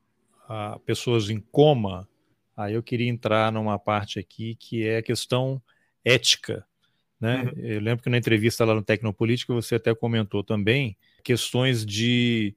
[0.46, 2.08] a pessoas em coma,
[2.56, 5.60] aí eu queria entrar numa parte aqui que é a questão
[6.04, 6.64] ética.
[7.20, 7.42] Né?
[7.42, 7.52] Uhum.
[7.56, 12.54] Eu lembro que na entrevista lá no Tecnopolítica você até comentou também questões de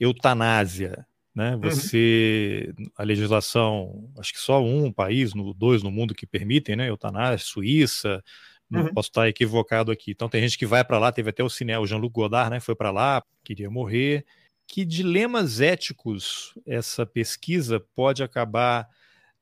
[0.00, 1.54] eutanásia, né?
[1.54, 1.60] Uhum.
[1.60, 2.86] Você, uhum.
[2.96, 6.88] a legislação, acho que só um país, no, dois no mundo que permitem, né?
[6.88, 8.24] Eutanásia, Suíça,
[8.70, 8.94] não uhum.
[8.94, 10.12] posso estar equivocado aqui.
[10.12, 12.60] Então tem gente que vai para lá, teve até o cinema, o Jean-Luc Godard, né?
[12.60, 14.24] Foi para lá, queria morrer.
[14.66, 18.88] Que dilemas éticos essa pesquisa pode acabar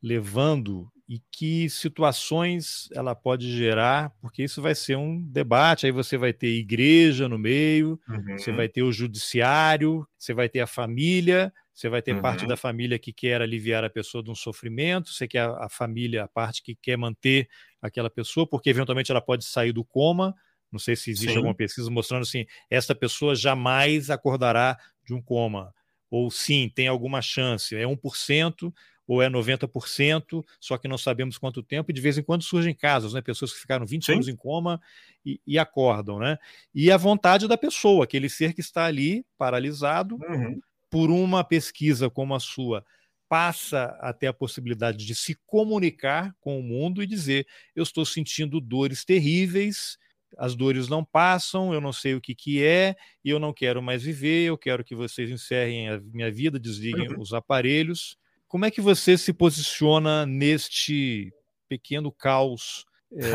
[0.04, 5.86] levando e que situações ela pode gerar, porque isso vai ser um debate.
[5.86, 8.38] Aí você vai ter igreja no meio, uhum.
[8.38, 12.20] você vai ter o judiciário, você vai ter a família, você vai ter uhum.
[12.20, 15.68] parte da família que quer aliviar a pessoa de um sofrimento, você quer a, a
[15.70, 17.48] família, a parte que quer manter
[17.80, 20.34] aquela pessoa, porque eventualmente ela pode sair do coma.
[20.70, 21.36] Não sei se existe Sim.
[21.38, 25.72] alguma pesquisa mostrando assim, essa pessoa jamais acordará de um coma.
[26.10, 28.72] Ou sim, tem alguma chance, é 1%,
[29.06, 32.74] ou é 90%, só que não sabemos quanto tempo, e de vez em quando surgem
[32.74, 33.20] casos, né?
[33.20, 34.12] Pessoas que ficaram 20 Sim.
[34.14, 34.80] anos em coma
[35.24, 36.38] e, e, acordam, né?
[36.74, 40.60] E a vontade da pessoa, aquele ser que está ali paralisado uhum.
[40.90, 42.84] por uma pesquisa como a sua,
[43.28, 48.60] passa até a possibilidade de se comunicar com o mundo e dizer: eu estou sentindo
[48.60, 49.98] dores terríveis,
[50.36, 53.82] as dores não passam, eu não sei o que, que é, e eu não quero
[53.82, 57.20] mais viver, eu quero que vocês encerrem a minha vida, desliguem uhum.
[57.20, 58.16] os aparelhos.
[58.54, 61.34] Como é que você se posiciona neste
[61.68, 63.26] pequeno caos é,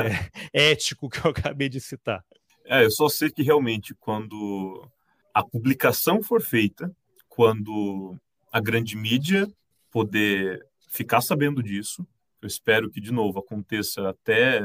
[0.71, 2.23] ético que eu acabei de citar?
[2.63, 4.89] É, eu só sei que realmente quando
[5.33, 6.89] a publicação for feita,
[7.27, 8.15] quando
[8.49, 9.45] a grande mídia
[9.91, 12.07] poder ficar sabendo disso,
[12.41, 14.61] eu espero que de novo aconteça até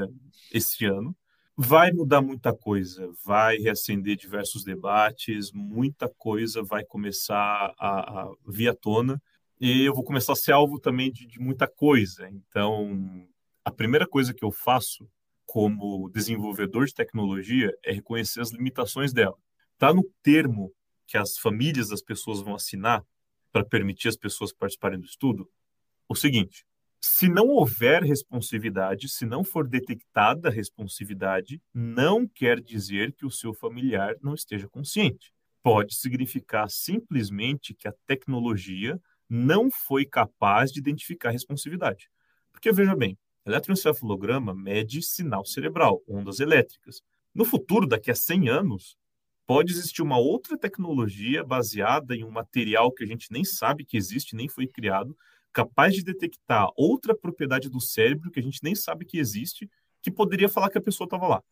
[0.52, 1.16] esse ano,
[1.56, 8.68] vai mudar muita coisa, vai reacender diversos debates, muita coisa vai começar a, a vir
[8.68, 9.20] à tona
[9.60, 12.28] e eu vou começar a ser alvo também de, de muita coisa.
[12.28, 13.26] Então,
[13.64, 15.08] a primeira coisa que eu faço
[15.46, 19.36] como desenvolvedor de tecnologia é reconhecer as limitações dela.
[19.74, 20.72] Está no termo
[21.06, 23.04] que as famílias das pessoas vão assinar
[23.52, 25.48] para permitir as pessoas participarem do estudo
[26.08, 26.64] o seguinte:
[27.00, 33.30] se não houver responsividade, se não for detectada a responsividade, não quer dizer que o
[33.30, 35.32] seu familiar não esteja consciente.
[35.62, 42.08] Pode significar simplesmente que a tecnologia não foi capaz de identificar a responsividade.
[42.52, 47.02] Porque, veja bem, eletroencefalograma mede sinal cerebral, ondas elétricas.
[47.34, 48.96] No futuro, daqui a 100 anos,
[49.46, 53.96] pode existir uma outra tecnologia baseada em um material que a gente nem sabe que
[53.96, 55.16] existe, nem foi criado,
[55.52, 59.70] capaz de detectar outra propriedade do cérebro que a gente nem sabe que existe,
[60.02, 61.42] que poderia falar que a pessoa estava lá.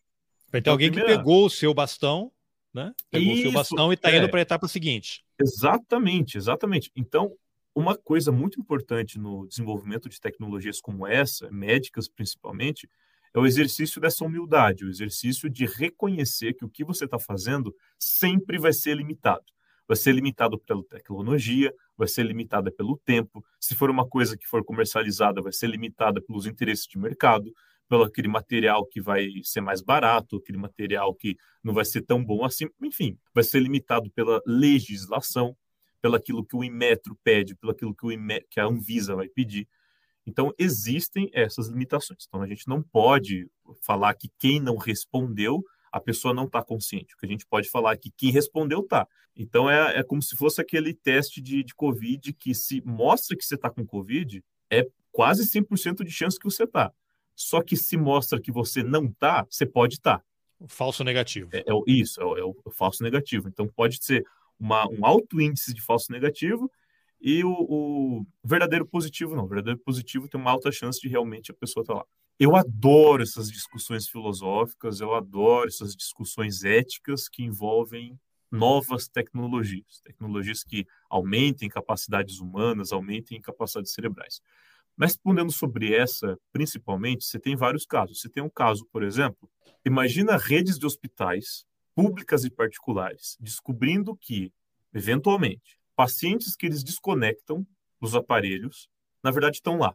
[0.50, 1.12] Vai ter então, alguém primeira...
[1.12, 2.30] que pegou o seu bastão,
[2.74, 2.92] né?
[3.10, 4.18] Pegou Isso, o seu bastão e está é.
[4.18, 5.24] indo para a etapa seguinte.
[5.40, 6.90] Exatamente, exatamente.
[6.96, 7.32] Então,
[7.74, 12.88] uma coisa muito importante no desenvolvimento de tecnologias como essa, médicas principalmente,
[13.34, 17.74] é o exercício dessa humildade, o exercício de reconhecer que o que você está fazendo
[17.98, 19.52] sempre vai ser limitado
[19.86, 23.44] vai ser limitado pela tecnologia, vai ser limitada pelo tempo.
[23.60, 27.52] Se for uma coisa que for comercializada, vai ser limitada pelos interesses de mercado,
[27.88, 32.24] pelo aquele material que vai ser mais barato, aquele material que não vai ser tão
[32.24, 32.66] bom assim.
[32.82, 35.54] Enfim, vai ser limitado pela legislação,
[36.02, 39.28] pelo aquilo que o Inmetro pede, pelo aquilo que, o Inmetro, que a Anvisa vai
[39.28, 39.66] pedir.
[40.26, 42.26] Então, existem essas limitações.
[42.28, 43.48] Então, a gente não pode
[43.82, 47.14] falar que quem não respondeu a pessoa não está consciente.
[47.14, 49.06] O que a gente pode falar é que quem respondeu está.
[49.36, 53.44] Então é, é como se fosse aquele teste de, de Covid que se mostra que
[53.44, 56.90] você está com Covid, é quase 100% de chance que você está.
[57.36, 60.18] Só que se mostra que você não está, você pode estar.
[60.18, 60.24] Tá.
[60.66, 61.50] Falso negativo.
[61.52, 63.48] É, é isso, é, é, o, é, o, falso negativo.
[63.48, 64.24] Então pode ser
[64.58, 66.70] uma, um alto índice de falso negativo
[67.20, 69.44] e o, o, verdadeiro positivo não.
[69.44, 72.06] O verdadeiro positivo tem uma alta chance de realmente a pessoa estar tá lá.
[72.38, 78.18] Eu adoro essas discussões filosóficas, eu adoro essas discussões éticas que envolvem
[78.50, 84.40] novas tecnologias, tecnologias que aumentem capacidades humanas, aumentem capacidades cerebrais.
[84.96, 88.20] Mas respondendo sobre essa, principalmente, você tem vários casos.
[88.20, 89.48] Você tem um caso, por exemplo,
[89.84, 94.52] imagina redes de hospitais, públicas e particulares, descobrindo que,
[94.92, 97.66] eventualmente, pacientes que eles desconectam
[98.00, 98.88] dos aparelhos,
[99.22, 99.94] na verdade estão lá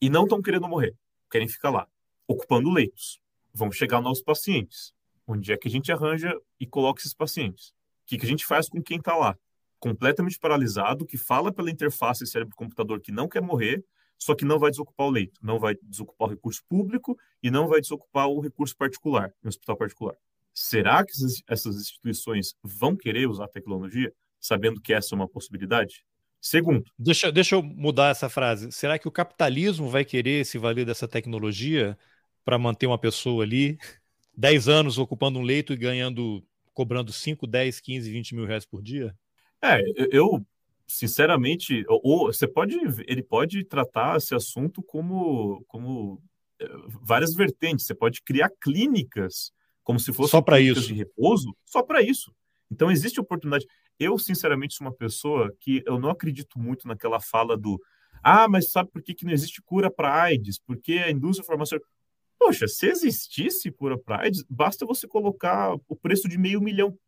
[0.00, 0.96] e não estão querendo morrer
[1.32, 1.88] querem ficar lá,
[2.28, 3.18] ocupando leitos.
[3.54, 4.92] Vão chegar novos pacientes.
[5.26, 7.68] Onde é que a gente arranja e coloca esses pacientes?
[7.68, 9.36] O que, que a gente faz com quem está lá?
[9.78, 13.82] Completamente paralisado, que fala pela interface cérebro-computador que não quer morrer,
[14.18, 17.66] só que não vai desocupar o leito, não vai desocupar o recurso público e não
[17.66, 20.16] vai desocupar o recurso particular, no hospital particular.
[20.54, 21.12] Será que
[21.48, 26.04] essas instituições vão querer usar a tecnologia, sabendo que essa é uma possibilidade?
[26.40, 26.84] Segundo.
[26.98, 28.72] Deixa, deixa eu mudar essa frase.
[28.72, 31.96] Será que o capitalismo vai querer se valer dessa tecnologia
[32.44, 33.78] para manter uma pessoa ali
[34.36, 36.44] 10 anos ocupando um leito e ganhando,
[36.74, 39.16] cobrando 5, 10, 15, 20 mil reais por dia?
[39.62, 39.80] É,
[40.10, 40.44] eu,
[40.84, 42.76] sinceramente, ou você pode,
[43.06, 46.20] ele pode tratar esse assunto como, como
[46.60, 46.66] é,
[47.00, 47.86] várias vertentes.
[47.86, 52.34] Você pode criar clínicas como se fossem só para isso de repouso, só para isso.
[52.70, 53.66] Então existe oportunidade.
[53.98, 57.80] Eu, sinceramente, sou uma pessoa que eu não acredito muito naquela fala do
[58.22, 60.58] Ah, mas sabe por que, que não existe cura para AIDS?
[60.58, 61.90] Porque a indústria farmacêutica.
[62.38, 66.98] Poxa, se existisse cura para AIDS, basta você colocar o preço de meio milhão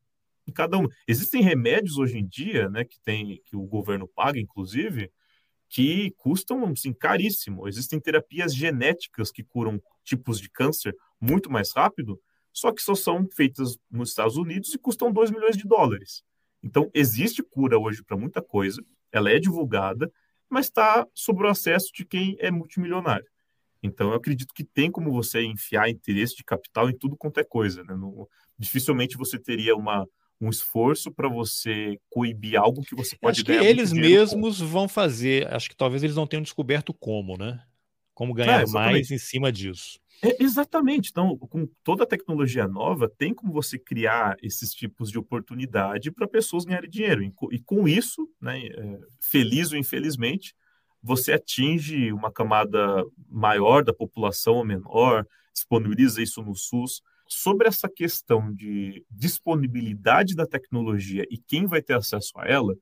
[0.47, 0.87] em cada um.
[1.09, 5.11] Existem remédios hoje em dia, né, que tem que o governo paga, inclusive,
[5.68, 7.66] que custam assim, caríssimo.
[7.66, 12.20] Existem terapias genéticas que curam tipos de câncer muito mais rápido,
[12.55, 16.23] só que só são feitas nos Estados Unidos e custam 2 milhões de dólares.
[16.63, 20.11] Então, existe cura hoje para muita coisa, ela é divulgada,
[20.49, 23.27] mas está sob o acesso de quem é multimilionário.
[23.83, 27.45] Então, eu acredito que tem como você enfiar interesse de capital em tudo quanto é
[27.45, 27.83] coisa.
[27.83, 27.95] Né?
[27.95, 30.07] No, dificilmente você teria uma,
[30.41, 34.67] um esforço para você coibir algo que você pode Acho que eles mesmos com.
[34.67, 35.53] vão fazer.
[35.53, 37.63] Acho que talvez eles não tenham descoberto como, né?
[38.15, 39.99] Como ganhar é, mais em cima disso.
[40.23, 41.11] É, exatamente.
[41.11, 46.27] Então, com toda a tecnologia nova, tem como você criar esses tipos de oportunidade para
[46.27, 47.23] pessoas ganharem dinheiro.
[47.53, 50.55] E, com isso, né, é, feliz ou infelizmente,
[51.03, 57.03] você atinge uma camada maior da população ou menor, disponibiliza isso no SUS.
[57.29, 62.75] Sobre essa questão de disponibilidade da tecnologia e quem vai ter acesso a ela,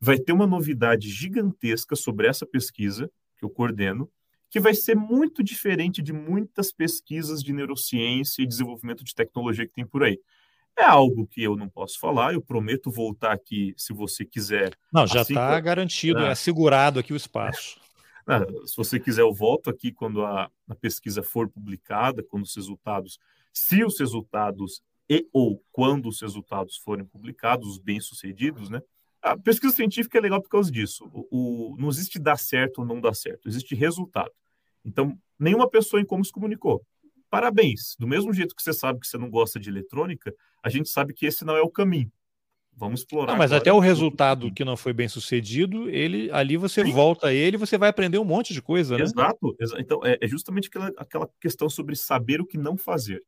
[0.00, 4.10] vai ter uma novidade gigantesca sobre essa pesquisa que eu coordeno,
[4.56, 9.74] que vai ser muito diferente de muitas pesquisas de neurociência e desenvolvimento de tecnologia que
[9.74, 10.18] tem por aí.
[10.78, 14.74] É algo que eu não posso falar, eu prometo voltar aqui se você quiser.
[14.90, 16.28] Não, já está assim garantido, é.
[16.28, 17.78] é assegurado aqui o espaço.
[18.28, 22.56] Ah, se você quiser, eu volto aqui quando a, a pesquisa for publicada, quando os
[22.56, 23.20] resultados,
[23.52, 28.82] se os resultados e ou quando os resultados forem publicados, os bem-sucedidos, né?
[29.22, 31.08] A pesquisa científica é legal por causa disso.
[31.12, 34.32] O, o, não existe dar certo ou não dar certo, existe resultado.
[34.86, 36.82] Então, nenhuma pessoa em como se comunicou.
[37.28, 37.96] Parabéns.
[37.98, 40.32] Do mesmo jeito que você sabe que você não gosta de eletrônica,
[40.62, 42.10] a gente sabe que esse não é o caminho.
[42.78, 43.32] Vamos explorar.
[43.32, 46.92] Não, mas até o resultado que não foi bem sucedido, ele ali você Sim.
[46.92, 49.02] volta a ele você vai aprender um monte de coisa, né?
[49.02, 49.56] Exato.
[49.78, 53.22] Então, é, é justamente aquela, aquela questão sobre saber o que não fazer.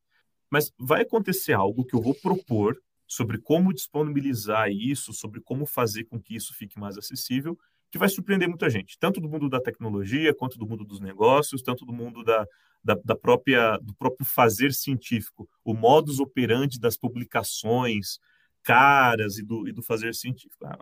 [0.50, 6.04] Mas vai acontecer algo que eu vou propor sobre como disponibilizar isso, sobre como fazer
[6.04, 7.58] com que isso fique mais acessível,
[7.90, 11.62] que vai surpreender muita gente, tanto do mundo da tecnologia, quanto do mundo dos negócios,
[11.62, 12.46] tanto do mundo da,
[12.84, 18.18] da, da própria, do próprio fazer científico, o modus operandi das publicações
[18.62, 20.66] caras e do, e do fazer científico.
[20.66, 20.78] Ah,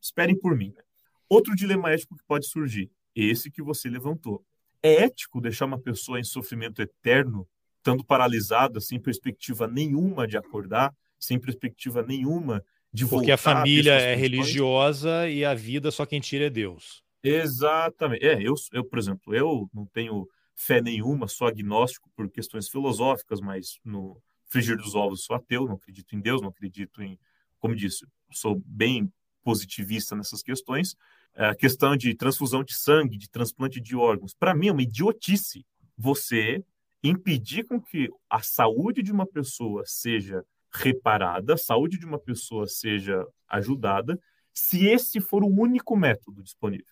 [0.00, 0.72] esperem por mim.
[0.76, 0.82] Né?
[1.28, 4.44] Outro dilema ético que pode surgir, esse que você levantou.
[4.82, 7.46] É ético deixar uma pessoa em sofrimento eterno,
[7.78, 13.18] estando paralisada, sem perspectiva nenhuma de acordar, sem perspectiva nenhuma de voltar.
[13.18, 17.02] Porque a família é religiosa e a vida só quem tira é Deus.
[17.22, 18.24] Exatamente.
[18.24, 23.40] É, eu, eu, por exemplo, eu não tenho fé nenhuma, sou agnóstico por questões filosóficas,
[23.40, 27.18] mas no frigir dos ovos sou ateu, não acredito em Deus, não acredito em,
[27.58, 29.10] como disse, sou bem
[29.42, 30.96] positivista nessas questões.
[31.34, 35.64] A questão de transfusão de sangue, de transplante de órgãos, para mim é uma idiotice
[35.96, 36.62] você
[37.02, 42.66] impedir com que a saúde de uma pessoa seja reparada, a saúde de uma pessoa
[42.66, 44.18] seja ajudada,
[44.52, 46.86] se esse for o único método disponível.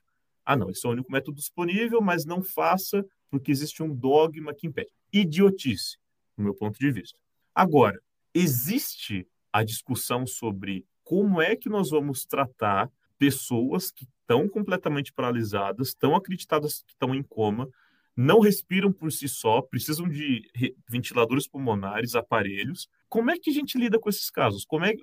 [0.45, 4.55] Ah, não, esse é o único método disponível, mas não faça porque existe um dogma
[4.55, 4.91] que impede.
[5.13, 5.99] Idiotice,
[6.37, 7.19] no meu ponto de vista.
[7.55, 8.01] Agora,
[8.33, 15.89] existe a discussão sobre como é que nós vamos tratar pessoas que estão completamente paralisadas,
[15.89, 17.69] estão acreditadas que estão em coma,
[18.17, 20.43] não respiram por si só, precisam de
[20.89, 22.89] ventiladores pulmonares, aparelhos.
[23.09, 24.65] Como é que a gente lida com esses casos?
[24.65, 24.95] Como é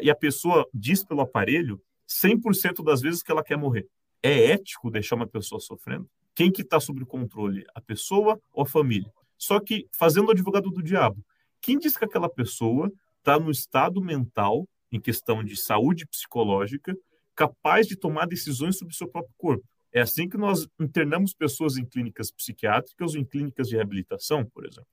[0.00, 3.86] e a pessoa diz pelo aparelho 100% das vezes que ela quer morrer.
[4.22, 6.08] É ético deixar uma pessoa sofrendo?
[6.34, 7.64] Quem que está sob controle?
[7.74, 9.12] A pessoa ou a família?
[9.36, 11.24] Só que, fazendo o advogado do diabo,
[11.60, 16.96] quem diz que aquela pessoa está no estado mental, em questão de saúde psicológica,
[17.34, 19.64] capaz de tomar decisões sobre o seu próprio corpo?
[19.92, 24.66] É assim que nós internamos pessoas em clínicas psiquiátricas ou em clínicas de reabilitação, por
[24.66, 24.88] exemplo.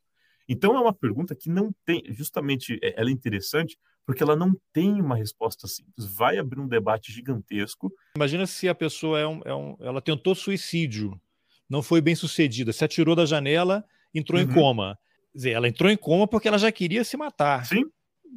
[0.47, 4.53] Então é uma pergunta que não tem, justamente, é, ela é interessante porque ela não
[4.71, 6.05] tem uma resposta simples.
[6.05, 7.91] Vai abrir um debate gigantesco.
[8.15, 11.19] Imagina se a pessoa é um, é um ela tentou suicídio,
[11.67, 13.83] não foi bem sucedida, se atirou da janela,
[14.13, 14.47] entrou uhum.
[14.47, 14.99] em coma.
[15.31, 17.65] Quer dizer, ela entrou em coma porque ela já queria se matar.
[17.65, 17.83] Sim.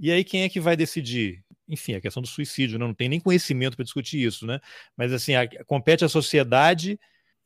[0.00, 1.44] E aí quem é que vai decidir?
[1.68, 2.86] enfim, a questão do suicídio, né?
[2.86, 4.58] não tem nem conhecimento para discutir isso, né?
[4.96, 6.98] Mas assim, a, compete à sociedade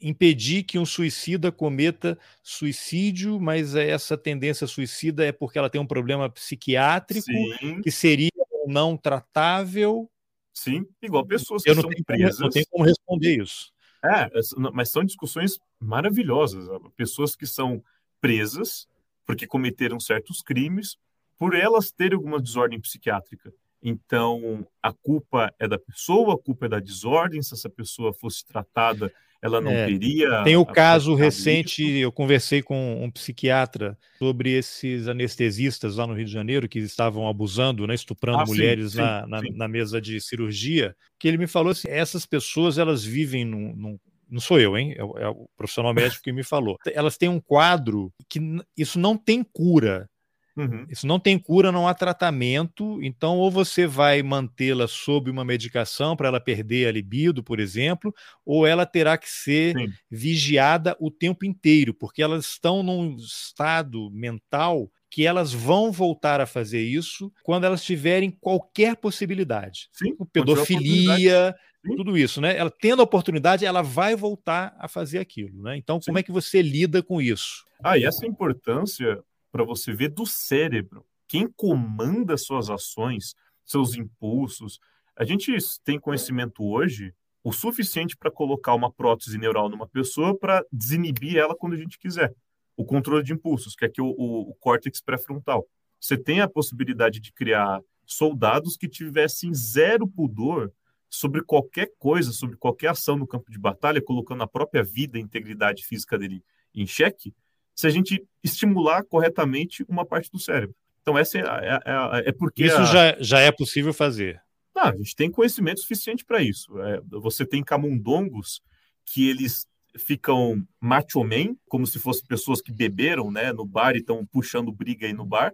[0.03, 5.87] impedir que um suicida cometa suicídio, mas essa tendência suicida é porque ela tem um
[5.87, 7.27] problema psiquiátrico
[7.61, 7.81] Sim.
[7.81, 8.31] que seria
[8.67, 10.11] não tratável.
[10.53, 12.37] Sim, igual pessoas que Eu não são tenho presas.
[12.37, 13.73] Como, não tem como responder isso.
[14.05, 14.29] É,
[14.75, 16.69] mas são discussões maravilhosas.
[16.97, 17.83] Pessoas que são
[18.21, 18.89] presas
[19.25, 20.99] porque cometeram certos crimes,
[21.39, 23.53] por elas terem alguma desordem psiquiátrica.
[23.83, 27.43] Então, a culpa é da pessoa, a culpa é da desordem.
[27.43, 29.13] Se essa pessoa fosse tratada,
[29.43, 30.45] ela não é, teria.
[30.45, 32.05] Tem o caso recente, isso?
[32.05, 37.29] eu conversei com um psiquiatra sobre esses anestesistas lá no Rio de Janeiro que estavam
[37.29, 39.53] abusando, né, estuprando ah, mulheres sim, na, sim, na, sim.
[39.57, 43.99] na, mesa de cirurgia, que ele me falou assim: essas pessoas elas vivem num, num
[44.31, 44.95] não sou eu, hein?
[44.97, 46.79] É, é, o profissional médico que me falou.
[46.87, 48.41] Elas têm um quadro que
[48.75, 50.09] isso não tem cura.
[50.57, 50.87] Uhum.
[50.89, 53.03] Isso não tem cura, não há tratamento.
[53.03, 58.15] Então, ou você vai mantê-la sob uma medicação para ela perder a libido, por exemplo,
[58.45, 59.93] ou ela terá que ser Sim.
[60.11, 66.47] vigiada o tempo inteiro, porque elas estão num estado mental que elas vão voltar a
[66.47, 69.89] fazer isso quando elas tiverem qualquer possibilidade.
[69.93, 71.55] Sim, pedofilia,
[71.97, 72.57] tudo isso, né?
[72.57, 75.77] Ela tendo a oportunidade, ela vai voltar a fazer aquilo, né?
[75.77, 76.07] Então, Sim.
[76.07, 77.67] como é que você lida com isso?
[77.83, 79.23] Ah, e essa importância
[79.53, 81.05] para você ver do cérebro.
[81.29, 84.81] Quem comanda suas ações, seus impulsos.
[85.15, 85.53] A gente
[85.85, 91.55] tem conhecimento hoje o suficiente para colocar uma prótese neural numa pessoa para desinibir ela
[91.55, 92.35] quando a gente quiser.
[92.77, 95.67] O controle de impulsos, que é aqui o, o, o córtex pré-frontal.
[96.01, 100.73] Você tem a possibilidade de criar soldados que tivessem zero pudor
[101.09, 105.21] sobre qualquer coisa, sobre qualquer ação no campo de batalha, colocando a própria vida e
[105.21, 106.43] integridade física dele
[106.75, 107.35] em xeque,
[107.75, 110.75] se a gente estimular corretamente uma parte do cérebro.
[111.01, 112.65] Então, essa é, é, é, é porque.
[112.65, 112.85] Isso a...
[112.85, 114.41] já, já é possível fazer.
[114.75, 116.79] Ah, a gente tem conhecimento suficiente para isso.
[116.81, 118.63] É, você tem camundongos
[119.05, 119.67] que eles
[119.99, 124.73] ficam macho man, como se fossem pessoas que beberam né, no bar e estão puxando
[124.73, 125.53] briga aí no bar,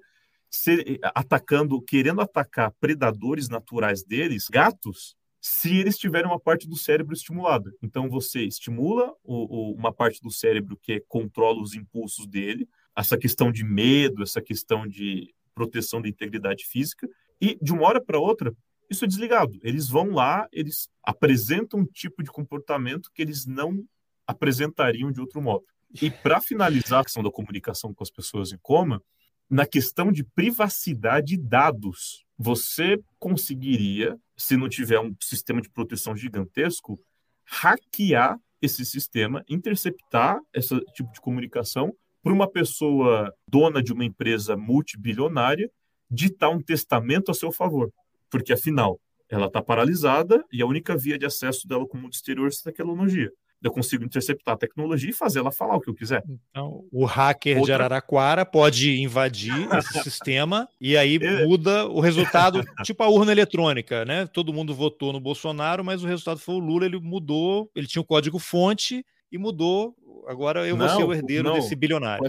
[0.48, 7.14] se, atacando, querendo atacar predadores naturais deles, gatos, se eles tiverem uma parte do cérebro
[7.14, 7.72] estimulada.
[7.82, 13.16] Então você estimula o, o, uma parte do cérebro que controla os impulsos dele, essa
[13.16, 17.08] questão de medo, essa questão de proteção da integridade física,
[17.40, 18.54] e de uma hora para outra
[18.90, 19.58] isso é desligado.
[19.62, 23.84] Eles vão lá, eles apresentam um tipo de comportamento que eles não
[24.26, 25.64] apresentariam de outro modo.
[26.02, 29.02] E para finalizar a questão da comunicação com as pessoas em coma,
[29.50, 36.16] na questão de privacidade de dados, você conseguiria se não tiver um sistema de proteção
[36.16, 37.00] gigantesco,
[37.44, 44.56] hackear esse sistema, interceptar esse tipo de comunicação para uma pessoa dona de uma empresa
[44.56, 45.70] multibilionária
[46.10, 47.90] ditar um testamento a seu favor.
[48.30, 52.12] Porque, afinal, ela está paralisada e a única via de acesso dela com o mundo
[52.12, 53.30] exterior é essa tecnologia
[53.62, 56.22] eu consigo interceptar a tecnologia e fazer ela falar o que eu quiser.
[56.50, 57.66] Então, o hacker Outra...
[57.66, 64.04] de Araraquara pode invadir esse sistema e aí muda o resultado, tipo a urna eletrônica,
[64.04, 64.26] né?
[64.26, 68.02] Todo mundo votou no Bolsonaro, mas o resultado foi o Lula, ele mudou, ele tinha
[68.02, 69.94] o código fonte e mudou.
[70.26, 72.22] Agora eu não, vou ser o herdeiro não, desse bilionário.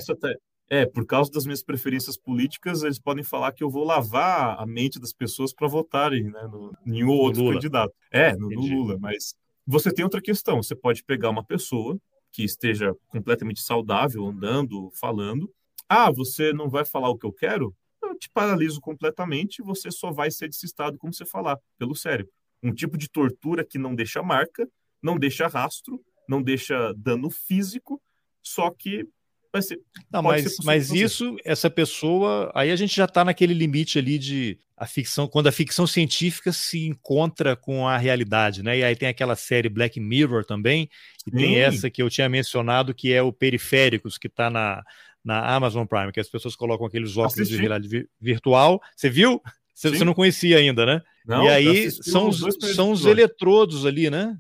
[0.71, 4.67] É, por causa das minhas preferências políticas, eles podem falar que eu vou lavar a
[4.67, 7.91] mente das pessoas para votarem né, no, em outro candidato.
[8.11, 9.34] É, no, no Lula, mas
[9.72, 11.95] você tem outra questão, você pode pegar uma pessoa
[12.32, 15.47] que esteja completamente saudável, andando, falando.
[15.88, 17.76] Ah, você não vai falar o que eu quero?
[18.01, 22.32] Eu te paraliso completamente, você só vai ser desistado como você falar, pelo cérebro.
[22.63, 24.67] Um tipo de tortura que não deixa marca,
[25.03, 28.01] não deixa rastro, não deixa dano físico,
[28.41, 29.07] só que
[29.52, 29.80] vai ser.
[30.12, 34.60] Não, mas, mas isso, essa pessoa, aí a gente já está naquele limite ali de
[34.78, 38.78] a ficção, quando a ficção científica se encontra com a realidade, né?
[38.78, 40.89] E aí tem aquela série Black Mirror também,
[41.28, 41.38] e Sim.
[41.38, 44.82] tem essa que eu tinha mencionado, que é o Periféricos, que está na,
[45.24, 47.56] na Amazon Prime, que as pessoas colocam aqueles óculos Assisti.
[47.56, 48.82] de realidade virtual.
[48.95, 49.41] Você viu?
[49.76, 51.02] Você, você, não conhecia ainda, né?
[51.26, 52.39] Não, e aí são, os,
[52.76, 54.38] são os eletrodos ali, né?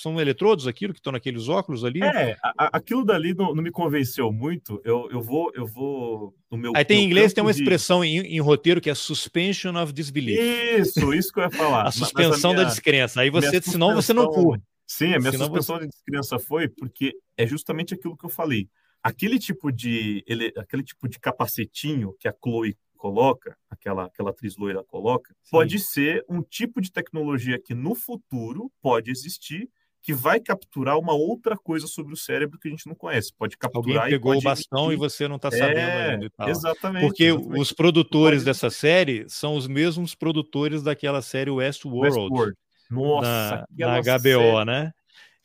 [0.00, 2.02] São eletrodos aquilo que estão naqueles óculos ali?
[2.02, 4.80] É, a, aquilo dali não, não, me convenceu muito.
[4.84, 6.72] Eu, eu vou, eu vou no meu.
[6.74, 10.40] Aí tem em inglês tem uma expressão em, em, roteiro que é suspension of disbelief.
[10.40, 11.86] Isso, isso que eu ia falar.
[11.86, 13.20] a suspensão a minha, da descrença.
[13.20, 14.64] Aí você, senão você não curte.
[14.86, 15.86] Sim, a minha senão suspensão você...
[15.86, 18.68] de descrença foi porque é justamente aquilo que eu falei.
[19.02, 24.56] Aquele tipo de, ele, aquele tipo de capacetinho que a Chloe coloca, aquela, aquela atriz
[24.58, 25.50] loira coloca, Sim.
[25.52, 29.70] pode ser um tipo de tecnologia que no futuro pode existir
[30.02, 33.32] que vai capturar uma outra coisa sobre o cérebro que a gente não conhece.
[33.36, 36.30] Pode capturar Alguém pegou o bastão e você não está sabendo é, ainda.
[36.46, 37.06] Exatamente.
[37.06, 37.60] Porque exatamente.
[37.60, 42.18] os produtores dessa série são os mesmos produtores daquela série Westworld.
[42.18, 42.56] Westworld.
[42.90, 44.64] Nossa, na, na HBO, série...
[44.64, 44.92] né?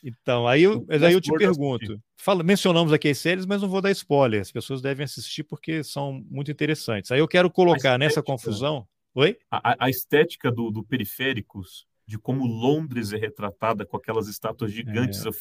[0.04, 2.00] Então, aí eu, aí eu te pergunto.
[2.16, 4.40] Fala, mencionamos aqui as séries, mas não vou dar spoiler.
[4.40, 7.12] As pessoas devem assistir porque são muito interessantes.
[7.12, 8.88] Aí eu quero colocar nessa confusão.
[9.16, 9.38] Oi?
[9.50, 15.26] A, a estética do, do Periféricos de como Londres é retratada com aquelas estátuas gigantes.
[15.26, 15.30] É.
[15.30, 15.34] Eu,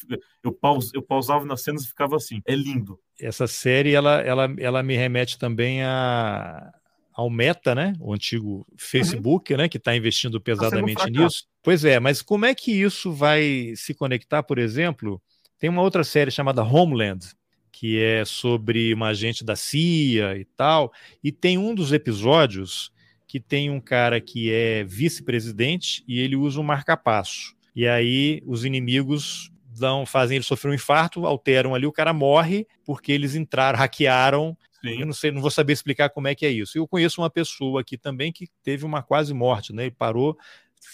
[0.45, 2.99] eu, paus, eu pausava nas cenas e ficava assim, é lindo.
[3.19, 6.73] Essa série, ela, ela, ela me remete também a,
[7.13, 7.93] ao Meta, né?
[7.99, 9.59] O antigo Facebook, uhum.
[9.59, 9.69] né?
[9.69, 11.45] Que está investindo tá pesadamente nisso.
[11.61, 15.21] Pois é, mas como é que isso vai se conectar, por exemplo?
[15.59, 17.25] Tem uma outra série chamada Homeland,
[17.71, 20.91] que é sobre uma agente da CIA e tal,
[21.23, 22.91] e tem um dos episódios
[23.35, 27.53] que tem um cara que é vice-presidente e ele usa um marca-passo.
[27.75, 32.65] E aí os inimigos dão, fazem ele sofrer um infarto, alteram ali, o cara morre
[32.85, 34.57] porque eles entraram, hackearam.
[34.81, 35.01] Sim.
[35.01, 36.77] Eu não sei, não vou saber explicar como é que é isso.
[36.77, 39.87] Eu conheço uma pessoa aqui também que teve uma quase morte, né?
[39.87, 40.37] Ele parou,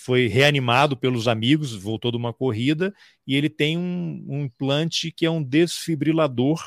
[0.03, 2.91] foi reanimado pelos amigos, voltou de uma corrida
[3.27, 6.59] e ele tem um, um implante que é um desfibrilador.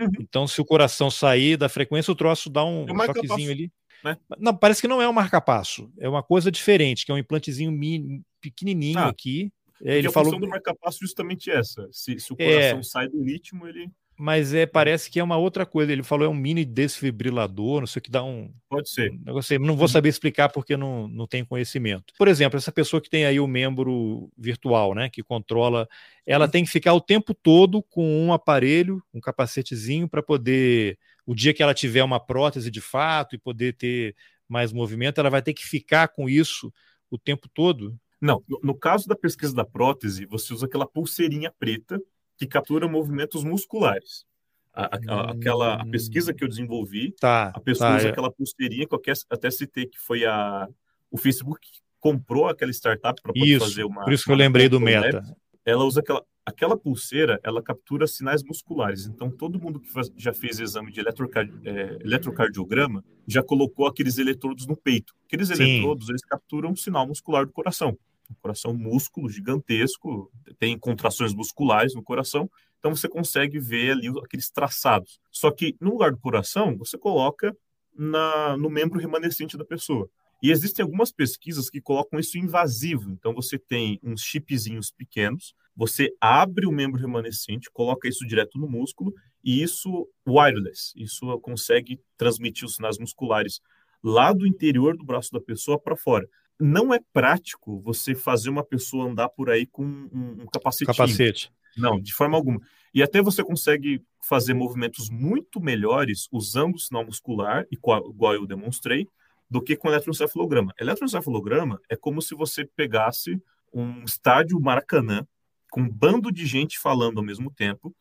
[0.00, 0.10] Uhum.
[0.20, 3.70] Então, se o coração sair da frequência, o troço dá um, um choquezinho ali.
[4.04, 4.16] Né?
[4.38, 7.70] Não, parece que não é um marca-passo, é uma coisa diferente, que é um implantezinho
[7.72, 9.52] mini, pequenininho ah, aqui.
[9.82, 11.88] É, ele a falou função do marca-passo justamente essa.
[11.92, 12.82] Se, se o coração é...
[12.82, 15.92] sai do ritmo, ele mas é, parece que é uma outra coisa.
[15.92, 18.52] Ele falou é um mini desfibrilador, não sei o que dá um.
[18.68, 19.12] Pode ser.
[19.12, 22.12] Um negócio, não vou saber explicar porque não, não tenho conhecimento.
[22.18, 25.88] Por exemplo, essa pessoa que tem aí o membro virtual, né, que controla,
[26.26, 30.98] ela tem que ficar o tempo todo com um aparelho, um capacetezinho, para poder,
[31.28, 34.16] o dia que ela tiver uma prótese de fato e poder ter
[34.48, 36.72] mais movimento, ela vai ter que ficar com isso
[37.10, 37.94] o tempo todo.
[38.18, 42.00] Não, no, caso da pesquisa da prótese, você usa aquela pulseirinha preta
[42.38, 44.24] que captura movimentos musculares.
[44.72, 48.10] A, a, aquela a pesquisa que eu desenvolvi, tá, a pessoa tá, usa é.
[48.10, 50.66] aquela pulseirinha que eu até citei que foi a
[51.10, 54.04] o Facebook que comprou aquela startup para poder fazer uma.
[54.04, 55.22] Por isso que eu lembrei do Meta.
[55.68, 59.04] Ela usa aquela aquela pulseira, ela captura sinais musculares.
[59.06, 64.16] Então todo mundo que faz, já fez exame de eletrocard, é, eletrocardiograma já colocou aqueles
[64.16, 65.14] eletrodos no peito.
[65.26, 65.62] Aqueles Sim.
[65.62, 67.98] eletrodos eles capturam o sinal muscular do coração.
[68.30, 74.50] O coração músculo gigantesco, tem contrações musculares no coração, então você consegue ver ali aqueles
[74.50, 75.20] traçados.
[75.30, 77.54] Só que no lugar do coração, você coloca
[77.94, 80.08] na, no membro remanescente da pessoa.
[80.42, 83.10] E existem algumas pesquisas que colocam isso invasivo.
[83.10, 88.68] Então você tem uns chipzinhos pequenos, você abre o membro remanescente, coloca isso direto no
[88.68, 89.12] músculo
[89.44, 93.60] e isso wireless, isso consegue transmitir os sinais musculares
[94.02, 96.28] lá do interior do braço da pessoa para fora
[96.60, 101.52] não é prático você fazer uma pessoa andar por aí com um, um capacete.
[101.76, 102.60] Não, de forma alguma.
[102.92, 109.06] E até você consegue fazer movimentos muito melhores usando o sinal muscular, igual eu demonstrei,
[109.50, 110.72] do que com eletroencefalograma.
[110.78, 113.40] Eletroencefalograma é como se você pegasse
[113.72, 115.26] um estádio Maracanã
[115.70, 117.94] com um bando de gente falando ao mesmo tempo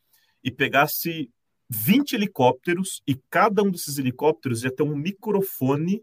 [0.44, 1.30] e pegasse
[1.70, 6.02] 20 helicópteros e cada um desses helicópteros ia ter um microfone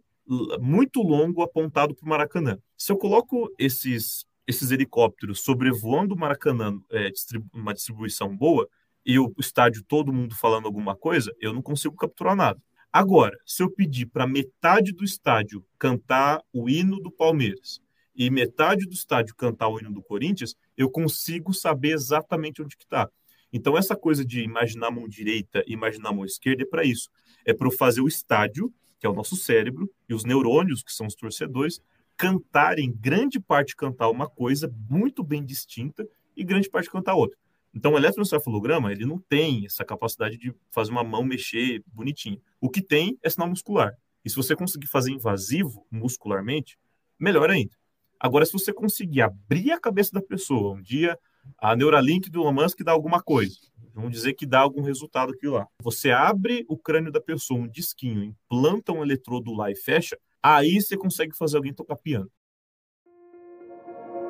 [0.60, 2.58] muito longo apontado para o Maracanã.
[2.76, 8.68] Se eu coloco esses, esses helicópteros sobrevoando o Maracanã, é, distribu uma distribuição boa,
[9.06, 12.60] e o estádio todo mundo falando alguma coisa, eu não consigo capturar nada.
[12.96, 17.80] Agora, se eu pedir para metade do estádio cantar o hino do Palmeiras
[18.14, 22.84] e metade do estádio cantar o hino do Corinthians, eu consigo saber exatamente onde que
[22.84, 23.10] está.
[23.52, 26.84] Então, essa coisa de imaginar a mão direita e imaginar a mão esquerda é para
[26.84, 27.10] isso.
[27.44, 30.90] É para eu fazer o estádio que é o nosso cérebro, e os neurônios, que
[30.90, 31.78] são os torcedores,
[32.16, 37.36] cantarem, grande parte cantar uma coisa muito bem distinta e grande parte cantar outra.
[37.74, 42.40] Então, o eletroencefalograma, ele não tem essa capacidade de fazer uma mão mexer bonitinho.
[42.60, 43.92] O que tem é sinal muscular.
[44.24, 46.78] E se você conseguir fazer invasivo muscularmente,
[47.18, 47.76] melhor ainda.
[48.18, 51.18] Agora, se você conseguir abrir a cabeça da pessoa, um dia
[51.58, 53.54] a Neuralink do Musk dá alguma coisa,
[53.94, 55.68] Vamos dizer que dá algum resultado aqui lá.
[55.80, 60.80] Você abre o crânio da pessoa, um disquinho, implanta um eletrodo lá e fecha, aí
[60.80, 62.28] você consegue fazer alguém tocar piano.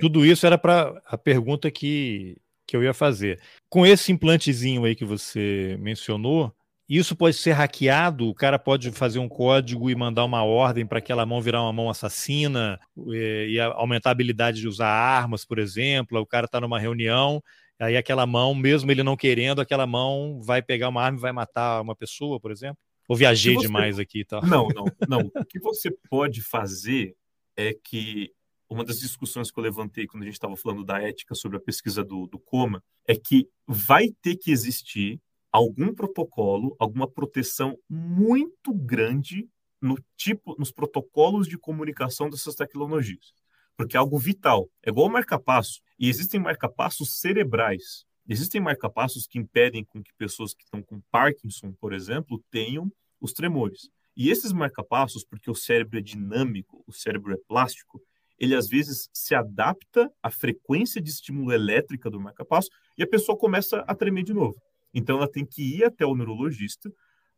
[0.00, 2.36] Tudo isso era para a pergunta que,
[2.66, 3.40] que eu ia fazer.
[3.68, 6.52] Com esse implantezinho aí que você mencionou,
[6.88, 10.98] isso pode ser hackeado, o cara pode fazer um código e mandar uma ordem para
[10.98, 15.58] aquela mão virar uma mão assassina e, e aumentar a habilidade de usar armas, por
[15.58, 16.18] exemplo.
[16.18, 17.40] O cara está numa reunião
[17.80, 21.32] Aí aquela mão, mesmo ele não querendo, aquela mão vai pegar uma arma e vai
[21.32, 22.76] matar uma pessoa, por exemplo?
[23.08, 23.66] Ou viajei você...
[23.66, 24.42] demais aqui e tal?
[24.44, 25.20] Não, não, não.
[25.34, 27.16] o que você pode fazer
[27.56, 28.30] é que
[28.70, 31.60] uma das discussões que eu levantei quando a gente estava falando da ética sobre a
[31.60, 35.20] pesquisa do, do coma é que vai ter que existir
[35.52, 39.48] algum protocolo, alguma proteção muito grande
[39.82, 43.34] no tipo, nos protocolos de comunicação dessas tecnologias
[43.80, 44.68] porque é algo vital.
[44.84, 45.80] É igual o marca-passo.
[45.98, 48.04] E existem marca-passos cerebrais.
[48.28, 53.32] Existem marcapassos que impedem com que pessoas que estão com Parkinson, por exemplo, tenham os
[53.32, 53.88] tremores.
[54.14, 58.02] E esses marcapassos, porque o cérebro é dinâmico, o cérebro é plástico,
[58.40, 63.36] ele às vezes se adapta à frequência de estímulo elétrica do marcapasso e a pessoa
[63.36, 64.56] começa a tremer de novo.
[64.94, 66.90] Então ela tem que ir até o neurologista,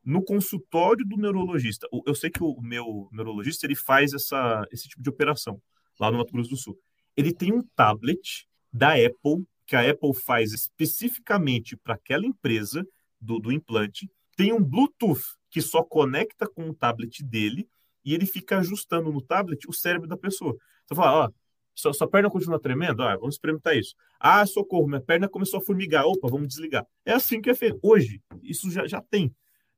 [0.05, 1.89] no consultório do neurologista.
[2.07, 5.61] Eu sei que o meu neurologista ele faz essa, esse tipo de operação
[5.99, 6.79] lá no Mato Grosso do Sul.
[7.17, 12.87] Ele tem um tablet da Apple que a Apple faz especificamente para aquela empresa
[13.21, 14.11] do, do implante.
[14.37, 17.69] Tem um Bluetooth que só conecta com o tablet dele
[18.05, 20.57] e ele fica ajustando no tablet o cérebro da pessoa.
[20.93, 21.31] Você fala, ó,
[21.75, 23.03] sua, sua perna continua tremendo?
[23.03, 23.95] Ah, vamos experimentar isso.
[24.21, 26.05] Ah, socorro, minha perna começou a formigar.
[26.07, 26.87] Opa, vamos desligar.
[27.05, 27.79] É assim que é feito.
[27.83, 29.35] Hoje, isso já, já tem.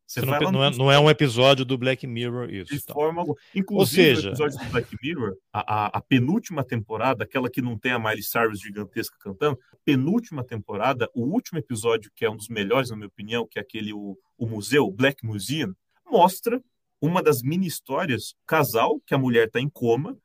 [0.06, 2.70] Você não, não, é, não, é, um episódio do Black Mirror isso.
[2.70, 2.94] De então.
[2.94, 3.38] forma alguma.
[3.54, 4.28] Inclusive, Ou seja...
[4.28, 7.98] o episódio do Black Mirror, a, a, a, penúltima temporada, aquela que não tem a
[7.98, 12.96] Miley Cyrus gigantesca cantando, penúltima temporada, o último episódio, que é um dos melhores, na
[12.96, 15.72] minha opinião, que é aquele, o, o museu, o Black Museum,
[16.06, 16.62] mostra
[17.00, 20.16] uma das mini histórias, casal, que a mulher está em coma,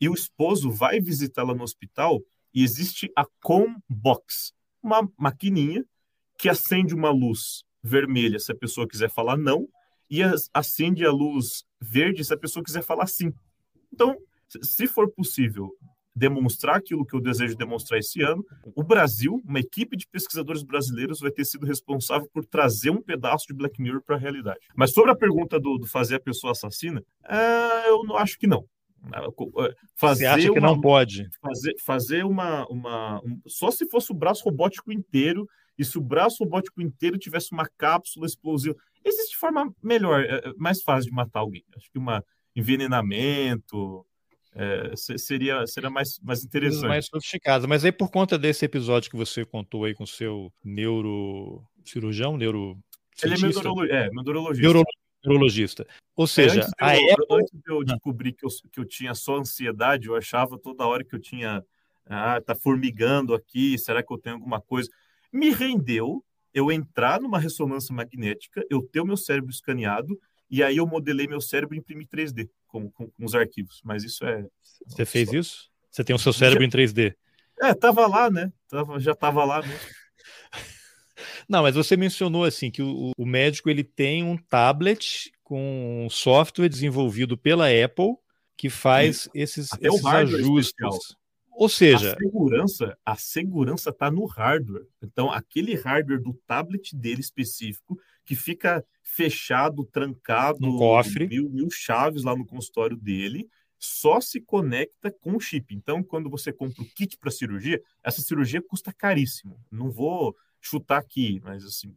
[0.00, 2.20] e o esposo vai visitá-la no hospital,
[2.54, 4.52] e existe a Com Box,
[4.82, 5.84] uma maquininha
[6.38, 9.68] que acende uma luz vermelha se a pessoa quiser falar não,
[10.10, 10.20] e
[10.54, 13.32] acende a luz verde se a pessoa quiser falar sim.
[13.92, 14.16] Então,
[14.62, 15.70] se for possível
[16.18, 18.44] demonstrar aquilo que eu desejo demonstrar esse ano,
[18.74, 23.46] o Brasil, uma equipe de pesquisadores brasileiros, vai ter sido responsável por trazer um pedaço
[23.46, 24.58] de Black Mirror para a realidade.
[24.74, 28.48] Mas sobre a pergunta do, do fazer a pessoa assassina, é, eu não acho que
[28.48, 28.64] não.
[29.96, 31.28] Fazer Você acha que uma, não pode?
[31.40, 35.48] Fazer, fazer uma, uma um, só se fosse o braço robótico inteiro
[35.78, 38.76] e se o braço robótico inteiro tivesse uma cápsula explosiva.
[39.04, 41.64] Existe forma melhor, é, é mais fácil de matar alguém.
[41.76, 42.06] Acho que um
[42.54, 44.04] envenenamento
[44.54, 46.88] é, seria, seria mais, mais interessante.
[46.88, 47.68] Mais sofisticado.
[47.68, 52.76] Mas aí, por conta desse episódio que você contou aí com o seu neurocirurgião, neuro.
[53.22, 53.84] Ele é, neurolo...
[53.84, 54.62] é neurologista.
[54.62, 54.84] Neuro...
[55.24, 55.86] Neurologista.
[56.16, 57.26] Ou é, seja, antes de, eu, Apple...
[57.30, 61.04] antes de eu descobrir que eu, que eu tinha só ansiedade, eu achava toda hora
[61.04, 61.64] que eu tinha.
[62.10, 64.88] Ah, tá formigando aqui, será que eu tenho alguma coisa?
[65.32, 70.18] me rendeu eu entrar numa ressonância magnética, eu ter o meu cérebro escaneado,
[70.50, 73.80] e aí eu modelei meu cérebro e imprimi 3D com, com, com os arquivos.
[73.84, 74.46] Mas isso é.
[74.86, 75.70] Você fez isso?
[75.90, 76.66] Você tem o seu cérebro já...
[76.66, 77.14] em 3D?
[77.60, 78.50] É, tava lá, né?
[78.68, 79.78] Tava, já tava lá mesmo.
[81.48, 86.10] Não, mas você mencionou assim que o, o médico ele tem um tablet com um
[86.10, 88.16] software desenvolvido pela Apple
[88.56, 90.74] que faz esses, esses ajustes.
[90.74, 90.98] Especial.
[91.58, 94.86] Ou seja, a segurança, a segurança está no hardware.
[95.02, 101.68] Então, aquele hardware do tablet dele específico que fica fechado, trancado, um cofre, mil, mil
[101.68, 105.74] chaves lá no consultório dele, só se conecta com o chip.
[105.74, 109.58] Então, quando você compra o kit para cirurgia, essa cirurgia custa caríssimo.
[109.68, 111.94] Não vou chutar aqui, mas assim,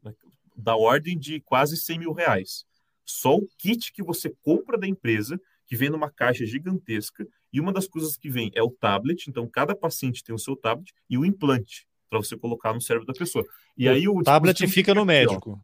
[0.55, 2.65] da ordem de quase 100 mil reais.
[3.05, 7.73] Só o kit que você compra da empresa, que vem numa caixa gigantesca, e uma
[7.73, 11.17] das coisas que vem é o tablet, então cada paciente tem o seu tablet e
[11.17, 13.45] o implante para você colocar no cérebro da pessoa.
[13.77, 15.61] E o aí o tablet fica no médico.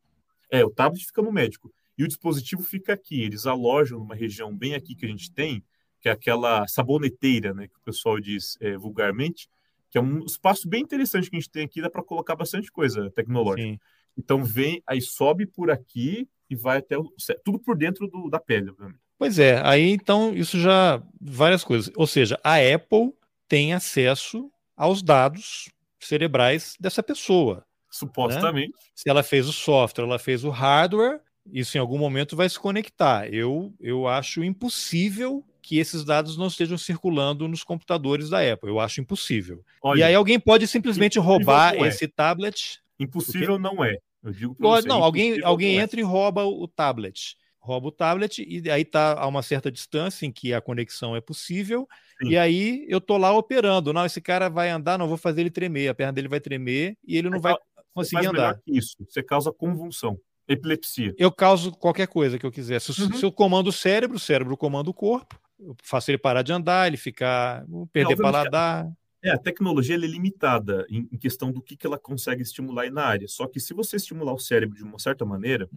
[0.50, 1.72] é, o tablet fica no médico.
[1.98, 3.22] E o dispositivo fica aqui.
[3.22, 5.64] Eles alojam numa região bem aqui que a gente tem,
[6.00, 9.50] que é aquela saboneteira, né, que o pessoal diz é, vulgarmente,
[9.90, 12.72] que é um espaço bem interessante que a gente tem aqui, dá para colocar bastante
[12.72, 13.68] coisa tecnológica.
[13.68, 13.80] Sim.
[14.18, 17.12] Então vem, aí sobe por aqui e vai até o,
[17.44, 19.00] tudo por dentro do, da pele, obviamente.
[19.18, 21.92] Pois é, aí então isso já várias coisas.
[21.96, 23.14] Ou seja, a Apple
[23.48, 25.70] tem acesso aos dados
[26.00, 27.66] cerebrais dessa pessoa.
[27.90, 28.70] Supostamente.
[28.70, 28.90] Né?
[28.94, 31.20] Se ela fez o software, ela fez o hardware,
[31.52, 33.34] isso em algum momento vai se conectar.
[33.34, 38.70] Eu, eu acho impossível que esses dados não estejam circulando nos computadores da Apple.
[38.70, 39.62] Eu acho impossível.
[39.82, 41.88] Olha, e aí alguém pode simplesmente roubar é.
[41.88, 42.80] esse tablet.
[42.98, 43.98] Impossível não é.
[44.24, 45.82] Eu digo pode, você, não, alguém, alguém é.
[45.82, 50.26] entra e rouba o tablet rouba o tablet e aí está a uma certa distância
[50.26, 51.86] em que a conexão é possível.
[52.18, 52.30] Sim.
[52.30, 53.92] E aí eu tô lá operando.
[53.92, 56.98] Não, esse cara vai andar, não vou fazer ele tremer, a perna dele vai tremer
[57.06, 57.54] e ele não vai
[57.94, 58.58] conseguir andar.
[58.66, 60.18] isso, você causa convulsão,
[60.48, 61.14] epilepsia.
[61.18, 62.80] Eu causo qualquer coisa que eu quiser.
[62.80, 63.12] Se, uhum.
[63.12, 66.54] se eu comando o cérebro, o cérebro comanda o corpo, eu faço ele parar de
[66.54, 68.92] andar, ele ficar, perder não, paladar.
[69.24, 73.04] É, a tecnologia é limitada em, em, questão do que, que ela consegue estimular na
[73.04, 73.28] área.
[73.28, 75.68] Só que se você estimular o cérebro de uma certa maneira.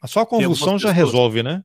[0.00, 0.96] Mas só a convulsão já pessoas...
[0.96, 1.64] resolve, né?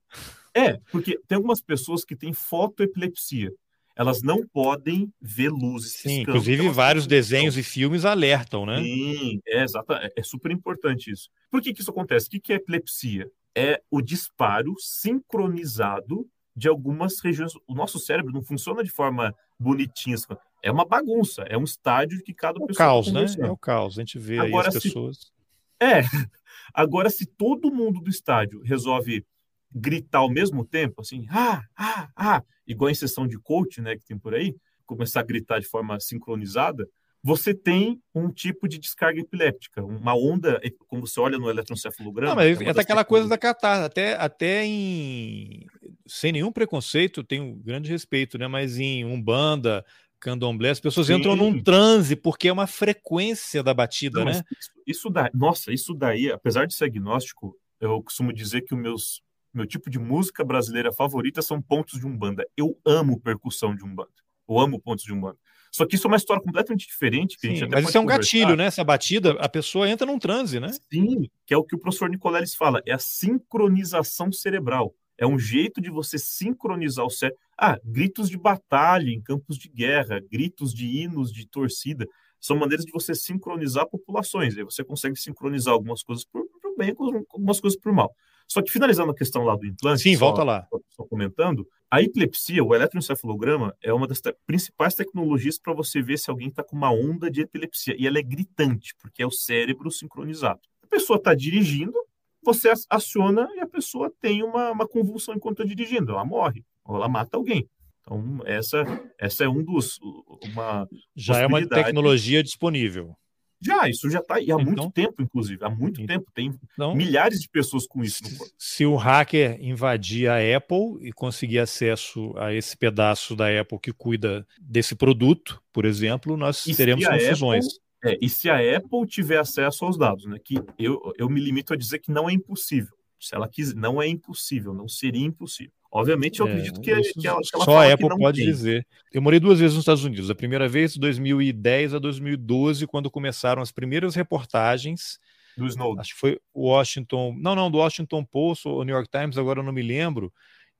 [0.54, 3.52] É, porque tem algumas pessoas que têm fotoepilepsia.
[3.96, 5.94] Elas não podem ver luzes.
[5.94, 8.84] Sim, inclusive vários desenhos e filmes alertam, né?
[8.84, 11.30] Sim, é, exato, é, é super importante isso.
[11.50, 12.28] Por que, que isso acontece?
[12.28, 13.32] O que, que é epilepsia?
[13.56, 17.54] É o disparo sincronizado de algumas regiões.
[17.68, 20.16] O nosso cérebro não funciona de forma bonitinha.
[20.16, 20.28] Assim,
[20.64, 22.88] é uma bagunça, é um estádio que cada o pessoa.
[22.88, 23.26] Caos, né?
[23.40, 25.32] É o caos, a gente vê Agora, aí as pessoas.
[25.80, 26.02] É.
[26.74, 29.26] Agora, se todo mundo do estádio resolve
[29.74, 34.06] gritar ao mesmo tempo, assim, ah, ah, ah, igual em sessão de coach, né, que
[34.06, 34.56] tem por aí,
[34.86, 36.88] começar a gritar de forma sincronizada,
[37.26, 42.30] você tem um tipo de descarga epiléptica, uma onda, como você olha no eletroencefalograma.
[42.30, 45.66] Não, mas é, é aquela coisa da catar, até, até em.
[46.08, 48.48] Sem nenhum preconceito, tenho grande respeito, né?
[48.48, 49.84] Mas em Umbanda,
[50.20, 51.16] Candomblé, as pessoas Sim.
[51.16, 54.42] entram num transe, porque é uma frequência da batida, Não, né?
[54.52, 58.78] Isso, isso daí, nossa, isso daí, apesar de ser agnóstico, eu costumo dizer que o
[58.78, 59.22] meus,
[59.54, 62.46] meu tipo de música brasileira favorita são pontos de Umbanda.
[62.56, 64.10] Eu amo percussão de Umbanda.
[64.48, 65.38] Eu amo pontos de Umbanda.
[65.72, 67.36] Só que isso é uma história completamente diferente.
[67.36, 68.66] Que Sim, a gente mas isso é um gatilho, né?
[68.66, 70.72] Essa batida, a pessoa entra num transe, né?
[70.92, 74.96] Sim, que é o que o professor Nicoleles fala, é a sincronização cerebral.
[75.18, 77.40] É um jeito de você sincronizar o cérebro.
[77.58, 82.06] Ah, gritos de batalha em campos de guerra, gritos de hinos de torcida,
[82.40, 84.58] são maneiras de você sincronizar populações.
[84.58, 86.94] Aí você consegue sincronizar algumas coisas por, por bem,
[87.32, 88.14] algumas coisas por mal.
[88.48, 90.68] Só que finalizando a questão lá do implante, sim, volta lá.
[90.90, 96.20] Só comentando, a epilepsia, o eletroencefalograma, é uma das te principais tecnologias para você ver
[96.20, 97.96] se alguém está com uma onda de epilepsia.
[97.98, 100.60] E ela é gritante, porque é o cérebro sincronizado.
[100.84, 101.98] A pessoa está dirigindo,
[102.46, 106.12] você aciona e a pessoa tem uma, uma convulsão enquanto está dirigindo.
[106.12, 107.68] Ela morre, ou ela mata alguém.
[108.02, 108.84] Então, essa,
[109.20, 110.00] essa é um dos.
[110.44, 113.16] Uma Já é uma tecnologia disponível.
[113.62, 116.54] Já, isso já está, e há então, muito tempo, inclusive, há muito então, tempo, tem
[116.74, 118.24] então, milhares de pessoas com isso.
[118.24, 123.80] Se, se o hacker invadir a Apple e conseguir acesso a esse pedaço da Apple
[123.80, 127.66] que cuida desse produto, por exemplo, nós e teremos confusões.
[127.66, 131.42] Apple, é, e se a Apple tiver acesso aos dados, né, que eu, eu me
[131.42, 132.96] limito a dizer que não é impossível.
[133.20, 135.74] Se ela quiser, não é impossível, não seria impossível.
[135.92, 136.92] Obviamente, eu é, acredito que, que,
[137.28, 138.46] ela, que ela só a Apple pode tem.
[138.46, 138.86] dizer.
[139.12, 140.30] Eu morei duas vezes nos Estados Unidos.
[140.30, 145.18] A primeira vez, de 2010 a 2012, quando começaram as primeiras reportagens.
[145.58, 146.02] Do Snowden.
[146.02, 147.36] Acho que foi o Washington.
[147.40, 150.32] Não, não, do Washington Post ou New York Times, agora eu não me lembro.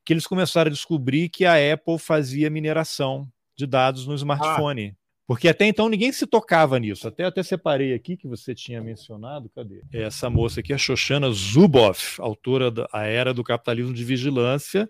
[0.04, 3.28] Que eles começaram a descobrir que a Apple fazia mineração
[3.58, 4.94] de dados no smartphone.
[4.94, 5.05] Ah.
[5.28, 7.08] Porque até então ninguém se tocava nisso.
[7.08, 9.50] Até até separei aqui que você tinha mencionado.
[9.56, 9.82] Cadê?
[9.92, 14.88] Essa moça aqui, a Shoshana Zuboff, autora da A Era do Capitalismo de Vigilância.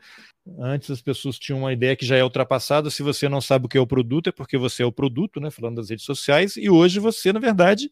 [0.60, 2.90] Antes as pessoas tinham uma ideia que já é ultrapassada.
[2.90, 5.40] Se você não sabe o que é o produto, é porque você é o produto,
[5.40, 5.50] né?
[5.50, 6.58] Falando das redes sociais.
[6.58, 7.90] E hoje você, na verdade,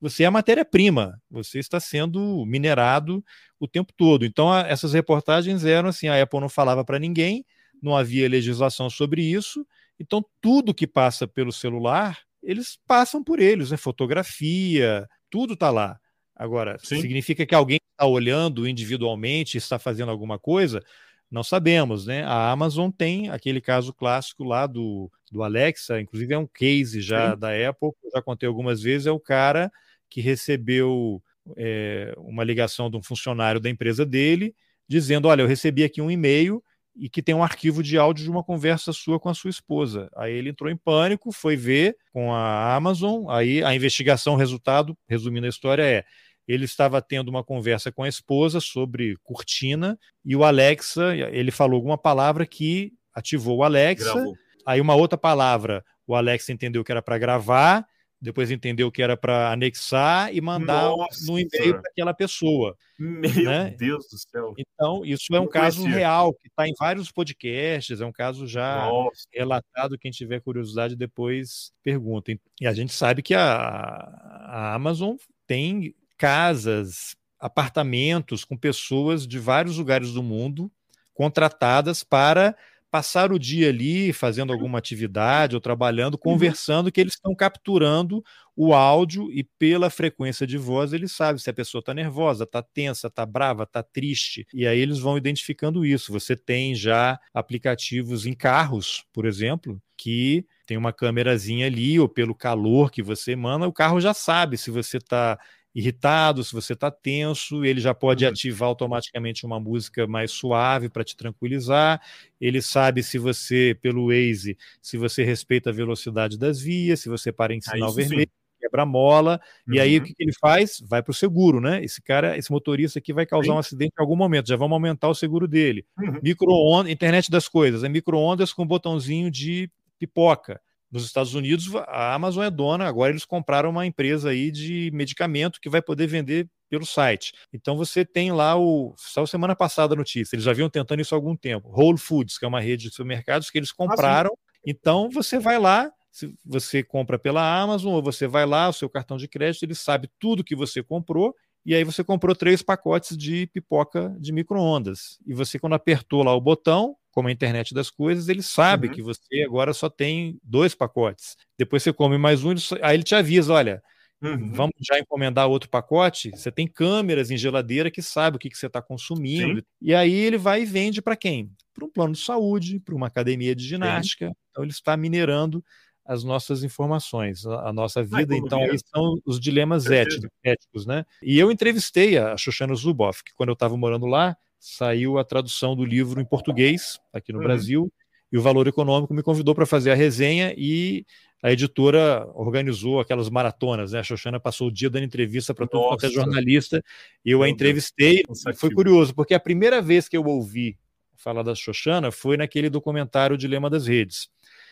[0.00, 1.16] você é a matéria-prima.
[1.30, 3.24] Você está sendo minerado
[3.60, 4.24] o tempo todo.
[4.24, 7.44] Então, a, essas reportagens eram assim: a Apple não falava para ninguém,
[7.80, 9.64] não havia legislação sobre isso
[9.98, 13.76] então, tudo que passa pelo celular, eles passam por eles, né?
[13.76, 15.98] Fotografia, tudo está lá.
[16.34, 17.00] Agora, Sim.
[17.00, 20.82] significa que alguém está olhando individualmente, está fazendo alguma coisa?
[21.30, 22.24] Não sabemos, né?
[22.24, 27.32] A Amazon tem aquele caso clássico lá do, do Alexa, inclusive é um case já
[27.32, 27.38] Sim.
[27.38, 29.70] da Apple, já contei algumas vezes, é o cara
[30.08, 31.22] que recebeu
[31.56, 34.54] é, uma ligação de um funcionário da empresa dele,
[34.88, 36.62] dizendo: Olha, eu recebi aqui um e-mail
[36.96, 40.08] e que tem um arquivo de áudio de uma conversa sua com a sua esposa.
[40.16, 44.96] Aí ele entrou em pânico, foi ver com a Amazon, aí a investigação, o resultado,
[45.08, 46.04] resumindo a história, é
[46.46, 51.76] ele estava tendo uma conversa com a esposa sobre cortina e o Alexa, ele falou
[51.76, 54.34] alguma palavra que ativou o Alexa, Gravou.
[54.66, 57.86] aí uma outra palavra, o Alexa entendeu que era para gravar,
[58.20, 61.26] depois entendeu que era para anexar e mandar Nossa.
[61.26, 62.76] no e-mail para aquela pessoa.
[62.98, 63.74] Meu né?
[63.78, 64.54] Deus do céu.
[64.56, 68.86] Então, isso é um caso real, que está em vários podcasts, é um caso já
[68.86, 69.26] Nossa.
[69.32, 69.98] relatado.
[69.98, 72.32] Quem tiver curiosidade, depois pergunta.
[72.60, 75.16] E a gente sabe que a, a Amazon
[75.46, 80.70] tem casas, apartamentos com pessoas de vários lugares do mundo
[81.12, 82.56] contratadas para
[82.94, 86.20] passar o dia ali fazendo alguma atividade ou trabalhando, uhum.
[86.20, 88.22] conversando, que eles estão capturando
[88.54, 92.62] o áudio e pela frequência de voz eles sabem se a pessoa está nervosa, está
[92.62, 94.46] tensa, está brava, está triste.
[94.54, 96.12] E aí eles vão identificando isso.
[96.12, 102.32] Você tem já aplicativos em carros, por exemplo, que tem uma câmerazinha ali, ou pelo
[102.32, 105.36] calor que você emana, o carro já sabe se você está
[105.74, 108.30] irritado, se você está tenso, ele já pode uhum.
[108.30, 112.00] ativar automaticamente uma música mais suave para te tranquilizar.
[112.40, 117.32] Ele sabe se você, pelo Waze, se você respeita a velocidade das vias, se você
[117.32, 118.22] para em ah, sinal ah, vermelho.
[118.22, 118.44] Sim.
[118.60, 119.38] Quebra mola,
[119.68, 119.74] uhum.
[119.74, 120.06] e aí o uhum.
[120.06, 120.80] que, ele faz?
[120.88, 121.84] Vai para o seguro, né?
[121.84, 123.56] Esse cara, esse motorista aqui vai causar sim.
[123.56, 125.84] um acidente em algum momento, já vamos aumentar o seguro dele.
[125.98, 126.18] Uhum.
[126.22, 132.44] Micro-ondas, internet das coisas, é micro-ondas com botãozinho de pipoca nos Estados Unidos, a Amazon
[132.44, 136.86] é dona, agora eles compraram uma empresa aí de medicamento que vai poder vender pelo
[136.86, 137.32] site.
[137.52, 138.94] Então você tem lá o.
[138.96, 141.68] Só semana passada a notícia, eles já vinham tentando isso há algum tempo.
[141.68, 144.30] Whole Foods, que é uma rede de supermercados que eles compraram.
[144.66, 148.88] Então você vai lá, se você compra pela Amazon ou você vai lá, o seu
[148.88, 151.34] cartão de crédito, ele sabe tudo que você comprou
[151.66, 155.18] e aí você comprou três pacotes de pipoca de micro-ondas.
[155.26, 158.94] E você, quando apertou lá o botão, como a internet das coisas, ele sabe uhum.
[158.94, 161.36] que você agora só tem dois pacotes.
[161.56, 163.80] Depois você come mais um, aí ele te avisa: olha,
[164.20, 164.52] uhum.
[164.52, 166.30] vamos já encomendar outro pacote.
[166.30, 169.60] Você tem câmeras em geladeira que sabe o que, que você está consumindo.
[169.60, 169.66] Sim.
[169.80, 171.50] E aí ele vai e vende para quem?
[171.72, 174.26] Para um plano de saúde, para uma academia de ginástica.
[174.26, 174.34] Sim.
[174.50, 175.64] Então ele está minerando
[176.04, 178.36] as nossas informações, a, nossa vida.
[178.36, 181.06] então, aí são os dilemas éticos, éticos, né?
[181.22, 185.76] E eu entrevistei a Shoshana Zuboff, que quando eu estava morando lá, saiu a tradução
[185.76, 187.44] do livro em português, aqui no uhum.
[187.44, 187.92] Brasil,
[188.32, 191.04] e o Valor Econômico me convidou para fazer a resenha e
[191.42, 193.98] a editora organizou aquelas maratonas, né?
[193.98, 196.82] A Xoxana passou o dia dando entrevista para todo quanto é jornalista,
[197.22, 200.78] e eu Meu a entrevistei, e foi curioso, porque a primeira vez que eu ouvi
[201.14, 204.30] falar da Xoxana foi naquele documentário Dilema das Redes,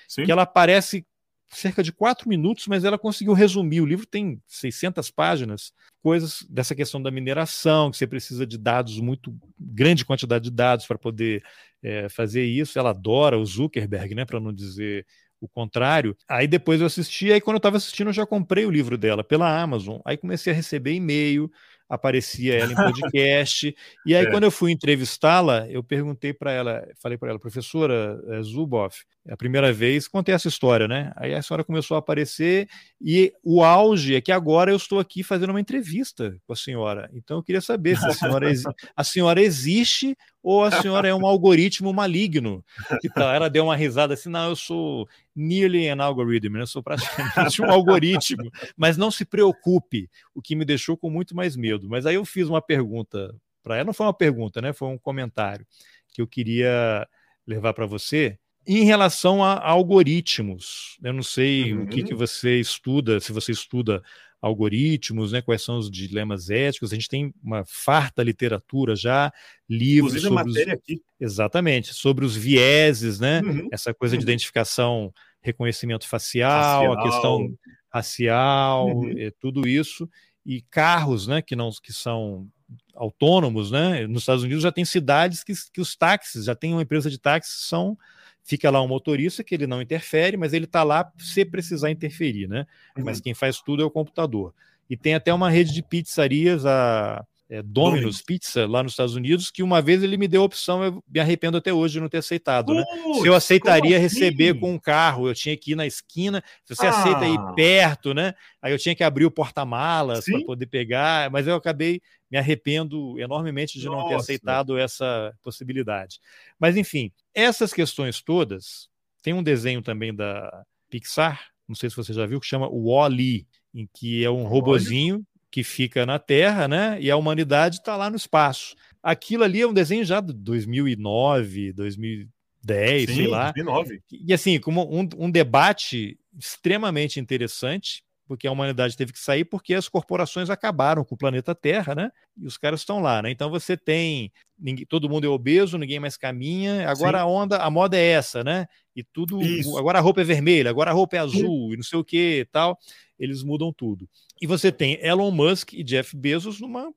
[0.09, 0.25] Sim.
[0.25, 1.05] que ela aparece
[1.53, 3.81] cerca de quatro minutos, mas ela conseguiu resumir.
[3.81, 5.73] O livro tem 600 páginas,
[6.03, 10.87] coisas dessa questão da mineração, que você precisa de dados, muito grande quantidade de dados
[10.87, 11.43] para poder
[11.83, 12.79] é, fazer isso.
[12.79, 15.07] Ela adora o Zuckerberg, né, para não dizer
[15.41, 16.17] o contrário.
[16.29, 19.25] Aí depois eu assisti, aí quando eu estava assistindo eu já comprei o livro dela
[19.25, 20.01] pela Amazon.
[20.05, 21.51] Aí comecei a receber e-mail,
[21.89, 23.75] aparecia ela em podcast.
[24.07, 24.31] e aí, é.
[24.31, 29.37] quando eu fui entrevistá-la, eu perguntei para ela, falei para ela, professora é, Zuboff, a
[29.37, 31.13] primeira vez, contei essa história, né?
[31.17, 32.69] Aí a senhora começou a aparecer
[33.01, 37.09] e o auge é que agora eu estou aqui fazendo uma entrevista com a senhora.
[37.13, 38.51] Então eu queria saber se a senhora,
[38.97, 42.65] a senhora existe ou a senhora é um algoritmo maligno.
[43.05, 47.63] Então ela deu uma risada assim, não, eu sou nearly an algorithm, eu sou praticamente
[47.63, 51.89] um algoritmo, mas não se preocupe, o que me deixou com muito mais medo.
[51.89, 53.33] Mas aí eu fiz uma pergunta
[53.63, 54.73] para ela, não foi uma pergunta, né?
[54.73, 55.65] Foi um comentário
[56.13, 57.07] que eu queria
[57.47, 58.37] levar para você
[58.67, 61.85] em relação a algoritmos, eu não sei uhum.
[61.85, 62.19] o que, que uhum.
[62.19, 64.03] você estuda, se você estuda
[64.41, 69.33] algoritmos, né, quais são os dilemas éticos, a gente tem uma farta literatura já,
[69.69, 70.81] livros Inclusive sobre matéria os...
[70.81, 71.03] aqui.
[71.21, 73.69] Exatamente, sobre os vieses, né, uhum.
[73.71, 74.19] essa coisa uhum.
[74.19, 76.99] de identificação, reconhecimento facial, facial.
[76.99, 77.55] a questão
[77.93, 79.15] racial, uhum.
[79.17, 80.09] é, tudo isso,
[80.45, 82.49] e carros, né, que não que são
[82.97, 86.83] autônomos, né, nos Estados Unidos já tem cidades que, que os táxis, já tem uma
[86.83, 87.97] empresa de táxis são
[88.43, 92.49] fica lá um motorista que ele não interfere, mas ele está lá se precisar interferir,
[92.49, 92.67] né?
[92.97, 93.05] Uhum.
[93.05, 94.55] Mas quem faz tudo é o computador.
[94.91, 99.51] E tem até uma rede de pizzarias, a é, Domino's Pizza, lá nos Estados Unidos,
[99.51, 102.09] que uma vez ele me deu a opção, eu me arrependo até hoje de não
[102.09, 102.83] ter aceitado, né?
[103.21, 104.03] Se eu aceitaria assim?
[104.05, 106.89] receber com um carro, eu tinha que ir na esquina, se você ah.
[106.89, 108.33] aceita ir perto, né?
[108.63, 112.01] Aí eu tinha que abrir o porta-malas para poder pegar, mas eu acabei
[112.31, 113.99] me arrependo enormemente de Nossa.
[113.99, 116.21] não ter aceitado essa possibilidade.
[116.59, 118.89] Mas enfim, essas questões todas,
[119.21, 123.47] tem um desenho também da Pixar, não sei se você já viu, que chama Wall-E,
[123.75, 125.23] em que é um robozinho
[125.53, 126.97] que fica na Terra, né?
[126.99, 128.75] E a humanidade está lá no espaço.
[129.03, 133.53] Aquilo ali é um desenho já de 2009, 2010, Sim, sei lá.
[133.53, 134.03] 2009.
[134.11, 139.75] E assim, como um, um debate extremamente interessante, porque a humanidade teve que sair porque
[139.75, 142.11] as corporações acabaram com o planeta Terra, né?
[142.35, 143.31] E os caras estão lá, né?
[143.31, 146.89] Então você tem ninguém, todo mundo é obeso, ninguém mais caminha.
[146.89, 147.25] Agora Sim.
[147.25, 148.67] a onda, a moda é essa, né?
[148.95, 149.77] E tudo, Isso.
[149.79, 152.41] agora a roupa é vermelha, agora a roupa é azul e não sei o que
[152.41, 152.79] e tal.
[153.19, 154.09] Eles mudam tudo.
[154.41, 156.93] E você tem Elon Musk e Jeff Bezos numa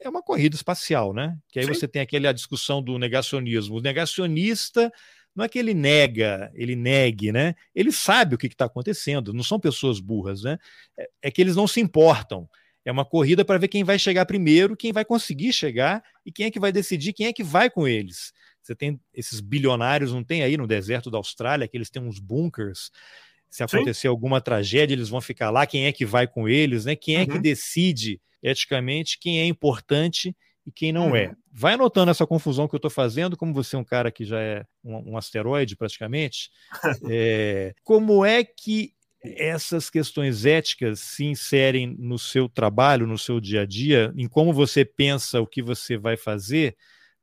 [0.00, 1.36] é uma corrida espacial, né?
[1.50, 1.74] Que aí Sim.
[1.74, 3.76] você tem aquela discussão do negacionismo.
[3.76, 4.92] O negacionista
[5.34, 7.54] não é que ele nega, ele negue, né?
[7.74, 10.58] Ele sabe o que está acontecendo, não são pessoas burras, né?
[10.98, 12.48] É, é que eles não se importam.
[12.84, 16.46] É uma corrida para ver quem vai chegar primeiro, quem vai conseguir chegar e quem
[16.46, 18.32] é que vai decidir quem é que vai com eles.
[18.66, 22.18] Você tem esses bilionários, não tem aí no deserto da Austrália, que eles têm uns
[22.18, 22.90] bunkers.
[23.48, 24.08] Se acontecer Sim.
[24.08, 25.64] alguma tragédia, eles vão ficar lá.
[25.66, 26.96] Quem é que vai com eles, né?
[26.96, 27.22] Quem uhum.
[27.22, 27.40] é que uhum.
[27.40, 30.36] decide eticamente quem é importante
[30.66, 31.26] e quem não é.
[31.26, 31.32] uhum.
[31.32, 31.36] é.
[31.52, 34.40] Vai anotando essa confusão que eu estou fazendo, como você é um cara que já
[34.40, 36.50] é um, um asteroide praticamente,
[37.08, 43.62] é, como é que essas questões éticas se inserem no seu trabalho, no seu dia
[43.62, 46.76] a dia, em como você pensa o que você vai fazer?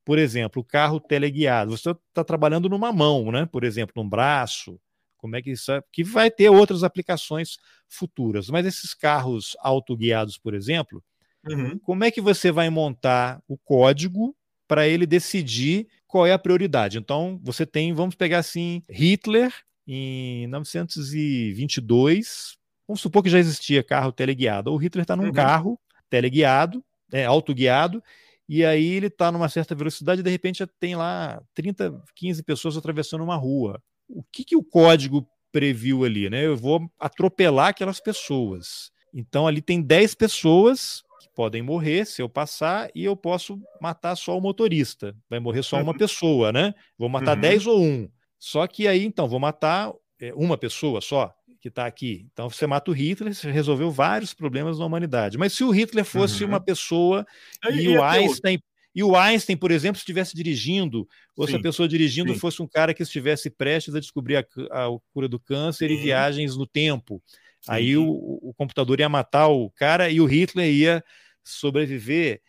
[0.06, 1.72] Por exemplo, o carro teleguiado.
[1.72, 3.46] Você está trabalhando numa mão, né?
[3.46, 4.80] Por exemplo, num braço.
[5.18, 5.82] Como é que isso é?
[5.92, 7.58] Que vai ter outras aplicações
[7.88, 8.50] futuras.
[8.50, 11.02] Mas esses carros autoguiados, por exemplo,
[11.50, 11.78] Uhum.
[11.80, 14.36] Como é que você vai montar o código
[14.68, 16.98] para ele decidir qual é a prioridade?
[16.98, 19.54] Então, você tem, vamos pegar assim, Hitler
[19.86, 22.58] em 1922.
[22.88, 24.72] Vamos supor que já existia carro teleguiado.
[24.72, 25.34] O Hitler está num uhum.
[25.34, 28.04] carro teleguiado, é, autoguiado,
[28.48, 32.78] e aí ele está numa certa velocidade e de repente tem lá 30, 15 pessoas
[32.78, 33.82] atravessando uma rua.
[34.08, 36.46] O que, que o código previu ali, né?
[36.46, 38.92] Eu vou atropelar aquelas pessoas.
[39.14, 44.16] Então ali tem 10 pessoas que podem morrer se eu passar e eu posso matar
[44.16, 45.16] só o motorista.
[45.30, 45.98] Vai morrer só uma uhum.
[45.98, 46.74] pessoa, né?
[46.98, 47.42] Vou matar uhum.
[47.42, 48.10] 10 ou um.
[48.40, 51.34] Só que aí, então, vou matar é, uma pessoa só
[51.64, 52.28] que está aqui.
[52.34, 55.38] Então você mata o Hitler, você resolveu vários problemas na humanidade.
[55.38, 56.50] Mas se o Hitler fosse uhum.
[56.50, 57.26] uma pessoa
[57.72, 58.60] e, e o Einstein
[58.94, 61.08] e o Einstein, por exemplo, estivesse dirigindo,
[61.38, 62.40] ou sim, se a pessoa dirigindo sim.
[62.40, 64.42] fosse um cara que estivesse prestes a descobrir a,
[64.72, 65.96] a cura do câncer sim.
[65.96, 67.24] e viagens no tempo.
[67.66, 71.04] Aí o, o, computador ia matar o cara e o Hitler ia
[71.44, 72.42] sobreviver.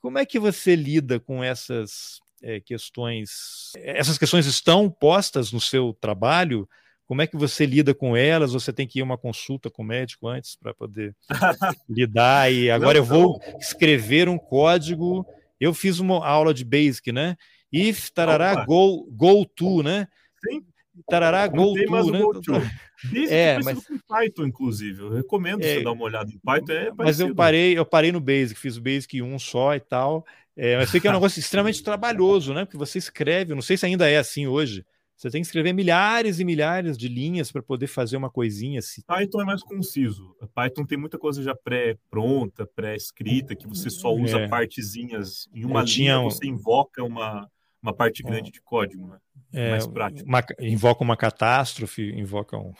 [0.00, 3.72] Como é que você lida com essas é, questões?
[3.76, 6.66] Essas questões estão postas no seu trabalho?
[7.06, 8.52] Como é que você lida com elas?
[8.52, 11.14] Você tem que ir uma consulta com o médico antes para poder
[11.88, 12.52] lidar.
[12.52, 15.24] E agora eu vou escrever um código
[15.60, 17.36] eu fiz uma aula de Basic, né?
[17.72, 20.06] If, tarará, go, go to, né?
[20.46, 20.62] Sim.
[21.08, 22.20] Tarará, go to, né?
[22.20, 22.52] Go to.
[23.28, 25.02] É, mas com Python, inclusive.
[25.02, 26.72] Eu recomendo é, você dar uma olhada em Python.
[26.72, 30.24] É mas eu parei, eu parei no Basic, fiz o Basic 1 só e tal.
[30.56, 32.64] É, mas sei que é um negócio extremamente trabalhoso, né?
[32.64, 34.82] Porque você escreve, não sei se ainda é assim hoje.
[35.16, 39.00] Você tem que escrever milhares e milhares de linhas para poder fazer uma coisinha assim.
[39.06, 40.36] Python é mais conciso.
[40.54, 44.48] Python tem muita coisa já pré-pronta, pré-escrita, que você só usa é.
[44.48, 45.48] partezinhas.
[45.54, 46.18] Em uma Eu linha tinha...
[46.20, 47.48] você invoca uma,
[47.82, 49.16] uma parte grande de código, né?
[49.54, 50.28] É, mais prático.
[50.28, 52.74] Uma, invoca uma catástrofe, invoca um.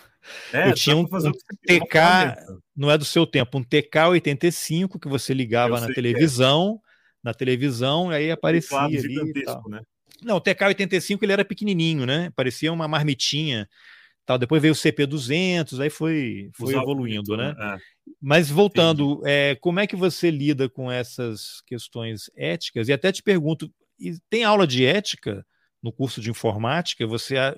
[0.53, 1.33] É, Eu tinha um, um
[1.67, 2.37] TK,
[2.77, 5.95] não é do seu tempo, um TK85 que você ligava na é.
[5.95, 6.89] televisão, é.
[7.25, 9.01] na televisão, aí aparecia ali.
[9.01, 9.81] Gigantesco, né?
[10.23, 12.31] Não, o TK-85 ele era pequenininho, né?
[12.35, 13.69] Parecia uma marmitinha.
[14.27, 14.39] Tal.
[14.39, 17.55] Depois veio o CP200, aí foi, foi evoluindo, né?
[17.57, 17.77] né?
[17.77, 17.78] É.
[18.20, 22.89] Mas voltando, é, como é que você lida com essas questões éticas?
[22.89, 23.73] E até te pergunto,
[24.28, 25.47] tem aula de ética
[25.81, 27.07] no curso de informática?
[27.07, 27.55] Você ah,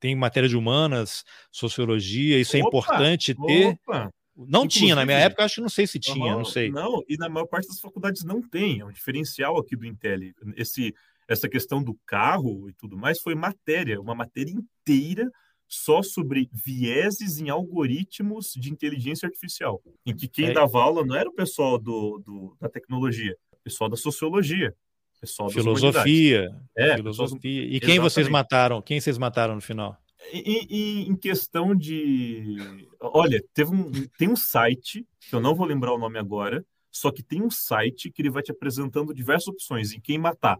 [0.00, 3.66] tem matéria de humanas, sociologia, isso é opa, é importante ter?
[3.66, 4.10] Opa.
[4.36, 6.70] Não Inclusive, tinha, na minha época, acho que não sei se tinha, não, não sei.
[6.70, 10.20] Não, e na maior parte das faculdades não tem, é um diferencial aqui do Intel.
[10.56, 10.94] Esse
[11.28, 15.30] essa questão do carro e tudo mais foi matéria, uma matéria inteira
[15.68, 20.52] só sobre vieses em algoritmos de inteligência artificial, em que quem é.
[20.52, 24.74] dava aula não era o pessoal do, do da tecnologia, o pessoal da sociologia,
[25.20, 27.62] pessoal filosofia, é, filosofia.
[27.64, 28.00] E quem Exatamente.
[28.00, 28.80] vocês mataram?
[28.80, 29.98] Quem vocês mataram no final?
[30.32, 32.56] E, e, em questão de,
[33.00, 37.10] olha, teve um, tem um site que eu não vou lembrar o nome agora, só
[37.10, 40.58] que tem um site que ele vai te apresentando diversas opções em quem matar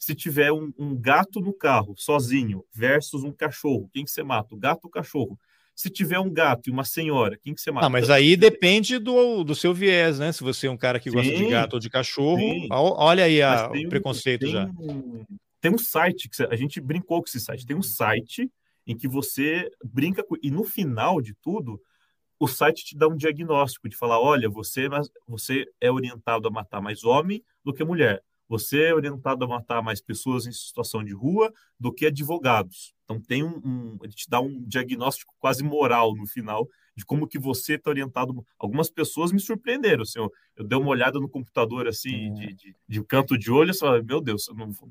[0.00, 4.54] se tiver um, um, gato no carro, sozinho, versus um cachorro, quem que você mata?
[4.54, 5.38] O gato ou o cachorro?
[5.76, 7.86] Se tiver um gato e uma senhora, quem que você mata?
[7.86, 10.32] Ah, mas aí depende do, do seu viés, né?
[10.32, 12.66] Se você é um cara que sim, gosta de gato ou de cachorro, sim.
[12.70, 14.64] olha aí a, o preconceito tem já.
[14.64, 15.22] Um,
[15.60, 18.50] tem um site, que a gente brincou com esse site, tem um site
[18.86, 21.78] em que você brinca com, e no final de tudo,
[22.38, 24.88] o site te dá um diagnóstico de falar, olha, você,
[25.28, 29.80] você é orientado a matar mais homem do que mulher você é orientado a matar
[29.80, 32.92] mais pessoas em situação de rua do que advogados.
[33.04, 37.28] Então tem um, um ele te dá um diagnóstico quase moral no final de como
[37.28, 38.44] que você está orientado.
[38.58, 40.02] Algumas pessoas me surpreenderam.
[40.02, 43.72] Assim, eu, eu dei uma olhada no computador assim, de, de, de canto de olho,
[43.72, 44.90] falei, meu Deus, eu não vou,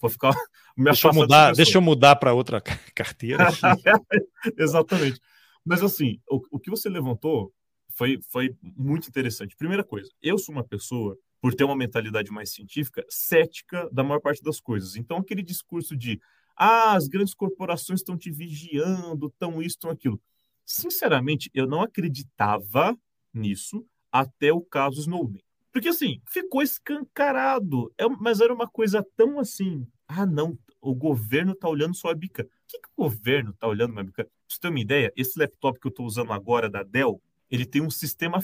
[0.00, 0.34] vou ficar.
[0.76, 2.60] deixa eu mudar, deixa eu mudar para outra
[2.92, 3.46] carteira.
[4.58, 5.20] Exatamente.
[5.64, 7.52] Mas assim, o, o que você levantou
[7.90, 9.54] foi, foi muito interessante.
[9.56, 14.20] Primeira coisa, eu sou uma pessoa por ter uma mentalidade mais científica, cética da maior
[14.20, 14.96] parte das coisas.
[14.96, 16.20] Então, aquele discurso de
[16.56, 20.20] ah, as grandes corporações estão te vigiando, estão isso, estão aquilo.
[20.64, 22.98] Sinceramente, eu não acreditava
[23.32, 25.42] nisso até o caso Snowden.
[25.72, 27.92] Porque, assim, ficou escancarado.
[27.96, 29.86] É, mas era uma coisa tão assim.
[30.08, 32.42] Ah, não, o governo está olhando só a bica.
[32.42, 34.24] O que, que o governo está olhando na bica?
[34.24, 37.64] Pra você ter uma ideia, esse laptop que eu estou usando agora da Dell, ele
[37.64, 38.40] tem um sistema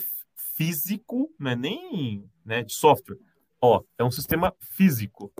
[0.55, 3.17] físico, não é nem né, de software.
[3.61, 5.31] Ó, é um sistema físico.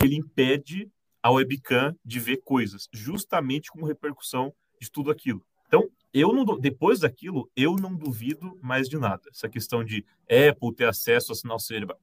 [0.00, 0.90] Ele impede
[1.22, 5.44] a webcam de ver coisas, justamente como repercussão de tudo aquilo.
[5.66, 9.22] Então, eu não depois daquilo, eu não duvido mais de nada.
[9.30, 11.98] Essa questão de Apple ter acesso a sinal cerebral.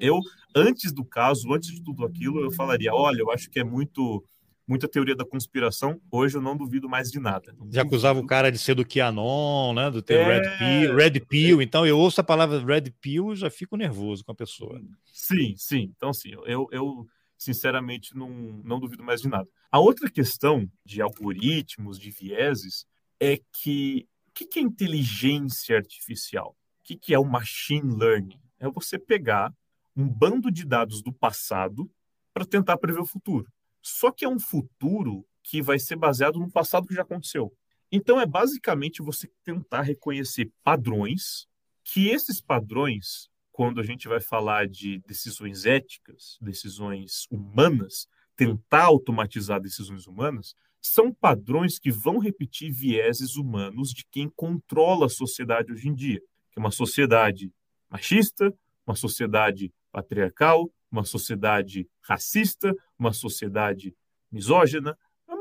[0.00, 0.20] Eu,
[0.54, 4.24] antes do caso, antes de tudo aquilo, eu falaria: olha, eu acho que é muito
[4.66, 6.00] muita teoria da conspiração.
[6.10, 7.54] Hoje eu não duvido mais de nada.
[7.70, 9.90] Já acusava o cara de ser do QAnon, né?
[9.90, 10.24] Do ter é...
[10.24, 11.62] Red Pill, Red Pill.
[11.62, 14.80] Então eu ouço a palavra Red Pill e já fico nervoso com a pessoa.
[15.04, 15.92] Sim, sim.
[15.96, 18.28] Então, sim, eu, eu sinceramente não,
[18.64, 19.48] não duvido mais de nada.
[19.70, 22.86] A outra questão de algoritmos, de vieses,
[23.20, 26.56] é que o que, que é inteligência artificial?
[26.80, 28.40] O que, que é o machine learning?
[28.58, 29.54] É você pegar
[29.96, 31.88] um bando de dados do passado
[32.32, 33.46] para tentar prever o futuro.
[33.84, 37.52] Só que é um futuro que vai ser baseado no passado que já aconteceu.
[37.92, 41.46] Então é basicamente você tentar reconhecer padrões,
[41.84, 49.60] que esses padrões, quando a gente vai falar de decisões éticas, decisões humanas, tentar automatizar
[49.60, 55.88] decisões humanas, são padrões que vão repetir vieses humanos de quem controla a sociedade hoje
[55.88, 56.20] em dia,
[56.50, 57.52] que é uma sociedade
[57.90, 58.52] machista,
[58.86, 63.94] uma sociedade patriarcal, uma sociedade racista, uma sociedade
[64.30, 64.96] misógina,
[65.28, 65.34] é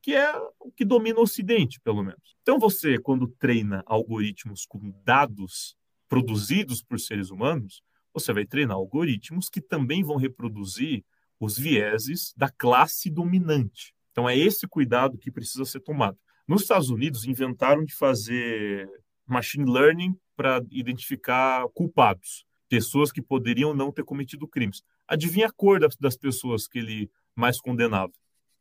[0.00, 2.36] que é o que domina o Ocidente, pelo menos.
[2.42, 5.76] Então, você, quando treina algoritmos com dados
[6.08, 7.82] produzidos por seres humanos,
[8.12, 11.04] você vai treinar algoritmos que também vão reproduzir
[11.38, 13.94] os vieses da classe dominante.
[14.12, 16.18] Então, é esse cuidado que precisa ser tomado.
[16.46, 18.88] Nos Estados Unidos, inventaram de fazer
[19.26, 24.82] machine learning para identificar culpados, pessoas que poderiam não ter cometido crimes.
[25.10, 28.12] Adivinha a cor das pessoas que ele mais condenava?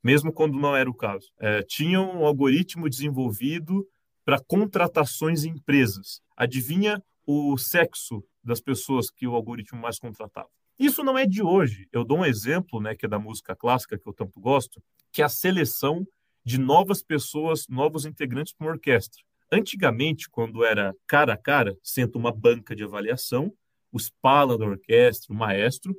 [0.03, 1.31] mesmo quando não era o caso.
[1.39, 3.87] É, tinha um algoritmo desenvolvido
[4.25, 6.21] para contratações em empresas.
[6.35, 10.49] Adivinha o sexo das pessoas que o algoritmo mais contratava?
[10.77, 11.87] Isso não é de hoje.
[11.91, 14.81] Eu dou um exemplo, né, que é da música clássica, que eu tanto gosto,
[15.11, 16.07] que é a seleção
[16.45, 19.21] de novas pessoas, novos integrantes para uma orquestra.
[19.51, 23.51] Antigamente, quando era cara a cara, senta uma banca de avaliação,
[23.91, 25.97] o espala da orquestra, o maestro,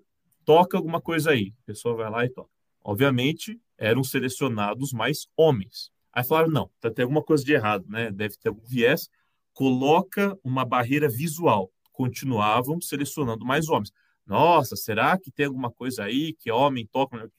[0.50, 1.54] toca alguma coisa aí.
[1.62, 2.50] A pessoa vai lá e toca.
[2.82, 5.92] Obviamente, eram selecionados mais homens.
[6.12, 8.10] Aí falaram, não, tá, tem alguma coisa de errado, né?
[8.10, 9.08] Deve ter algum viés.
[9.52, 11.70] Coloca uma barreira visual.
[11.92, 13.92] Continuavam selecionando mais homens.
[14.26, 17.30] Nossa, será que tem alguma coisa aí que homem toca?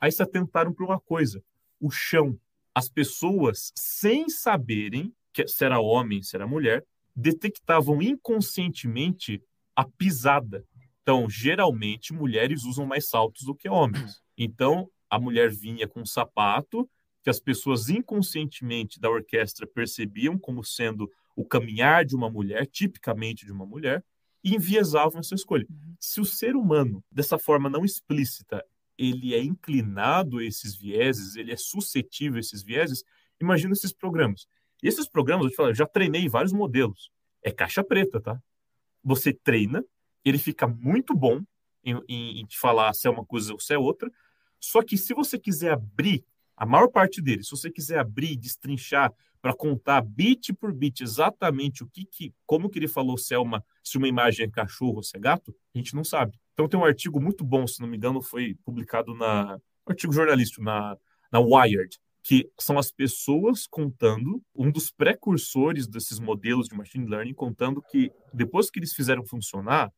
[0.00, 1.42] Aí se atentaram para uma coisa:
[1.80, 2.38] o chão.
[2.72, 6.86] As pessoas, sem saberem que se era homem, se era mulher,
[7.16, 9.42] detectavam inconscientemente
[9.74, 10.64] a pisada.
[11.10, 14.22] Então, geralmente, mulheres usam mais saltos do que homens.
[14.38, 16.88] Então, a mulher vinha com um sapato
[17.20, 23.44] que as pessoas inconscientemente da orquestra percebiam como sendo o caminhar de uma mulher, tipicamente
[23.44, 24.04] de uma mulher,
[24.44, 25.66] e enviesavam essa escolha.
[25.68, 25.96] Uhum.
[25.98, 28.64] Se o ser humano, dessa forma não explícita,
[28.96, 33.02] ele é inclinado a esses vieses, ele é suscetível a esses vieses,
[33.40, 34.46] imagina esses programas.
[34.80, 37.10] E esses programas, eu te falo, eu já treinei vários modelos.
[37.42, 38.40] É caixa preta, tá?
[39.02, 39.84] Você treina,
[40.24, 41.42] ele fica muito bom
[41.84, 44.10] em, em, em te falar se é uma coisa ou se é outra,
[44.58, 46.24] só que se você quiser abrir,
[46.56, 51.82] a maior parte deles, se você quiser abrir, destrinchar para contar bit por bit exatamente
[51.82, 54.96] o que, que como que ele falou se é uma se uma imagem é cachorro
[54.96, 56.38] ou se é gato, a gente não sabe.
[56.52, 59.56] Então tem um artigo muito bom, se não me engano, foi publicado na
[59.86, 60.96] um artigo jornalístico na
[61.32, 67.32] na Wired, que são as pessoas contando, um dos precursores desses modelos de machine learning
[67.32, 69.90] contando que depois que eles fizeram funcionar,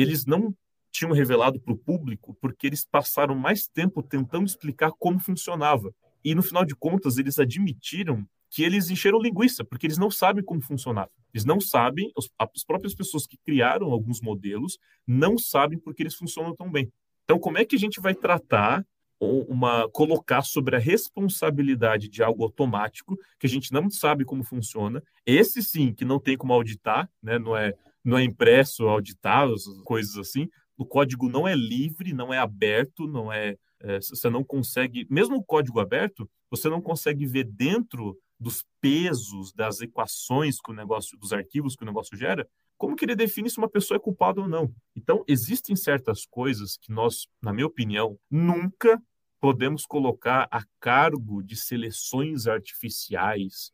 [0.00, 0.54] eles não
[0.90, 5.92] tinham revelado para o público porque eles passaram mais tempo tentando explicar como funcionava.
[6.24, 10.42] E no final de contas, eles admitiram que eles encheram linguiça, porque eles não sabem
[10.42, 11.10] como funcionava.
[11.34, 16.56] Eles não sabem, as próprias pessoas que criaram alguns modelos não sabem porque eles funcionam
[16.56, 16.90] tão bem.
[17.24, 18.86] Então, como é que a gente vai tratar
[19.20, 25.02] uma colocar sobre a responsabilidade de algo automático que a gente não sabe como funciona,
[25.26, 27.36] esse sim que não tem como auditar, né?
[27.36, 29.54] Não é não é impresso, auditado,
[29.84, 34.44] coisas assim, o código não é livre, não é aberto, não é, é, você não
[34.44, 40.70] consegue, mesmo o código aberto, você não consegue ver dentro dos pesos das equações que
[40.70, 43.96] o negócio, dos arquivos que o negócio gera, como que ele define se uma pessoa
[43.96, 44.72] é culpada ou não.
[44.94, 49.02] Então, existem certas coisas que nós, na minha opinião, nunca
[49.40, 53.72] podemos colocar a cargo de seleções artificiais,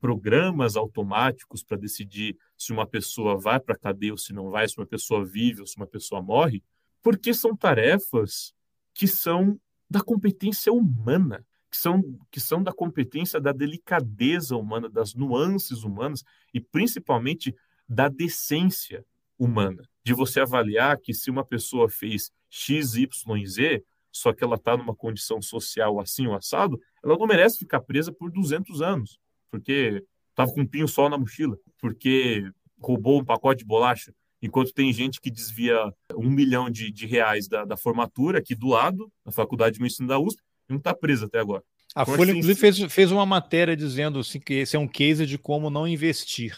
[0.00, 4.68] programas automáticos para decidir se uma pessoa vai para a cadeia ou se não vai,
[4.68, 6.62] se uma pessoa vive ou se uma pessoa morre,
[7.02, 8.52] porque são tarefas
[8.94, 9.58] que são
[9.88, 16.24] da competência humana, que são, que são da competência da delicadeza humana, das nuances humanas
[16.52, 17.54] e principalmente
[17.88, 19.04] da decência
[19.38, 24.56] humana, de você avaliar que se uma pessoa fez X, Y, Z, só que ela
[24.56, 29.18] está numa condição social assim ou assado, ela não merece ficar presa por 200 anos
[29.50, 32.44] porque estava com um pinho-sol na mochila, porque
[32.80, 35.76] roubou um pacote de bolacha, enquanto tem gente que desvia
[36.14, 40.08] um milhão de, de reais da, da, formatura aqui do lado, na Faculdade de Medicina
[40.08, 41.62] da USP, e não está presa até agora.
[41.94, 45.26] A como Folha, inclusive, fez, fez uma matéria dizendo assim, que esse é um case
[45.26, 46.56] de como não investir.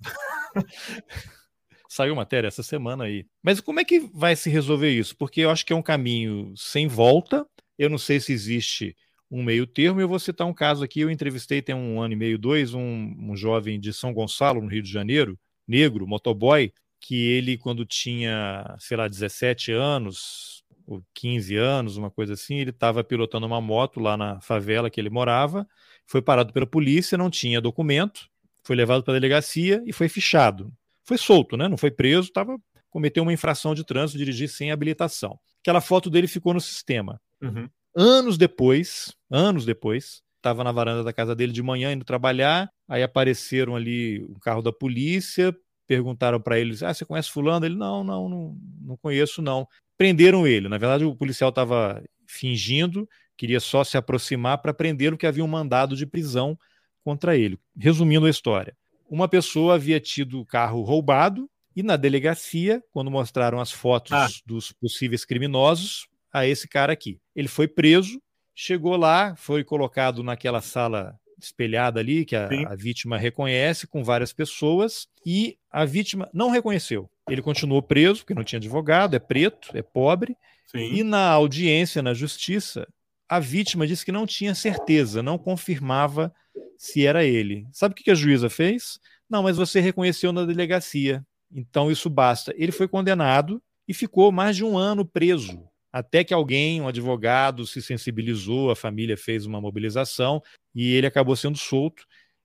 [1.88, 3.26] Saiu matéria essa semana aí.
[3.42, 5.16] Mas como é que vai se resolver isso?
[5.16, 7.44] Porque eu acho que é um caminho sem volta.
[7.76, 8.96] Eu não sei se existe
[9.30, 10.00] um meio termo.
[10.00, 13.14] Eu vou citar um caso aqui, eu entrevistei tem um ano e meio, dois, um,
[13.18, 18.76] um jovem de São Gonçalo, no Rio de Janeiro, negro, motoboy, que ele, quando tinha,
[18.78, 24.00] sei lá, 17 anos, ou 15 anos, uma coisa assim, ele estava pilotando uma moto
[24.00, 25.66] lá na favela que ele morava,
[26.06, 28.28] Foi parado pela polícia, não tinha documento,
[28.64, 30.72] foi levado para a delegacia e foi fichado.
[31.04, 31.68] Foi solto, né?
[31.68, 32.58] Não foi preso, tava
[32.90, 35.38] cometeu uma infração de trânsito, dirigir sem habilitação.
[35.60, 37.20] Aquela foto dele ficou no sistema.
[37.40, 37.68] Uhum.
[37.94, 43.02] Anos depois, anos depois, estava na varanda da casa dele de manhã indo trabalhar, aí
[43.02, 45.54] apareceram ali o carro da polícia,
[45.86, 49.66] perguntaram para ele: "Ah, você conhece fulano?" Ele: "Não, não, não, não conheço não".
[49.98, 50.68] Prenderam ele.
[50.68, 55.44] Na verdade, o policial estava fingindo, queria só se aproximar para prender o que havia
[55.44, 56.56] um mandado de prisão
[57.04, 57.58] contra ele.
[57.76, 58.76] Resumindo a história,
[59.10, 64.28] uma pessoa havia tido o carro roubado e na delegacia, quando mostraram as fotos ah.
[64.46, 67.18] dos possíveis criminosos, a esse cara aqui.
[67.34, 68.20] Ele foi preso,
[68.54, 74.32] chegou lá, foi colocado naquela sala espelhada ali, que a, a, vítima reconhece, com várias
[74.32, 77.10] pessoas, e a vítima não reconheceu.
[77.28, 80.36] Ele continuou preso, porque não tinha advogado, é preto, é pobre,
[80.66, 80.92] Sim.
[80.92, 82.86] e na audiência na justiça,
[83.28, 86.34] a vítima disse que não tinha certeza, não confirmava
[86.76, 87.66] se era ele.
[87.72, 88.98] Sabe o que a juíza fez?
[89.28, 91.24] Não, mas você reconheceu na delegacia.
[91.52, 92.52] Então isso basta.
[92.56, 97.66] Ele foi condenado e ficou mais de um ano preso, até que alguém, um advogado,
[97.66, 100.42] se sensibilizou, a família fez uma mobilização
[100.74, 102.04] e ele acabou sendo solto.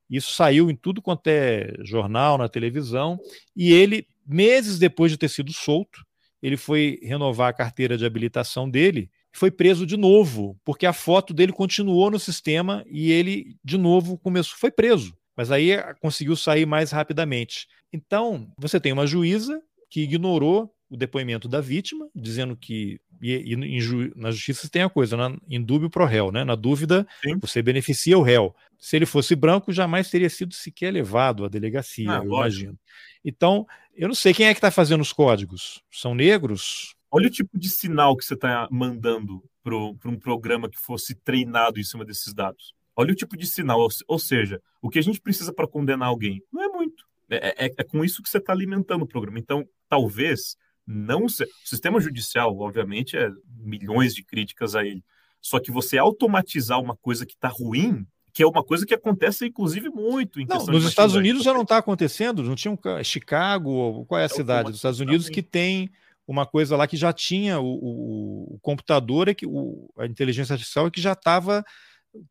[0.10, 3.20] Isso saiu em tudo quanto é jornal, na televisão,
[3.56, 6.06] e ele, meses depois de ter sido solto,
[6.42, 11.34] ele foi renovar a carteira de habilitação dele foi preso de novo, porque a foto
[11.34, 15.14] dele continuou no sistema e ele de novo começou, foi preso.
[15.36, 17.68] Mas aí conseguiu sair mais rapidamente.
[17.92, 23.82] Então, você tem uma juíza que ignorou o depoimento da vítima, dizendo que e, e
[23.82, 26.44] ju, na justiça tem a coisa, na, em dúvida pro réu, né?
[26.44, 27.38] Na dúvida, Sim.
[27.40, 28.56] você beneficia o réu.
[28.78, 32.64] Se ele fosse branco, jamais teria sido sequer levado à delegacia, ah, eu lógico.
[32.64, 32.80] imagino.
[33.24, 35.82] Então, eu não sei quem é que está fazendo os códigos.
[35.90, 36.96] São negros?
[37.10, 41.80] Olha o tipo de sinal que você está mandando para um programa que fosse treinado
[41.80, 42.74] em cima desses dados.
[42.96, 46.42] Olha o tipo de sinal, ou seja, o que a gente precisa para condenar alguém
[46.52, 47.04] não é muito.
[47.30, 49.40] É, é, é com isso que você está alimentando o programa.
[49.40, 50.56] Então, talvez
[50.86, 51.28] não.
[51.28, 51.44] Se...
[51.44, 55.04] O sistema judicial, obviamente, é milhões de críticas a ele.
[55.42, 59.46] Só que você automatizar uma coisa que está ruim, que é uma coisa que acontece,
[59.46, 64.06] inclusive, muito em não, Nos Estados Unidos já não está acontecendo, não tinha um Chicago,
[64.06, 65.90] qual é a é cidade dos Estados Unidos que tem
[66.28, 70.54] uma coisa lá que já tinha o, o, o computador, é que o, a inteligência
[70.54, 71.64] artificial é que já estava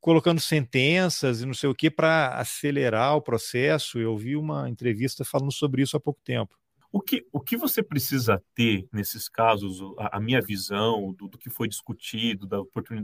[0.00, 3.98] colocando sentenças e não sei o que para acelerar o processo.
[3.98, 6.56] Eu vi uma entrevista falando sobre isso há pouco tempo.
[6.94, 11.36] O que, o que você precisa ter nesses casos, a, a minha visão do, do,
[11.36, 12.58] que foi discutido, da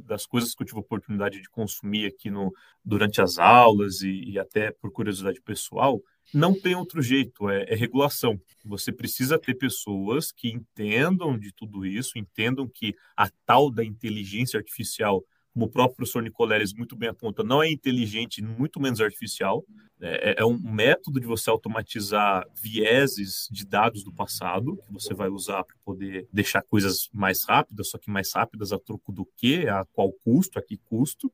[0.05, 2.55] das coisas que eu tive a oportunidade de consumir aqui no,
[2.85, 6.01] durante as aulas e, e até por curiosidade pessoal,
[6.33, 8.41] não tem outro jeito, é, é, regulação.
[8.65, 14.57] Você precisa ter pessoas que entendam de tudo isso, entendam que a tal da inteligência
[14.57, 19.65] artificial como o próprio professor Nicoleles muito bem aponta, não é inteligente, muito menos artificial.
[20.01, 25.13] É, é, é, um método de você automatizar vieses de dados do passado, que você
[25.13, 29.27] vai usar para poder deixar coisas mais rápidas, só que mais rápidas a troco do
[29.37, 31.31] quê, a qual custo, a que custo.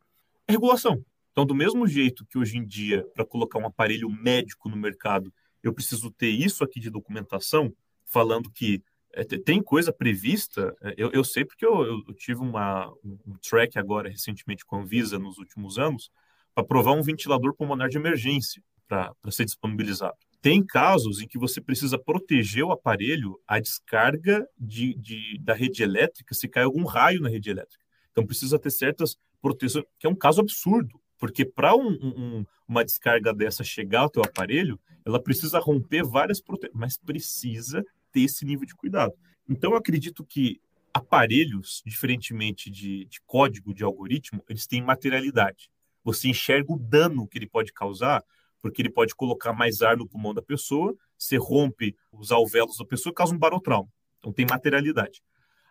[0.49, 1.05] É regulação.
[1.31, 5.33] Então, do mesmo jeito que hoje em dia, para colocar um aparelho médico no mercado,
[5.63, 7.73] eu preciso ter isso aqui de documentação,
[8.05, 8.83] falando que
[9.17, 13.79] é, tem coisa prevista, é, eu, eu sei porque eu, eu, tive uma, um track
[13.79, 16.11] agora recentemente com a Anvisa nos últimos anos,
[16.55, 20.17] para provar um ventilador pulmonar de emergência para ser disponibilizado.
[20.43, 25.83] Tem casos em que você precisa proteger o aparelho à descarga de, de, da rede
[25.83, 27.85] elétrica se cai algum raio na rede elétrica.
[28.13, 32.85] Então precisa ter certas proteções, que é um caso absurdo, porque para um, um, uma
[32.85, 37.85] descarga dessa chegar ao teu aparelho, ela precisa romper várias proteções, mas precisa
[38.17, 39.13] ter esse nível de cuidado.
[39.47, 40.59] Então, eu acredito que
[40.95, 45.69] aparelhos, diferentemente de, de código, de algoritmo, eles têm materialidade.
[46.03, 48.25] Você enxerga o dano que ele pode causar,
[48.63, 52.87] porque ele pode colocar mais ar no pulmão da pessoa, você rompe os alvéolos da
[52.87, 53.91] pessoa e causa um barotrauma.
[54.19, 55.23] Então, tem materialidade.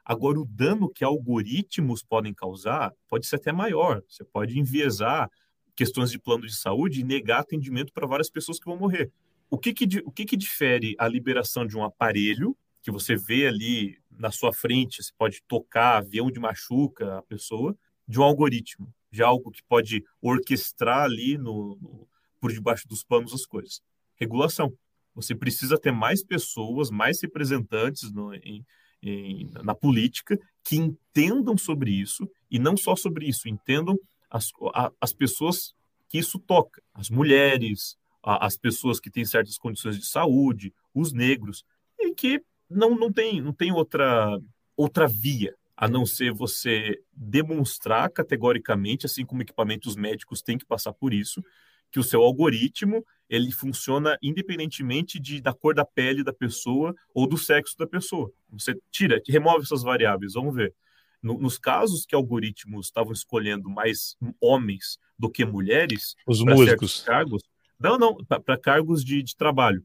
[0.06, 4.04] Agora, o dano que algoritmos podem causar pode ser até maior.
[4.08, 5.32] Você pode enviesar
[5.76, 9.12] questões de plano de saúde e negar atendimento para várias pessoas que vão morrer.
[9.50, 13.48] O que que, o que que difere a liberação de um aparelho que você vê
[13.48, 17.76] ali na sua frente, você pode tocar, ver onde machuca a pessoa,
[18.08, 22.08] de um algoritmo, de algo que pode orquestrar ali no, no
[22.40, 23.82] por debaixo dos panos as coisas.
[24.18, 24.72] Regulação.
[25.16, 28.64] Você precisa ter mais pessoas, mais representantes no, em,
[29.02, 33.98] em, na política que entendam sobre isso e não só sobre isso, entendam
[34.30, 35.74] as, a, as pessoas
[36.08, 41.64] que isso toca, as mulheres, as pessoas que têm certas condições de saúde, os negros,
[42.00, 44.40] e que não, não tem, não tem outra,
[44.76, 45.56] outra via.
[45.78, 51.44] a não ser você demonstrar categoricamente, assim como equipamentos médicos têm que passar por isso,
[51.92, 57.28] que o seu algoritmo ele funciona independentemente de, da cor da pele da pessoa ou
[57.28, 58.32] do sexo da pessoa.
[58.52, 60.74] Você tira, remove essas variáveis, vamos ver.
[61.22, 67.44] No, nos casos que algoritmos estavam escolhendo mais homens do que mulheres, os músicos, cargos,
[67.80, 69.84] não, não, para cargos de, de trabalho,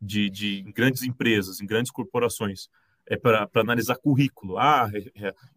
[0.00, 2.68] de, de em grandes empresas, em grandes corporações
[3.06, 4.58] é para analisar currículo.
[4.58, 4.88] Ah,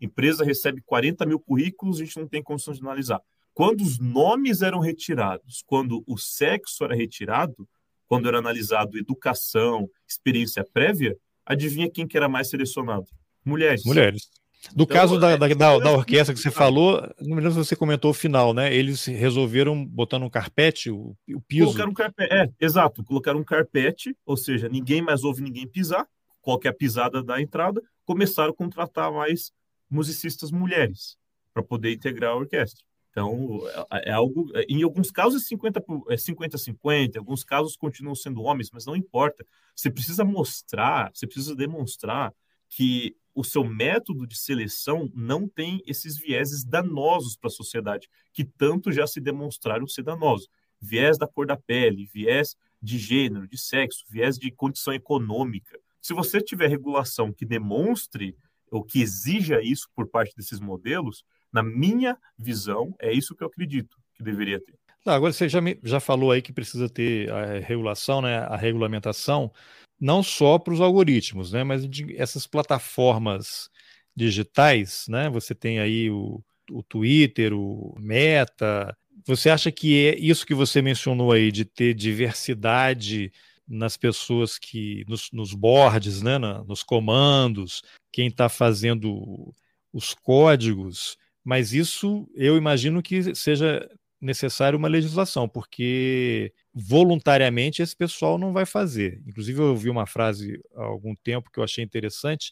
[0.02, 3.22] empresa recebe 40 mil currículos, a gente não tem condições de analisar.
[3.54, 7.68] Quando os nomes eram retirados, quando o sexo era retirado,
[8.08, 13.08] quando era analisado educação, experiência prévia, adivinha quem que era mais selecionado?
[13.44, 13.86] Mulheres.
[13.86, 14.30] Mulheres.
[14.74, 17.70] Do então, caso da, da, da, da, orquestra que você falou, não me lembro se
[17.70, 18.74] você comentou o final, né?
[18.74, 21.66] Eles resolveram botar um carpete, o, o piso.
[21.66, 26.08] Colocaram um carpete, é, exato, colocaram um carpete, ou seja, ninguém mais ouve ninguém pisar,
[26.42, 29.52] qualquer pisada da entrada, começaram a contratar mais
[29.90, 31.18] musicistas mulheres
[31.54, 32.84] para poder integrar a orquestra.
[33.16, 33.62] Então,
[33.94, 34.52] é, é algo.
[34.54, 38.70] É, em alguns casos é 50 é 50 50, em alguns casos continuam sendo homens,
[38.74, 39.46] mas não importa.
[39.74, 42.34] Você precisa mostrar, você precisa demonstrar
[42.68, 48.46] que o seu método de seleção não tem esses vieses danosos para a sociedade, que
[48.46, 50.48] tanto já se demonstraram ser danosos.
[50.82, 55.78] Viés da cor da pele, viés de gênero, de sexo, viés de condição econômica.
[56.02, 58.38] Se você tiver regulação que demonstre
[58.72, 63.48] ou que exija isso por parte desses modelos, na minha visão, é isso que eu
[63.48, 64.76] acredito que deveria ter.
[65.06, 69.52] Agora você já, me, já falou aí que precisa ter a regulação, né, a regulamentação,
[70.00, 73.70] não só para os algoritmos, né, mas de, essas plataformas
[74.16, 78.96] digitais, né, você tem aí o, o Twitter, o Meta.
[79.26, 83.32] Você acha que é isso que você mencionou aí de ter diversidade
[83.68, 87.82] nas pessoas que nos, nos boards, né, na, nos comandos,
[88.12, 89.54] quem está fazendo
[89.92, 93.88] os códigos, mas isso eu imagino que seja
[94.20, 99.22] necessário uma legislação, porque voluntariamente esse pessoal não vai fazer.
[99.26, 102.52] Inclusive, eu ouvi uma frase há algum tempo que eu achei interessante.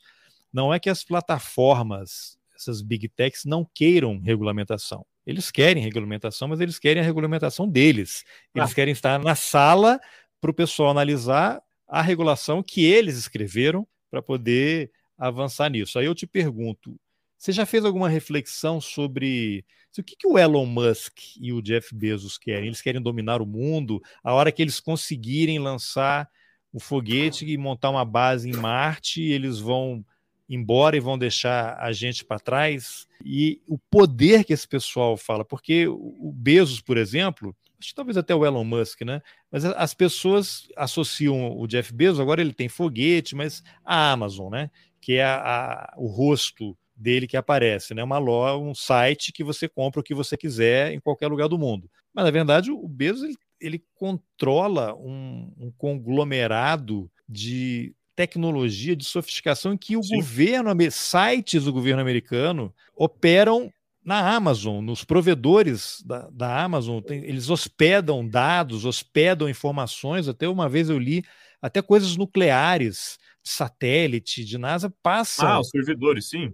[0.52, 5.06] Não é que as plataformas, essas big techs, não queiram regulamentação.
[5.26, 8.23] Eles querem regulamentação, mas eles querem a regulamentação deles.
[8.53, 8.76] Eles ah.
[8.76, 9.99] querem estar na sala
[10.41, 15.98] para o pessoal analisar a regulação que eles escreveram para poder avançar nisso.
[15.98, 16.99] Aí eu te pergunto,
[17.44, 19.65] você já fez alguma reflexão sobre
[19.99, 22.68] o que, que o Elon Musk e o Jeff Bezos querem?
[22.68, 24.02] Eles querem dominar o mundo?
[24.24, 26.30] A hora que eles conseguirem lançar
[26.72, 30.06] o foguete e montar uma base em Marte, eles vão
[30.48, 33.10] embora e vão deixar a gente para trás?
[33.26, 38.15] E o poder que esse pessoal fala, porque o Bezos, por exemplo, acho que talvez
[38.15, 39.22] até o Elon Musk, né?
[39.52, 44.72] Mas as pessoas associam o Jeff Bezos, agora ele tem foguete, mas a Amazon, né?
[45.02, 48.03] Que é a, a, o rosto dele que aparece, né?
[48.03, 51.57] Uma loja, um site que você compra o que você quiser em qualquer lugar do
[51.57, 51.90] mundo.
[52.14, 59.74] Mas na verdade o Bezos ele, ele controla um, um, conglomerado de tecnologia, de sofisticação
[59.74, 60.18] em que o Sim.
[60.18, 63.72] governo, sites do governo americano operam
[64.06, 70.28] na Amazon, nos provedores da, da Amazon, tem, eles hospedam dados, hospedam informações.
[70.28, 71.24] Até uma vez eu li
[71.61, 75.48] até coisas nucleares, satélite, de NASA, passam.
[75.48, 76.53] Ah, os servidores, sim.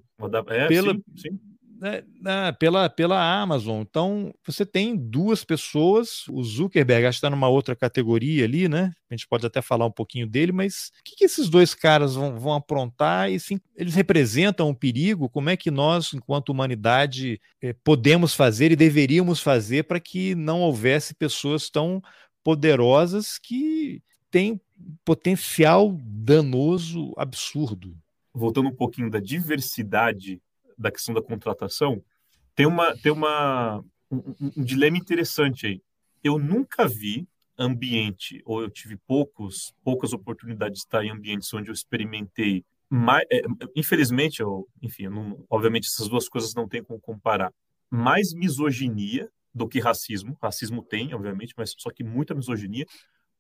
[0.49, 1.39] É, pela, sim, sim
[1.79, 3.81] né, pela, pela Amazon.
[3.81, 8.91] Então, você tem duas pessoas, o Zuckerberg, acho que está numa outra categoria ali, né?
[9.09, 12.15] A gente pode até falar um pouquinho dele, mas o que, que esses dois caras
[12.15, 13.31] vão, vão aprontar?
[13.31, 15.29] E sim, eles representam um perigo?
[15.29, 20.61] Como é que nós, enquanto humanidade, eh, podemos fazer e deveríamos fazer para que não
[20.61, 22.01] houvesse pessoas tão
[22.43, 24.59] poderosas que têm
[25.03, 27.95] potencial danoso absurdo?
[28.33, 30.41] Voltando um pouquinho da diversidade
[30.77, 32.01] da questão da contratação,
[32.55, 35.81] tem uma tem uma um, um, dilema interessante aí.
[36.23, 37.27] Eu nunca vi
[37.57, 43.23] ambiente ou eu tive poucos poucas oportunidades de estar em ambientes onde eu experimentei mais,
[43.31, 43.43] é,
[43.75, 47.53] infelizmente eu, enfim, eu não, obviamente essas duas coisas não tem como comparar.
[47.89, 50.37] Mais misoginia do que racismo.
[50.41, 52.85] Racismo tem, obviamente, mas só que muita misoginia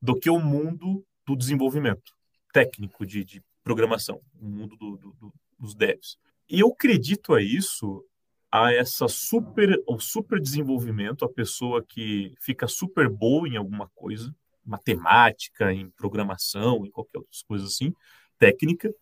[0.01, 2.13] do que o mundo do desenvolvimento
[2.51, 6.17] técnico de, de programação, o mundo do, do, do, dos devs.
[6.49, 8.03] E eu acredito a isso,
[8.51, 14.33] a essa super, o super desenvolvimento, a pessoa que fica super boa em alguma coisa,
[14.65, 17.93] matemática, em programação, em qualquer outra coisa assim,
[18.37, 18.93] técnica,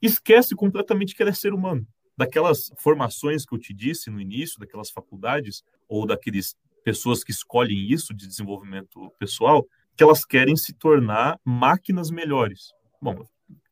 [0.00, 1.86] esquece completamente que ela é ser humano.
[2.16, 7.90] Daquelas formações que eu te disse no início, daquelas faculdades, ou daqueles pessoas que escolhem
[7.90, 12.72] isso de desenvolvimento pessoal, que elas querem se tornar máquinas melhores.
[13.00, 13.24] Bom,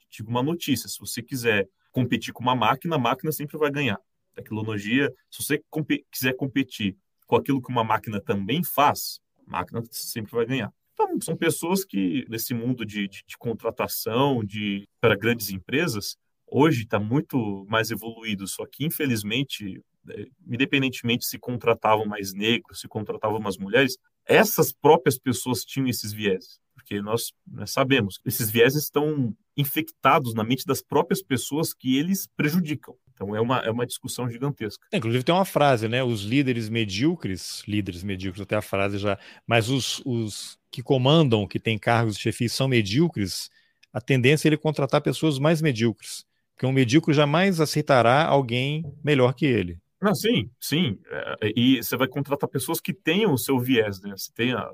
[0.09, 3.99] tive uma notícia, se você quiser competir com uma máquina, a máquina sempre vai ganhar.
[4.35, 5.63] Tecnologia, se você
[6.11, 6.97] quiser competir
[7.27, 10.73] com aquilo que uma máquina também faz, a máquina sempre vai ganhar.
[10.95, 16.17] Então, são pessoas que, nesse mundo de, de, de contratação de, para grandes empresas,
[16.47, 22.89] hoje está muito mais evoluído, só que, infelizmente, é, independentemente se contratavam mais negros, se
[22.89, 23.97] contratavam mais mulheres,
[24.27, 30.35] essas próprias pessoas tinham esses vieses, porque nós, nós sabemos que esses vieses estão infectados
[30.35, 32.95] na mente das próprias pessoas que eles prejudicam.
[33.13, 34.85] Então é uma, é uma discussão gigantesca.
[34.91, 36.03] É, inclusive tem uma frase, né?
[36.03, 41.61] Os líderes medíocres, líderes medíocres, até a frase já, mas os, os que comandam, que
[41.61, 43.51] têm cargos de chefia são medíocres,
[43.93, 46.25] a tendência é ele contratar pessoas mais medíocres.
[46.55, 49.79] Porque um medíocre jamais aceitará alguém melhor que ele.
[50.03, 50.99] Não, sim, sim.
[51.41, 54.11] É, e você vai contratar pessoas que tenham o seu viés, né?
[54.17, 54.69] Você tem a...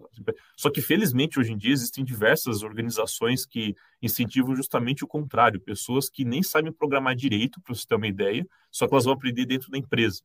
[0.56, 5.60] Só que, felizmente, hoje em dia existem diversas organizações que incentivam justamente o contrário.
[5.60, 9.12] Pessoas que nem sabem programar direito, para você ter uma ideia, só que elas vão
[9.12, 10.22] aprender dentro da empresa.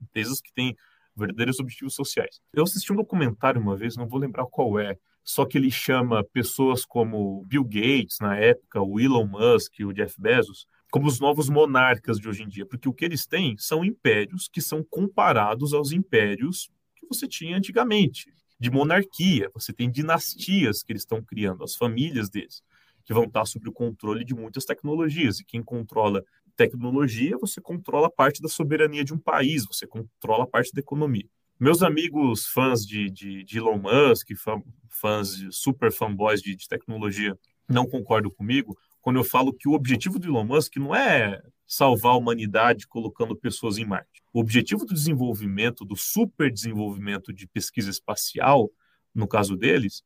[0.00, 0.74] Empresas que têm
[1.14, 2.40] verdadeiros objetivos sociais.
[2.54, 6.24] Eu assisti um documentário uma vez, não vou lembrar qual é, só que ele chama
[6.24, 11.48] pessoas como Bill Gates, na época, o Elon Musk, o Jeff Bezos, como os novos
[11.48, 15.74] monarcas de hoje em dia, porque o que eles têm são impérios que são comparados
[15.74, 19.50] aos impérios que você tinha antigamente, de monarquia.
[19.54, 22.62] Você tem dinastias que eles estão criando, as famílias deles,
[23.04, 25.40] que vão estar sob o controle de muitas tecnologias.
[25.40, 26.24] E quem controla
[26.56, 31.28] tecnologia, você controla parte da soberania de um país, você controla parte da economia.
[31.60, 34.28] Meus amigos fãs de, de, de Elon Musk,
[34.88, 37.36] fãs, super fanboys de, de tecnologia,
[37.68, 42.12] não concordam comigo, quando eu falo que o objetivo do Elon Musk não é salvar
[42.12, 44.22] a humanidade colocando pessoas em Marte.
[44.32, 48.70] O objetivo do desenvolvimento, do super desenvolvimento de pesquisa espacial,
[49.14, 50.02] no caso deles,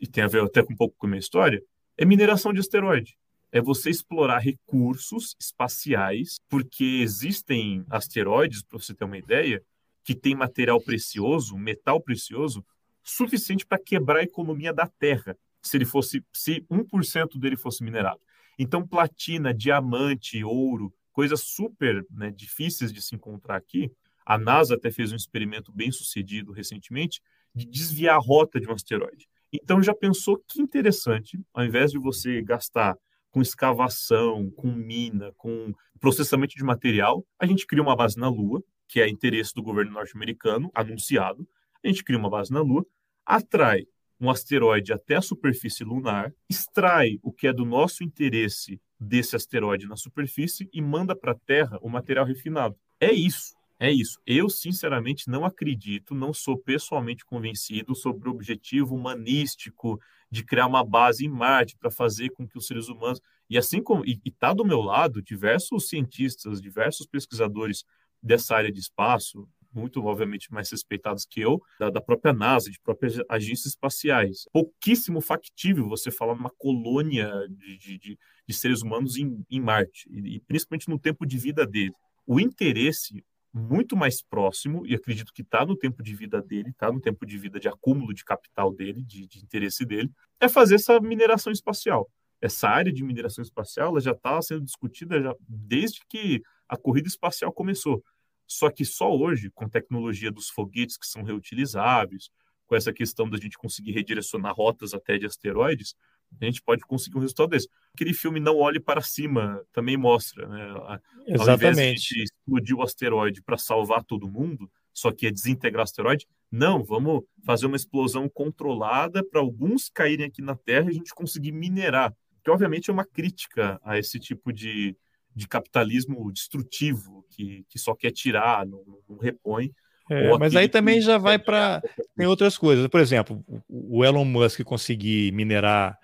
[0.00, 1.62] e tem a ver até com um pouco com a minha história,
[1.96, 3.16] é mineração de asteroide.
[3.50, 9.62] É você explorar recursos espaciais, porque existem asteroides, para você ter uma ideia,
[10.04, 12.64] que tem material precioso, metal precioso,
[13.02, 18.20] suficiente para quebrar a economia da Terra, se ele fosse, se 1% dele fosse minerado.
[18.58, 23.90] Então, platina, diamante, ouro, coisas super né, difíceis de se encontrar aqui.
[24.24, 27.20] A NASA até fez um experimento bem sucedido recentemente
[27.54, 29.28] de desviar a rota de um asteroide.
[29.52, 32.96] Então, já pensou que interessante, ao invés de você gastar
[33.30, 38.62] com escavação, com mina, com processamento de material, a gente cria uma base na Lua,
[38.88, 41.46] que é interesse do governo norte-americano, anunciado.
[41.84, 42.84] A gente cria uma base na Lua,
[43.24, 43.86] atrai
[44.20, 49.86] um asteroide até a superfície lunar, extrai o que é do nosso interesse desse asteroide
[49.86, 52.76] na superfície e manda para a Terra o material refinado.
[52.98, 53.54] É isso.
[53.78, 54.18] É isso.
[54.26, 60.82] Eu, sinceramente, não acredito, não sou pessoalmente convencido sobre o objetivo humanístico de criar uma
[60.82, 63.20] base em Marte para fazer com que os seres humanos.
[63.50, 64.04] E assim como.
[64.06, 67.84] E está do meu lado diversos cientistas, diversos pesquisadores
[68.22, 69.46] dessa área de espaço,
[69.76, 74.44] muito, obviamente, mais respeitados que eu, da, da, própria NASA, de próprias agências espaciais.
[74.52, 80.08] Pouquíssimo factível você falar numa colônia de, de, de, de seres humanos em, em Marte,
[80.10, 81.92] e, e, principalmente no tempo de vida dele.
[82.26, 83.22] O interesse
[83.52, 87.24] muito mais próximo, e acredito que está no tempo de vida dele, está no tempo
[87.24, 91.52] de vida de acúmulo de capital dele, de, de interesse dele, é fazer essa mineração
[91.52, 92.10] espacial.
[92.40, 97.50] Essa área de mineração espacial já está sendo discutida já desde que a corrida espacial
[97.52, 98.04] começou.
[98.46, 102.30] Só que só hoje, com tecnologia dos foguetes que são reutilizáveis,
[102.66, 105.94] com essa questão da gente conseguir redirecionar rotas até de asteroides,
[106.40, 107.68] a gente pode conseguir um resultado desse.
[107.94, 111.00] Aquele filme Não Olhe para Cima também mostra, né?
[111.26, 111.38] Exatamente.
[111.38, 115.30] Ao invés de a gente explodir o asteroide para salvar todo mundo, só que é
[115.30, 120.86] desintegrar o asteroide, não, vamos fazer uma explosão controlada para alguns caírem aqui na Terra
[120.86, 122.14] e a gente conseguir minerar.
[122.42, 124.96] Que obviamente é uma crítica a esse tipo de,
[125.36, 129.70] de capitalismo destrutivo, que, que só quer tirar, não, não repõe.
[130.10, 131.82] É, mas aí também já vai para.
[132.16, 132.86] Tem outras coisas.
[132.88, 135.98] Por exemplo, o Elon Musk conseguir minerar.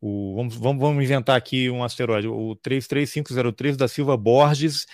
[0.00, 2.28] O, vamos, vamos, vamos inventar aqui um asteroide.
[2.28, 4.86] O 33503 da Silva Borges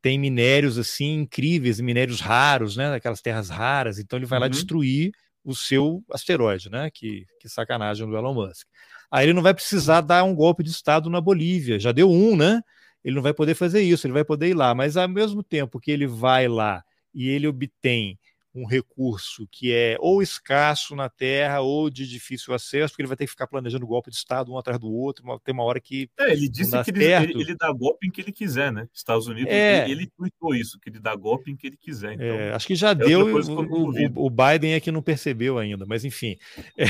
[0.00, 2.90] tem minérios assim incríveis, minérios raros, né?
[2.90, 3.98] Daquelas terras raras.
[3.98, 4.44] Então ele vai uhum.
[4.44, 5.10] lá destruir
[5.44, 6.90] o seu asteroide, né?
[6.94, 8.68] Que, que sacanagem do Elon Musk.
[9.10, 11.78] Aí ele não vai precisar dar um golpe de Estado na Bolívia.
[11.80, 12.62] Já deu um, né?
[13.04, 15.80] Ele não vai poder fazer isso, ele vai poder ir lá, mas ao mesmo tempo
[15.80, 16.82] que ele vai lá
[17.14, 18.18] e ele obtém
[18.54, 23.16] um recurso que é ou escasso na terra ou de difícil acesso, porque ele vai
[23.16, 26.10] ter que ficar planejando golpe de Estado um atrás do outro, tem uma hora que.
[26.18, 28.88] É, ele disse que ele, ele, ele, dá golpe em que ele quiser, né?
[28.92, 32.14] Estados Unidos, é, ele, tweetou isso, que ele dá golpe em que ele quiser.
[32.14, 35.58] Então, é, acho que já é deu, o, o, o, Biden é que não percebeu
[35.58, 36.36] ainda, mas enfim.
[36.76, 36.84] É,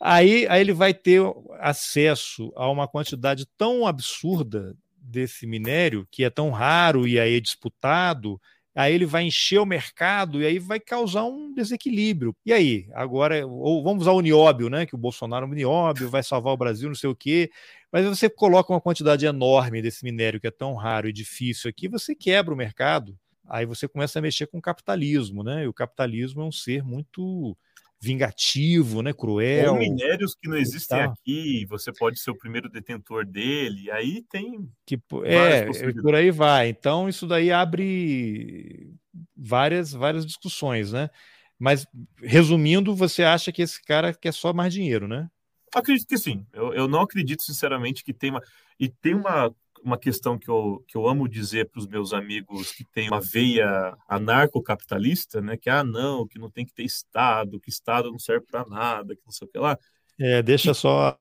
[0.00, 1.22] aí, aí ele vai ter
[1.60, 4.74] acesso a uma quantidade tão absurda
[5.08, 8.40] desse minério, que é tão raro e aí é disputado,
[8.74, 12.34] aí ele vai encher o mercado e aí vai causar um desequilíbrio.
[12.46, 14.86] E aí, agora, ou vamos usar o nióbio, né?
[14.86, 17.50] Que o Bolsonaro é nióbio, vai salvar o Brasil, não sei o quê.
[17.90, 21.88] Mas você coloca uma quantidade enorme desse minério que é tão raro e difícil aqui,
[21.88, 23.18] você quebra o mercado.
[23.48, 25.64] Aí você começa a mexer com o capitalismo, né?
[25.64, 27.56] E o capitalismo é um ser muito
[28.00, 29.72] vingativo, né, cruel.
[29.72, 34.70] Ou minérios que não existem aqui, você pode ser o primeiro detentor dele, aí tem
[34.86, 35.66] que é,
[36.00, 36.68] por aí vai.
[36.68, 38.94] Então isso daí abre
[39.36, 41.10] várias várias discussões, né?
[41.58, 41.86] Mas
[42.22, 45.28] resumindo, você acha que esse cara quer só mais dinheiro, né?
[45.74, 46.46] Acredito que sim.
[46.52, 48.42] Eu, eu não acredito sinceramente que tem uma
[48.78, 52.72] e tem uma uma questão que eu, que eu amo dizer para os meus amigos
[52.72, 55.56] que tem uma veia anarcocapitalista, né?
[55.56, 59.14] Que, ah, não, que não tem que ter Estado, que Estado não serve para nada,
[59.14, 59.78] que não sei o que lá.
[60.18, 61.16] É, deixa só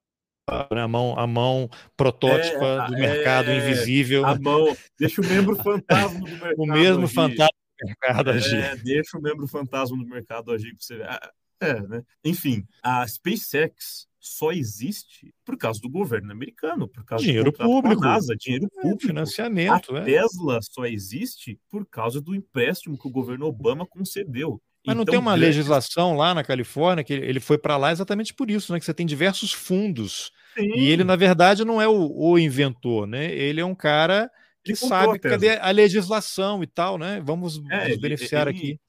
[0.50, 4.26] a mão, a mão protótipa é, do mercado é, invisível.
[4.26, 6.56] A mão, deixa o membro fantasma do mercado.
[6.58, 7.14] o mesmo agir.
[7.14, 8.64] fantasma do mercado agir.
[8.64, 11.10] É, deixa o membro fantasma do mercado agir para você ver.
[11.10, 12.04] Ah, é, né?
[12.24, 18.02] Enfim, a SpaceX só existe por causa do governo americano, por causa dinheiro do público,
[18.02, 19.96] NASA, dinheiro é, público, financiamento.
[19.96, 20.04] A é.
[20.06, 24.62] Tesla só existe por causa do empréstimo que o governo Obama concedeu.
[24.86, 28.34] Mas não então, tem uma legislação lá na Califórnia que ele foi para lá exatamente
[28.34, 28.80] por isso, né?
[28.80, 30.72] Que você tem diversos fundos Sim.
[30.78, 33.34] e ele na verdade não é o, o inventor, né?
[33.34, 34.32] Ele é um cara
[34.64, 37.22] que sabe cadê a legislação e tal, né?
[37.24, 38.80] Vamos é, nos beneficiar ele, aqui.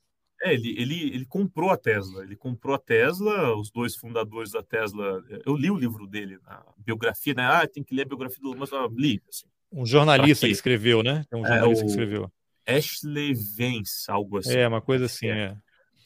[0.43, 2.23] É, ele, ele, ele comprou a Tesla.
[2.23, 5.23] Ele comprou a Tesla, os dois fundadores da Tesla.
[5.45, 7.45] Eu li o livro dele, a biografia, né?
[7.45, 9.21] Ah, tem que ler a biografia do mas eu li.
[9.29, 9.47] Assim.
[9.73, 11.25] Um jornalista que escreveu, né?
[11.31, 12.33] É um jornalista é, que escreveu.
[12.67, 14.57] Ashley Vance, algo assim.
[14.57, 15.39] É, uma coisa assim, é.
[15.39, 15.57] é.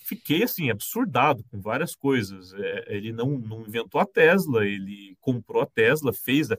[0.04, 2.52] Fiquei assim, absurdado com várias coisas.
[2.54, 6.50] É, ele não, não inventou a Tesla, ele comprou a Tesla, fez.
[6.50, 6.58] A,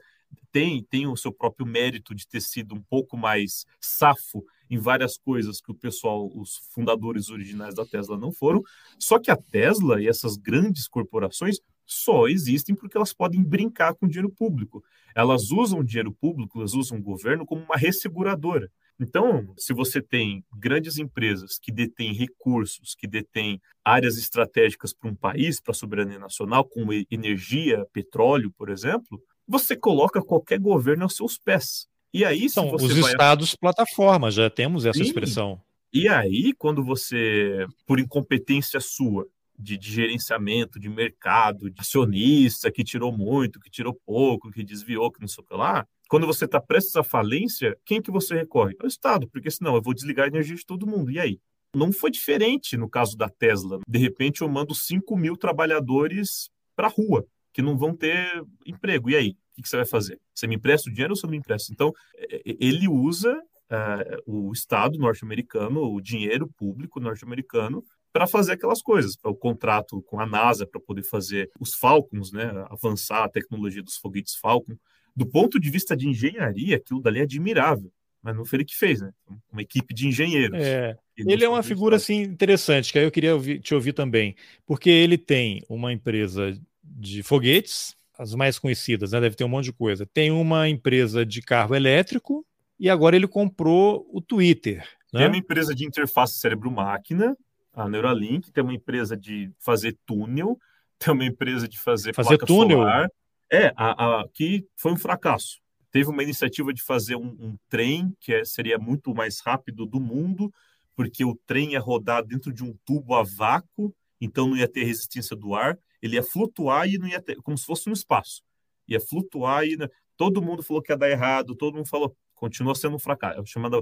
[0.52, 4.44] tem, tem o seu próprio mérito de ter sido um pouco mais safo
[4.74, 8.64] em várias coisas que o pessoal, os fundadores originais da Tesla não foram.
[8.98, 14.08] Só que a Tesla e essas grandes corporações só existem porque elas podem brincar com
[14.08, 14.84] dinheiro público.
[15.16, 18.68] Elas usam dinheiro público, elas usam o governo como uma resseguradora.
[19.00, 25.16] Então, se você tem grandes empresas que detêm recursos, que detêm áreas estratégicas para um
[25.16, 31.16] país, para a soberania nacional, como energia, petróleo, por exemplo, você coloca qualquer governo aos
[31.16, 31.88] seus pés.
[32.14, 33.12] E aí, São os vai...
[33.12, 35.06] estados plataforma, já temos essa Sim.
[35.06, 35.60] expressão.
[35.92, 39.28] E aí, quando você, por incompetência sua,
[39.58, 45.12] de, de, gerenciamento, de mercado, de acionista que tirou muito, que tirou pouco, que desviou,
[45.12, 48.36] que não sei o que lá, quando você está prestes à falência, quem que você
[48.36, 48.76] recorre?
[48.80, 51.12] Ao Estado, porque senão eu vou desligar a energia de todo mundo.
[51.12, 51.40] E aí?
[51.76, 53.80] Não foi diferente no caso da Tesla.
[53.88, 59.10] De repente eu mando 5 mil trabalhadores para a rua, que não vão ter emprego.
[59.10, 59.38] E aí?
[59.58, 60.20] O que você vai fazer?
[60.34, 61.72] Você me empresta o dinheiro ou você não me empresta?
[61.72, 68.54] Então, é, é, ele usa uh, o Estado norte-americano, o dinheiro público norte-americano, para fazer
[68.54, 73.30] aquelas coisas, o contrato com a NASA, para poder fazer os Falcons, né, avançar a
[73.30, 74.76] tecnologia dos foguetes Falcon.
[75.16, 78.76] Do ponto de vista de engenharia, aquilo dali é admirável, mas não foi ele que
[78.76, 79.12] fez, né?
[79.52, 80.58] Uma equipe de engenheiros.
[80.60, 84.36] É, ele é uma figura assim interessante, que aí eu queria ouvir, te ouvir também,
[84.66, 89.22] porque ele tem uma empresa de foguetes, as mais conhecidas, né?
[89.22, 90.06] Deve ter um monte de coisa.
[90.06, 92.46] Tem uma empresa de carro elétrico
[92.80, 94.88] e agora ele comprou o Twitter.
[95.12, 95.22] Né?
[95.22, 97.36] Tem uma empresa de interface cérebro-máquina,
[97.74, 100.58] a Neuralink, tem uma empresa de fazer túnel,
[101.00, 102.80] tem uma empresa de fazer, fazer túnel.
[102.80, 103.10] Solar.
[103.52, 105.62] É, a, a, que foi um fracasso.
[105.92, 110.00] Teve uma iniciativa de fazer um, um trem que é, seria muito mais rápido do
[110.00, 110.52] mundo,
[110.96, 114.84] porque o trem ia rodar dentro de um tubo a vácuo, então não ia ter
[114.84, 118.44] resistência do ar ele ia flutuar e não ia ter, como se fosse um espaço.
[118.88, 119.78] Ia flutuar e
[120.18, 123.40] todo mundo falou que ia dar errado, todo mundo falou, continua sendo um fracasso.
[123.40, 123.82] É chamada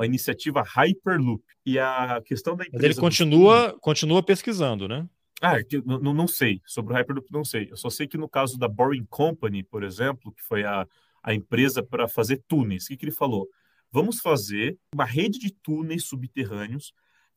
[0.00, 1.44] a iniciativa Hyperloop.
[1.64, 2.82] E a questão da empresa.
[2.82, 5.08] Mas ele continua, continua pesquisando, né?
[5.40, 6.60] Ah, não, não sei.
[6.66, 7.68] Sobre o Hyperloop, não sei.
[7.70, 10.84] Eu só sei que no caso da Boring Company, por exemplo, que foi a,
[11.22, 13.48] a empresa para fazer túneis, o que, que ele falou?
[13.92, 16.92] Vamos fazer uma rede de túneis subterrâneos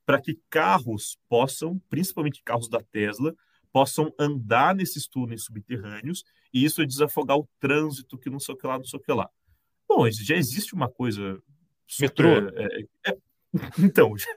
[0.06, 3.34] para que carros possam, principalmente carros da Tesla,
[3.74, 6.24] possam andar nesses túneis subterrâneos
[6.54, 9.04] e isso é desafogar o trânsito que não sei o que lá, não sei o
[9.04, 9.28] que lá.
[9.90, 11.42] Bom, já existe uma coisa...
[11.88, 12.62] Super, Metrô?
[12.62, 13.18] É, é,
[13.80, 14.36] então, já,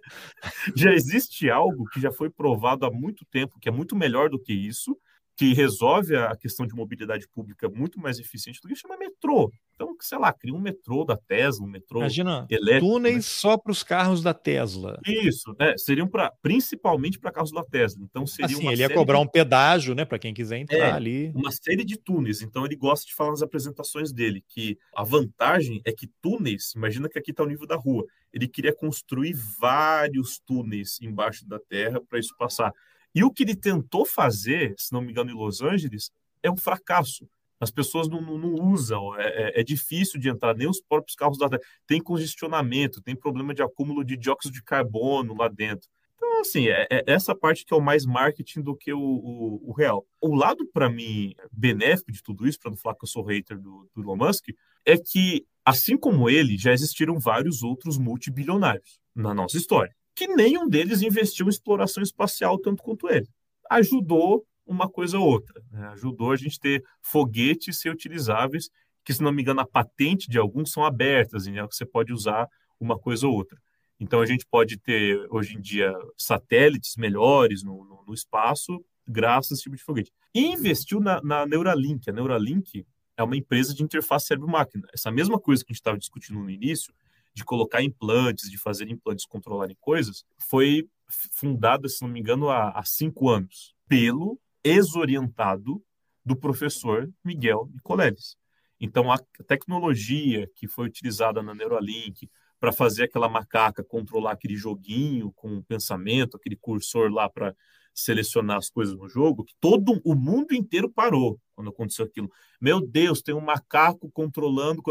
[0.74, 4.38] já existe algo que já foi provado há muito tempo, que é muito melhor do
[4.38, 4.98] que isso,
[5.36, 9.52] que resolve a questão de mobilidade pública muito mais eficiente do que chama metrô.
[9.74, 12.86] Então, sei lá, cria um metrô da Tesla, um metrô Imagina, elétrico.
[12.86, 13.20] túneis né?
[13.22, 14.98] só para os carros da Tesla.
[15.06, 15.74] Isso, né?
[15.76, 18.02] seriam para principalmente para carros da Tesla.
[18.02, 20.92] Então seria assim, ele ia cobrar de, um pedágio, né, para quem quiser entrar É,
[20.92, 21.30] ali.
[21.34, 22.40] uma série de túneis.
[22.40, 27.08] Então ele gosta de falar nas apresentações dele que a vantagem é que túneis, imagina
[27.10, 28.04] que aqui está o nível da rua.
[28.32, 32.72] Ele queria construir vários túneis embaixo da terra para isso passar.
[33.16, 36.10] E o que ele tentou fazer, se não me engano, em Los Angeles,
[36.42, 37.26] é um fracasso.
[37.58, 41.16] As pessoas não, não, não usam, é, é- é difícil de entrar, nem os próprios
[41.16, 41.48] carros da.
[41.86, 45.88] Tem congestionamento, tem problema de acúmulo de dióxido de carbono lá dentro.
[46.14, 49.70] Então, assim, é, é essa parte que é o mais marketing do que o, o,
[49.70, 50.06] o real.
[50.20, 53.58] O lado, para mim, benéfico de tudo isso, para não falar que eu sou hater
[53.58, 54.50] do, do Elon Musk,
[54.84, 60.66] é que, assim como ele, já existiram vários outros multibilionários na nossa história, que nenhum
[60.66, 63.28] deles investiu em exploração espacial tanto quanto ele.
[63.70, 65.88] Ajudou uma coisa ou outra, né?
[65.88, 68.70] ajudou a gente ter foguetes ser utilizáveis,
[69.04, 71.62] que, se não me engano, a patente de alguns são abertas, né?
[71.70, 72.48] você pode usar
[72.80, 73.60] uma coisa ou outra.
[74.00, 79.52] Então, a gente pode ter, hoje em dia, satélites melhores no, no, no espaço, graças
[79.52, 80.12] a esse tipo de foguete.
[80.34, 82.10] E investiu na, na Neuralink.
[82.10, 82.84] A Neuralink
[83.16, 84.86] é uma empresa de interface cérebro-máquina.
[84.92, 86.92] Essa mesma coisa que a gente estava discutindo no início,
[87.36, 92.70] de colocar implantes, de fazer implantes controlarem coisas, foi fundada, se não me engano, há,
[92.70, 95.84] há cinco anos, pelo ex-orientado
[96.24, 98.38] do professor Miguel Nicoleles.
[98.80, 102.26] Então, a tecnologia que foi utilizada na Neuralink
[102.58, 107.54] para fazer aquela macaca controlar aquele joguinho com o pensamento, aquele cursor lá para
[107.94, 112.30] selecionar as coisas no jogo, que todo o mundo inteiro parou quando aconteceu aquilo.
[112.60, 114.82] Meu Deus, tem um macaco controlando.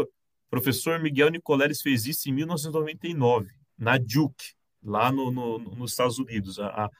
[0.50, 3.48] Professor Miguel Nicoleles fez isso em 1999,
[3.78, 6.58] na Duke, lá no, no, nos Estados Unidos.
[6.58, 6.90] A, a,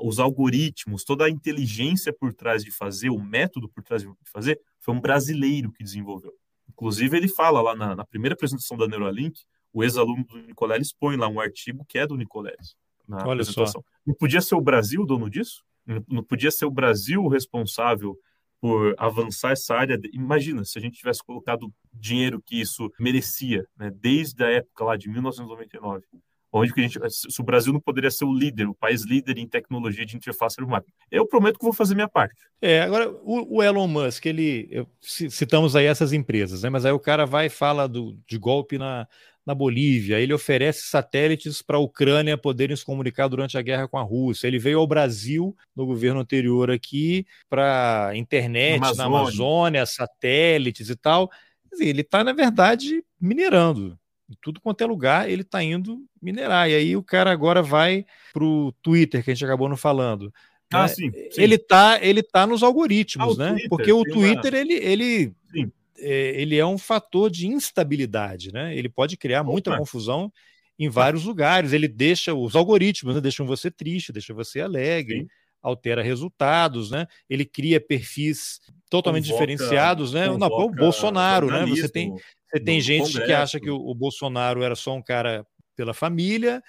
[0.00, 4.60] os algoritmos, toda a inteligência por trás de fazer, o método por trás de fazer,
[4.80, 6.32] foi um brasileiro que desenvolveu.
[6.68, 9.40] Inclusive, ele fala lá na, na primeira apresentação da Neuralink,
[9.72, 12.74] o ex-aluno do Nicoleles põe lá um artigo que é do Nicoleles.
[13.06, 13.82] Na Olha apresentação.
[13.82, 13.88] só.
[14.06, 15.62] Não podia ser o Brasil dono disso?
[16.08, 18.18] Não, podia ser o Brasil responsável
[18.60, 19.98] por avançar essa área.
[20.12, 24.96] Imagina se a gente tivesse colocado dinheiro que isso merecia, né, desde a época lá
[24.96, 26.04] de 1999.
[26.52, 29.36] Onde que a gente, se o Brasil não poderia ser o líder, o país líder
[29.36, 30.94] em tecnologia de interface máquina.
[31.10, 32.34] Eu prometo que vou fazer minha parte.
[32.62, 36.70] É, agora o, o Elon Musk, ele eu, citamos aí essas empresas, né?
[36.70, 39.06] Mas aí o cara vai e fala do, de golpe na,
[39.46, 43.96] na Bolívia, ele oferece satélites para a Ucrânia poderem se comunicar durante a guerra com
[43.96, 44.48] a Rússia.
[44.48, 48.96] Ele veio ao Brasil no governo anterior aqui para internet Amazônia.
[48.96, 51.30] na Amazônia, satélites e tal.
[51.78, 53.96] Ele está, na verdade, minerando.
[54.28, 56.68] Em tudo quanto é lugar, ele está indo minerar.
[56.68, 60.32] E aí o cara agora vai para o Twitter, que a gente acabou não falando.
[60.72, 60.88] Ah, né?
[60.88, 61.40] sim, sim.
[61.40, 63.50] Ele está ele tá nos algoritmos, Ah, né?
[63.50, 65.70] Twitter Porque o Twitter, ele, ele Sim.
[65.98, 68.76] É, ele é um fator de instabilidade, né?
[68.76, 69.78] Ele pode criar muita Opa.
[69.78, 70.32] confusão
[70.78, 71.72] em vários lugares.
[71.72, 73.20] Ele deixa os algoritmos, né?
[73.20, 75.26] deixam você triste, deixa você alegre, Sim.
[75.62, 77.06] altera resultados, né?
[77.28, 78.60] Ele cria perfis
[78.90, 80.26] totalmente Convoca- diferenciados, né?
[80.26, 81.64] Não, o Bolsonaro, né?
[81.66, 83.42] Você tem, você tem gente que Congresso.
[83.42, 85.46] acha que o, o Bolsonaro era só um cara
[85.76, 86.62] pela família.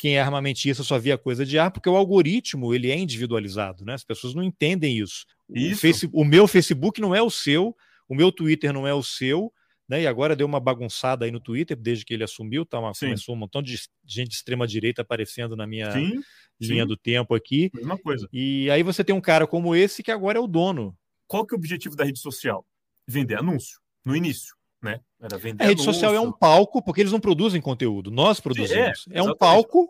[0.00, 3.92] Quem é armamentista só via coisa de ar, porque o algoritmo ele é individualizado, né?
[3.94, 5.26] As pessoas não entendem isso.
[5.46, 5.82] O, Isso.
[5.82, 7.76] Face- o meu Facebook não é o seu,
[8.08, 9.52] o meu Twitter não é o seu,
[9.88, 10.02] né?
[10.02, 13.06] E agora deu uma bagunçada aí no Twitter, desde que ele assumiu, tá uma, Sim.
[13.06, 16.22] começou um montão de gente de extrema direita aparecendo na minha Sim,
[16.60, 16.88] linha sim.
[16.88, 17.70] do tempo aqui.
[17.74, 18.28] mesma coisa.
[18.32, 20.96] E aí você tem um cara como esse que agora é o dono.
[21.26, 22.66] Qual que é o objetivo da rede social?
[23.06, 25.00] Vender anúncio, no início, né?
[25.20, 26.38] Era vender A rede social é um anúncio.
[26.38, 29.06] palco, porque eles não produzem conteúdo, nós produzimos.
[29.10, 29.38] É, um exatamente.
[29.38, 29.88] palco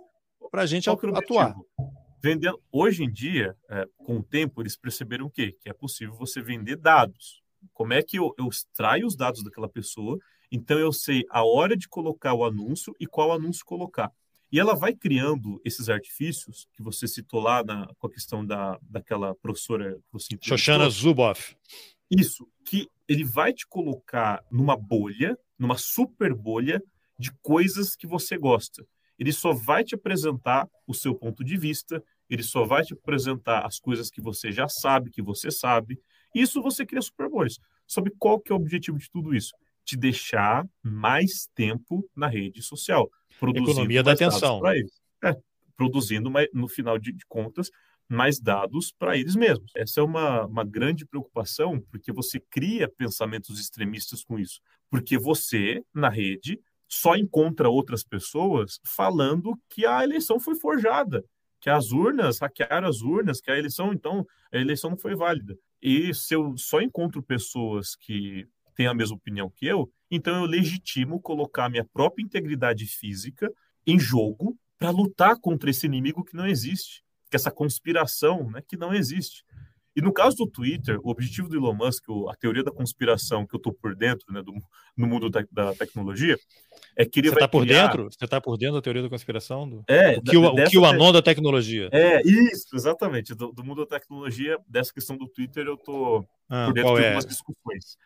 [0.51, 1.55] para a gente é atuar.
[2.23, 5.55] Vendendo, hoje em dia, é, com o tempo, eles perceberam o quê?
[5.61, 7.44] Que é possível você vender dados.
[7.73, 10.19] Como é que eu, eu extraio os dados daquela pessoa,
[10.51, 14.13] então eu sei a hora de colocar o anúncio e qual anúncio colocar.
[14.53, 18.79] E ela vai criando esses artifícios que você citou lá na, com a questão da,
[18.83, 20.39] daquela professora que você.
[20.41, 21.57] Shoshana Zuboff.
[22.11, 26.81] Isso, que ele vai te colocar numa bolha, numa super bolha
[27.19, 28.87] de coisas que você gosta.
[29.19, 33.67] Ele só vai te apresentar o seu ponto de vista, ele só vai te apresentar
[33.67, 36.01] as coisas que você já sabe, que você sabe.
[36.35, 37.59] Isso você cria super bolhas.
[37.87, 39.55] Sabe qual que é o objetivo de tudo isso?
[39.85, 44.61] Te deixar mais tempo na rede social, produzindo Economia da atenção.
[44.61, 44.93] para eles.
[45.23, 45.37] É,
[45.77, 47.71] produzindo, no final de, de contas,
[48.09, 49.73] mais dados para eles mesmos.
[49.77, 54.61] Essa é uma, uma grande preocupação, porque você cria pensamentos extremistas com isso.
[54.91, 61.25] Porque você, na rede, só encontra outras pessoas falando que a eleição foi forjada,
[61.61, 65.57] que as urnas hackearam as urnas, que a eleição, então, a eleição não foi válida.
[65.87, 70.47] E se eu só encontro pessoas que têm a mesma opinião que eu, então eu
[70.47, 73.53] legitimo colocar minha própria integridade física
[73.87, 78.79] em jogo para lutar contra esse inimigo que não existe, que essa conspiração né, que
[78.79, 79.45] não existe.
[79.97, 83.55] E no caso do Twitter, o objetivo do Elon Musk, a teoria da conspiração que
[83.55, 84.53] eu estou por dentro né, do,
[84.97, 86.37] no mundo da, da, tecnologia,
[86.97, 87.87] é que ele Você vai tá por criar...
[87.87, 88.05] dentro?
[88.11, 89.69] Você está por dentro da teoria da conspiração?
[89.69, 89.85] Do...
[89.87, 91.89] É, o que o, o, que o anon da tecnologia.
[91.93, 93.35] É, isso, exatamente.
[93.35, 97.03] Do, do, mundo da tecnologia, dessa questão do Twitter, eu estou ah, por dentro de
[97.03, 97.07] é?
[97.07, 97.97] algumas discussões.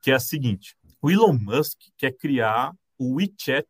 [0.00, 3.66] Que é a seguinte, o Elon Musk quer criar o WeChat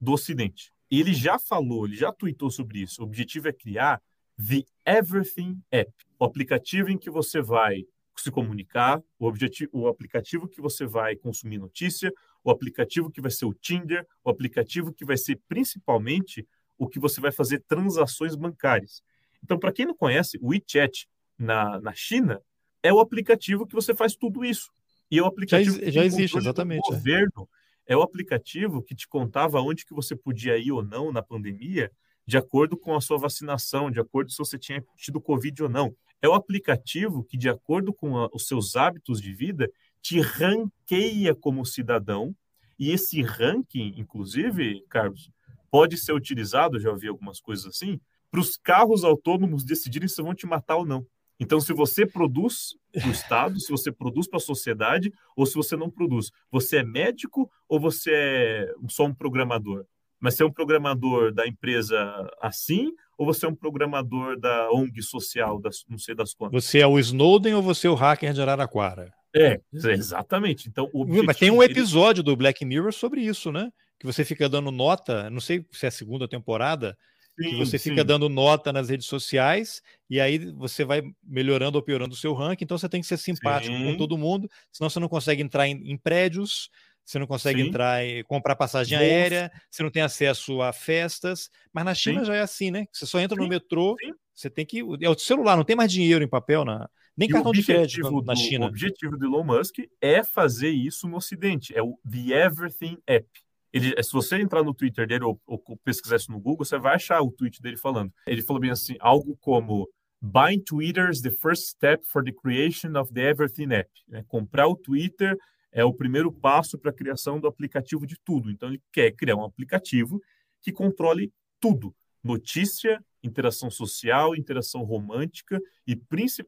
[0.00, 0.72] do Ocidente.
[0.88, 3.00] Ele já falou, ele já tweetou sobre isso.
[3.00, 4.00] O objetivo é criar
[4.36, 10.46] The Everything App, o aplicativo em que você vai se comunicar, o, objetivo, o aplicativo
[10.46, 12.12] que você vai consumir notícia,
[12.44, 16.98] o aplicativo que vai ser o Tinder, o aplicativo que vai ser principalmente o que
[16.98, 19.02] você vai fazer transações bancárias.
[19.42, 22.42] Então, para quem não conhece, o WeChat na, na China
[22.82, 24.70] é o aplicativo que você faz tudo isso.
[25.10, 26.86] E é o aplicativo já, já existe, exatamente.
[26.90, 26.96] O é.
[26.96, 27.48] governo
[27.86, 27.94] é.
[27.94, 31.90] é o aplicativo que te contava onde que você podia ir ou não na pandemia
[32.26, 35.96] de acordo com a sua vacinação, de acordo se você tinha tido Covid ou não.
[36.22, 39.70] É o aplicativo que, de acordo com a, os seus hábitos de vida,
[40.02, 42.34] te ranqueia como cidadão.
[42.78, 45.30] E esse ranking, inclusive, Carlos,
[45.70, 50.34] pode ser utilizado, já ouvi algumas coisas assim, para os carros autônomos decidirem se vão
[50.34, 51.06] te matar ou não.
[51.38, 55.54] Então, se você produz para o Estado, se você produz para a sociedade, ou se
[55.54, 59.86] você não produz, você é médico ou você é só um programador?
[60.20, 61.96] Mas você é um programador da empresa
[62.42, 66.64] assim, ou você é um programador da ONG social, das, não sei das quantas?
[66.64, 69.12] Você é o Snowden ou você é o hacker de Araraquara?
[69.36, 70.70] É, exatamente.
[70.70, 70.90] Então,
[71.26, 73.70] Mas tem um episódio do Black Mirror sobre isso, né?
[73.98, 76.96] Que você fica dando nota, não sei se é a segunda temporada,
[77.38, 77.90] sim, que você sim.
[77.90, 82.32] fica dando nota nas redes sociais e aí você vai melhorando ou piorando o seu
[82.32, 83.84] ranking, então você tem que ser simpático sim.
[83.84, 86.70] com todo mundo, senão você não consegue entrar em, em prédios,
[87.10, 87.68] você não consegue Sim.
[87.68, 91.50] entrar e comprar passagem aérea, você não tem acesso a festas.
[91.72, 92.26] Mas na China Sim.
[92.26, 92.86] já é assim, né?
[92.92, 93.42] Você só entra Sim.
[93.42, 93.96] no metrô,
[94.32, 94.80] você tem que.
[95.00, 98.22] É o celular, não tem mais dinheiro em papel, na, nem e cartão de crédito
[98.22, 98.66] na China.
[98.66, 101.76] O objetivo do Elon Musk é fazer isso no Ocidente.
[101.76, 103.28] É o The Everything App.
[103.72, 106.94] Ele, se você entrar no Twitter dele ou, ou pesquisar isso no Google, você vai
[106.94, 108.12] achar o tweet dele falando.
[108.24, 109.88] Ele falou bem assim, algo como
[110.22, 113.90] Buying Twitter is the first step for the creation of the Everything App.
[114.12, 115.36] É, comprar o Twitter
[115.72, 118.50] é o primeiro passo para a criação do aplicativo de tudo.
[118.50, 120.20] Então, ele quer criar um aplicativo
[120.60, 125.98] que controle tudo: notícia, interação social, interação romântica e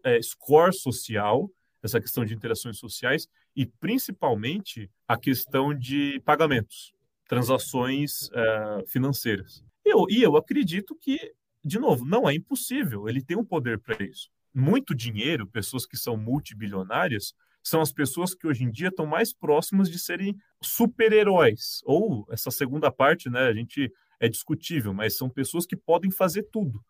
[0.04, 1.50] é, score social,
[1.82, 6.92] essa questão de interações sociais, e principalmente a questão de pagamentos,
[7.28, 9.64] transações é, financeiras.
[9.84, 11.32] Eu, e eu acredito que,
[11.64, 14.30] de novo, não é impossível, ele tem um poder para isso.
[14.54, 19.32] Muito dinheiro, pessoas que são multibilionárias, são as pessoas que hoje em dia estão mais
[19.32, 21.80] próximas de serem super-heróis.
[21.84, 26.44] Ou essa segunda parte, né, a gente é discutível, mas são pessoas que podem fazer
[26.44, 26.84] tudo,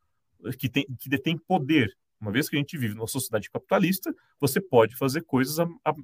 [0.59, 1.95] que, tem, que detêm poder.
[2.21, 5.95] Uma vez que a gente vive numa sociedade capitalista, você pode fazer coisas a, a,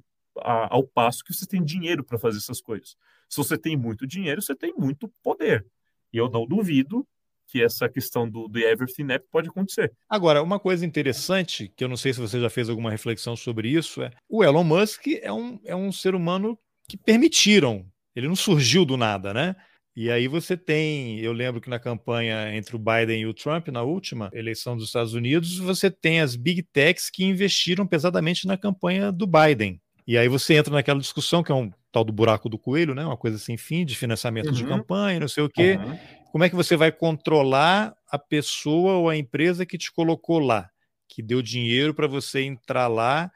[0.41, 2.95] a, ao passo que você tem dinheiro para fazer essas coisas.
[3.29, 5.65] Se você tem muito dinheiro, você tem muito poder.
[6.11, 7.07] E eu não duvido
[7.49, 9.91] que essa questão do, do Everything App pode acontecer.
[10.07, 13.69] Agora, uma coisa interessante, que eu não sei se você já fez alguma reflexão sobre
[13.69, 16.57] isso, é o Elon Musk é um, é um ser humano
[16.87, 17.85] que permitiram,
[18.15, 19.55] ele não surgiu do nada, né?
[19.95, 23.67] E aí você tem, eu lembro que na campanha entre o Biden e o Trump,
[23.67, 28.55] na última eleição dos Estados Unidos, você tem as big techs que investiram pesadamente na
[28.55, 29.81] campanha do Biden.
[30.07, 33.03] E aí você entra naquela discussão que é um tal do buraco do coelho, né?
[33.03, 34.53] Uma coisa sem fim de financiamento uhum.
[34.53, 35.77] de campanha, não sei o quê.
[35.77, 40.39] Uhum como é que você vai controlar a pessoa ou a empresa que te colocou
[40.39, 40.69] lá,
[41.07, 43.31] que deu dinheiro para você entrar lá?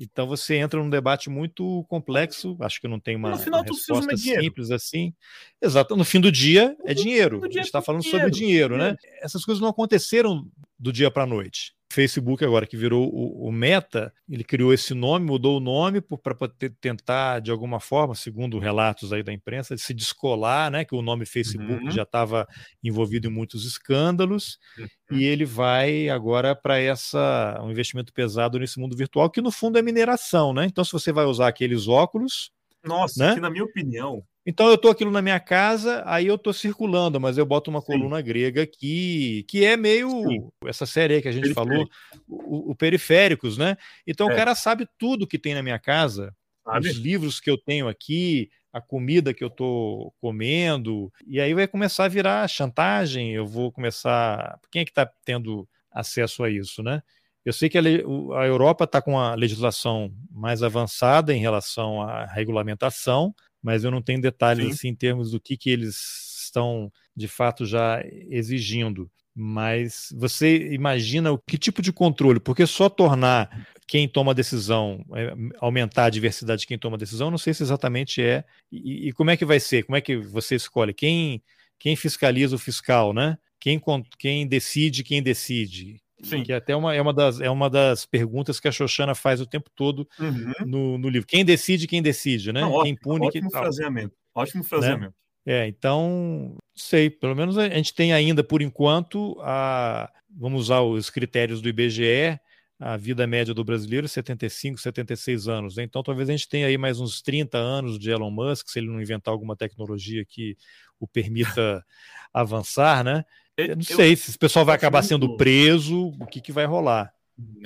[0.00, 4.16] Então você entra num debate muito complexo, acho que não tem uma, final, uma resposta
[4.16, 5.12] simples assim.
[5.60, 7.40] Exato, no fim do dia é dinheiro.
[7.40, 8.26] Dia a gente está falando dinheiro.
[8.26, 8.96] sobre dinheiro, né?
[9.20, 10.46] Essas coisas não aconteceram
[10.78, 11.74] do dia para a noite.
[11.98, 16.48] Facebook agora que virou o, o, Meta, ele criou esse nome, mudou o nome para
[16.80, 21.26] tentar de alguma forma, segundo relatos aí da imprensa, se descolar, né, que o nome
[21.26, 21.90] Facebook uhum.
[21.90, 22.46] já estava
[22.84, 25.18] envolvido em muitos escândalos uhum.
[25.18, 29.76] e ele vai agora para essa um investimento pesado nesse mundo virtual que no fundo
[29.76, 30.66] é mineração, né?
[30.66, 32.52] Então se você vai usar aqueles óculos,
[32.84, 33.34] nossa, né?
[33.34, 37.20] que na minha opinião então eu estou aquilo na minha casa, aí eu estou circulando,
[37.20, 37.86] mas eu boto uma Sim.
[37.88, 40.48] coluna grega aqui, que é meio Sim.
[40.64, 41.86] essa série aí que a gente falou,
[42.26, 43.76] o, o, Periféricos, né?
[44.06, 44.32] Então é.
[44.32, 46.34] o cara sabe tudo que tem na minha casa,
[46.64, 46.88] sabe?
[46.88, 51.68] os livros que eu tenho aqui, a comida que eu estou comendo, e aí vai
[51.68, 54.58] começar a virar chantagem, eu vou começar.
[54.72, 57.02] Quem é que está tendo acesso a isso, né?
[57.48, 62.26] Eu sei que a, a Europa está com a legislação mais avançada em relação à
[62.26, 67.26] regulamentação, mas eu não tenho detalhes assim, em termos do que, que eles estão de
[67.26, 69.10] fato já exigindo.
[69.34, 72.38] Mas você imagina o que tipo de controle?
[72.38, 76.98] Porque só tornar quem toma a decisão, é, aumentar a diversidade de quem toma a
[76.98, 78.44] decisão, não sei se exatamente é.
[78.70, 79.84] E, e, como é que vai ser?
[79.84, 80.92] Como é que você escolhe?
[80.92, 81.42] Quem,
[81.78, 83.38] quem fiscaliza o fiscal, né?
[83.58, 83.80] Quem,
[84.18, 85.98] quem decide quem decide?
[86.22, 86.42] Sim.
[86.42, 89.46] Que até uma, é, uma das, é uma das perguntas que a Xoxana faz o
[89.46, 90.52] tempo todo uhum.
[90.66, 91.26] no, no livro.
[91.26, 92.60] Quem decide, quem decide, né?
[92.60, 93.60] Não, quem ótimo, pune, ótimo quem...
[93.60, 94.16] fraseamento.
[94.34, 94.68] Ótimo né?
[94.68, 95.14] fraseamento.
[95.46, 95.62] Né?
[95.62, 101.08] É, então, sei, pelo menos a gente tem ainda, por enquanto, a, vamos usar os
[101.08, 102.38] critérios do IBGE,
[102.78, 105.76] a vida média do brasileiro é 75, 76 anos.
[105.76, 105.82] Né?
[105.84, 108.88] Então, talvez a gente tenha aí mais uns 30 anos de Elon Musk, se ele
[108.88, 110.56] não inventar alguma tecnologia que
[111.00, 111.84] o permita
[112.32, 113.24] avançar, né?
[113.58, 115.08] Eu não sei se esse pessoal vai acabar muito...
[115.08, 117.12] sendo preso, o que, que vai rolar.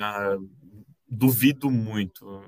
[0.01, 0.35] Ah,
[1.07, 2.43] duvido muito.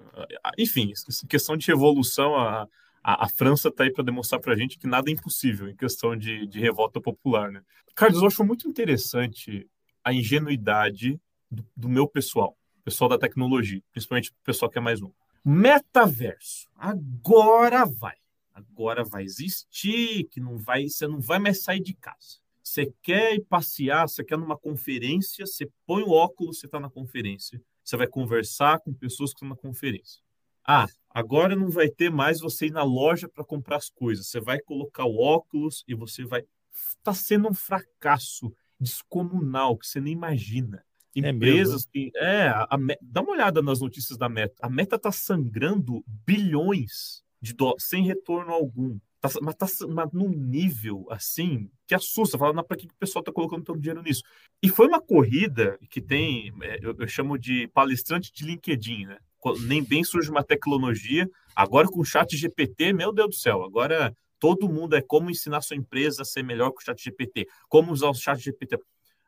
[0.58, 0.92] Enfim,
[1.30, 2.68] questão de revolução, a,
[3.04, 5.76] a, a França está aí para demonstrar para a gente que nada é impossível em
[5.76, 7.52] questão de, de revolta popular.
[7.52, 7.62] Né?
[7.94, 9.70] Carlos, eu acho muito interessante
[10.04, 11.20] a ingenuidade
[11.50, 15.12] do, do meu pessoal, pessoal da tecnologia, principalmente o pessoal que é mais um.
[15.44, 18.16] Metaverso, agora vai.
[18.52, 22.40] Agora vai existir, que não vai, você não vai mais sair de casa.
[22.66, 26.90] Você quer ir passear, você quer numa conferência, você põe o óculos, você está na
[26.90, 27.62] conferência.
[27.84, 30.20] Você vai conversar com pessoas que estão na conferência.
[30.68, 34.26] Ah, agora não vai ter mais você ir na loja para comprar as coisas.
[34.26, 36.44] Você vai colocar o óculos e você vai.
[36.74, 40.84] Está sendo um fracasso descomunal que você nem imagina.
[41.16, 42.12] Empresas é que.
[42.16, 44.56] É, a, a, dá uma olhada nas notícias da Meta.
[44.60, 48.98] A Meta está sangrando bilhões de dólares sem retorno algum.
[49.26, 52.38] Tá, mas tá mas num nível assim que assusta.
[52.38, 54.22] Fala, para que o pessoal está colocando tanto dinheiro nisso?
[54.62, 59.18] E foi uma corrida que tem, é, eu, eu, chamo de palestrante de LinkedIn, né?
[59.62, 61.30] Nem bem surge uma tecnologia.
[61.56, 65.62] Agora com o chat GPT, meu Deus do céu, agora todo mundo é como ensinar
[65.62, 68.78] sua empresa a ser melhor com o chat GPT, como usar o chat GPT.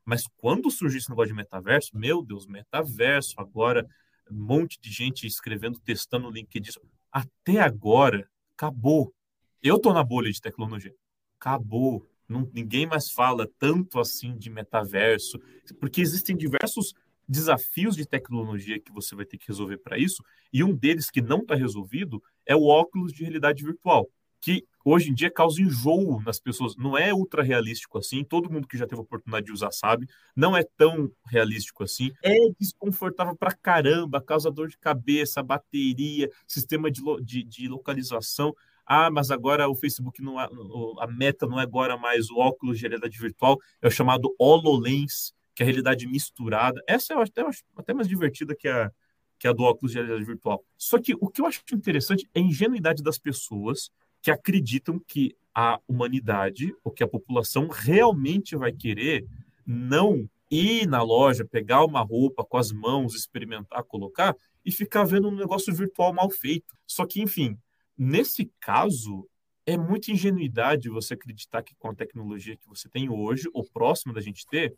[0.05, 3.85] Mas quando surgiu esse negócio de metaverso, meu Deus, metaverso, agora
[4.29, 6.71] um monte de gente escrevendo, testando o LinkedIn.
[7.11, 9.13] Até agora, acabou
[9.67, 10.93] eu tô na bolha de tecnologia.
[11.39, 12.05] Acabou.
[12.27, 15.39] Não, ninguém mais fala tanto assim de metaverso,
[15.79, 16.93] porque existem diversos
[17.27, 21.21] desafios de tecnologia que você vai ter que resolver para isso, e um deles que
[21.21, 26.21] não está resolvido é o óculos de realidade virtual, que hoje em dia causa enjoo
[26.21, 26.75] nas pessoas.
[26.77, 30.07] Não é ultra realístico assim, todo mundo que já teve a oportunidade de usar sabe,
[30.35, 32.11] não é tão realístico assim.
[32.23, 38.55] É desconfortável para caramba, causa dor de cabeça, bateria, sistema de, de, de localização
[38.87, 40.47] ah, mas agora o Facebook não é,
[40.99, 45.33] a meta não é agora mais o óculos de realidade virtual, é o chamado HoloLens,
[45.53, 46.81] que é a realidade misturada.
[46.87, 48.89] Essa eu acho até, até mais divertida que a,
[49.37, 50.63] que a do óculos de realidade virtual.
[50.77, 53.91] Só que o que eu acho interessante é a ingenuidade das pessoas
[54.21, 59.25] que acreditam que a humanidade, ou que a população realmente vai querer
[59.65, 65.27] não ir na loja, pegar uma roupa com as mãos, experimentar, colocar e ficar vendo
[65.27, 66.73] um negócio virtual mal feito.
[66.85, 67.57] Só que, enfim,
[67.97, 69.27] Nesse caso,
[69.65, 74.13] é muita ingenuidade você acreditar que com a tecnologia que você tem hoje, ou próximo
[74.13, 74.75] da gente ter,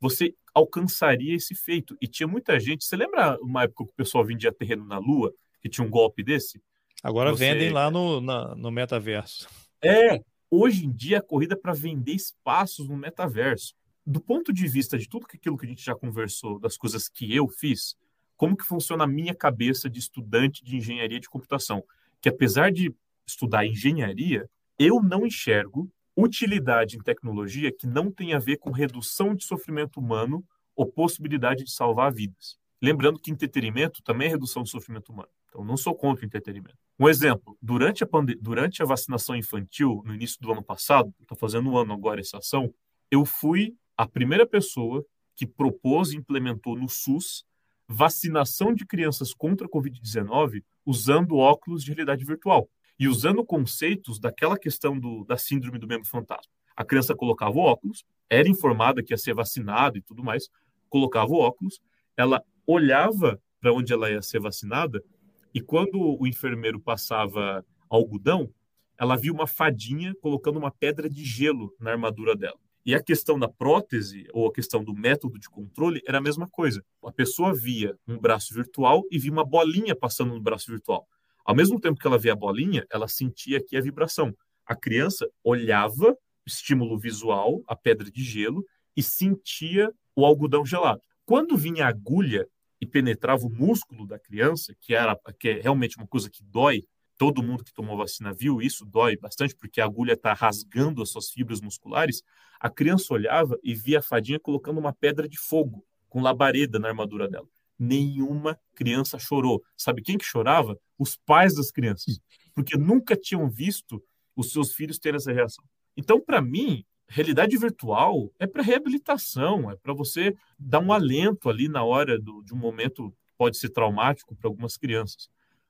[0.00, 1.96] você alcançaria esse feito.
[2.00, 2.84] E tinha muita gente.
[2.84, 6.22] Você lembra uma época que o pessoal vendia terreno na Lua, que tinha um golpe
[6.22, 6.62] desse?
[7.02, 7.52] Agora você...
[7.52, 9.48] vendem lá no, na, no metaverso.
[9.82, 10.20] É,
[10.50, 13.74] hoje em dia a corrida para vender espaços no metaverso.
[14.06, 17.34] Do ponto de vista de tudo aquilo que a gente já conversou, das coisas que
[17.34, 17.96] eu fiz,
[18.36, 21.84] como que funciona a minha cabeça de estudante de engenharia de computação?
[22.20, 22.94] Que apesar de
[23.26, 29.34] estudar engenharia, eu não enxergo utilidade em tecnologia que não tem a ver com redução
[29.34, 32.56] de sofrimento humano ou possibilidade de salvar vidas.
[32.82, 35.28] Lembrando que entretenimento também é redução de sofrimento humano.
[35.48, 36.76] Então, não sou contra o entretenimento.
[36.98, 38.08] Um exemplo: durante a,
[38.40, 42.38] durante a vacinação infantil, no início do ano passado, estou fazendo um ano agora essa
[42.38, 42.72] ação,
[43.10, 45.04] eu fui a primeira pessoa
[45.34, 47.44] que propôs e implementou no SUS
[47.88, 52.66] vacinação de crianças contra a Covid-19 usando óculos de realidade virtual
[52.98, 56.50] e usando conceitos daquela questão do, da síndrome do membro fantasma.
[56.74, 60.48] A criança colocava o óculos, era informada que ia ser vacinada e tudo mais,
[60.88, 61.78] colocava o óculos,
[62.16, 65.04] ela olhava para onde ela ia ser vacinada
[65.52, 68.50] e quando o enfermeiro passava algodão,
[68.98, 72.58] ela via uma fadinha colocando uma pedra de gelo na armadura dela.
[72.84, 76.48] E a questão da prótese, ou a questão do método de controle, era a mesma
[76.48, 76.82] coisa.
[77.04, 81.06] A pessoa via um braço virtual e via uma bolinha passando no braço virtual.
[81.44, 84.32] Ao mesmo tempo que ela via a bolinha, ela sentia aqui a vibração.
[84.66, 88.64] A criança olhava estímulo visual, a pedra de gelo,
[88.96, 91.00] e sentia o algodão gelado.
[91.26, 92.46] Quando vinha a agulha,
[92.80, 96.82] e penetrava o músculo da criança, que era que é realmente uma coisa que dói.
[97.18, 101.10] Todo mundo que tomou vacina viu isso, dói bastante, porque a agulha está rasgando as
[101.10, 102.22] suas fibras musculares.
[102.60, 106.88] A criança olhava e via a fadinha colocando uma pedra de fogo com labareda na
[106.88, 107.48] armadura dela.
[107.76, 109.60] Nenhuma criança chorou.
[109.76, 110.78] Sabe quem que chorava?
[110.96, 112.20] Os pais das crianças,
[112.54, 114.00] porque nunca tinham visto
[114.36, 115.64] os seus filhos terem essa reação.
[115.96, 121.68] Então, para mim, realidade virtual é para reabilitação, é para você dar um alento ali
[121.68, 125.28] na hora do, de um momento que pode ser traumático para algumas crianças.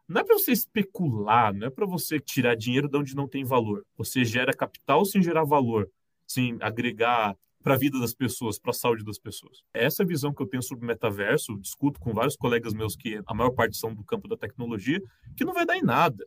[0.08, 3.44] Não é para você especular, não é para você tirar dinheiro de onde não tem
[3.44, 3.84] valor.
[3.96, 5.88] Você gera capital sem gerar valor,
[6.26, 9.62] sem agregar para a vida das pessoas, para a saúde das pessoas.
[9.74, 12.96] Essa é a visão que eu tenho sobre o metaverso, discuto com vários colegas meus
[12.96, 15.02] que a maior parte são do campo da tecnologia,
[15.36, 16.24] que não vai dar em nada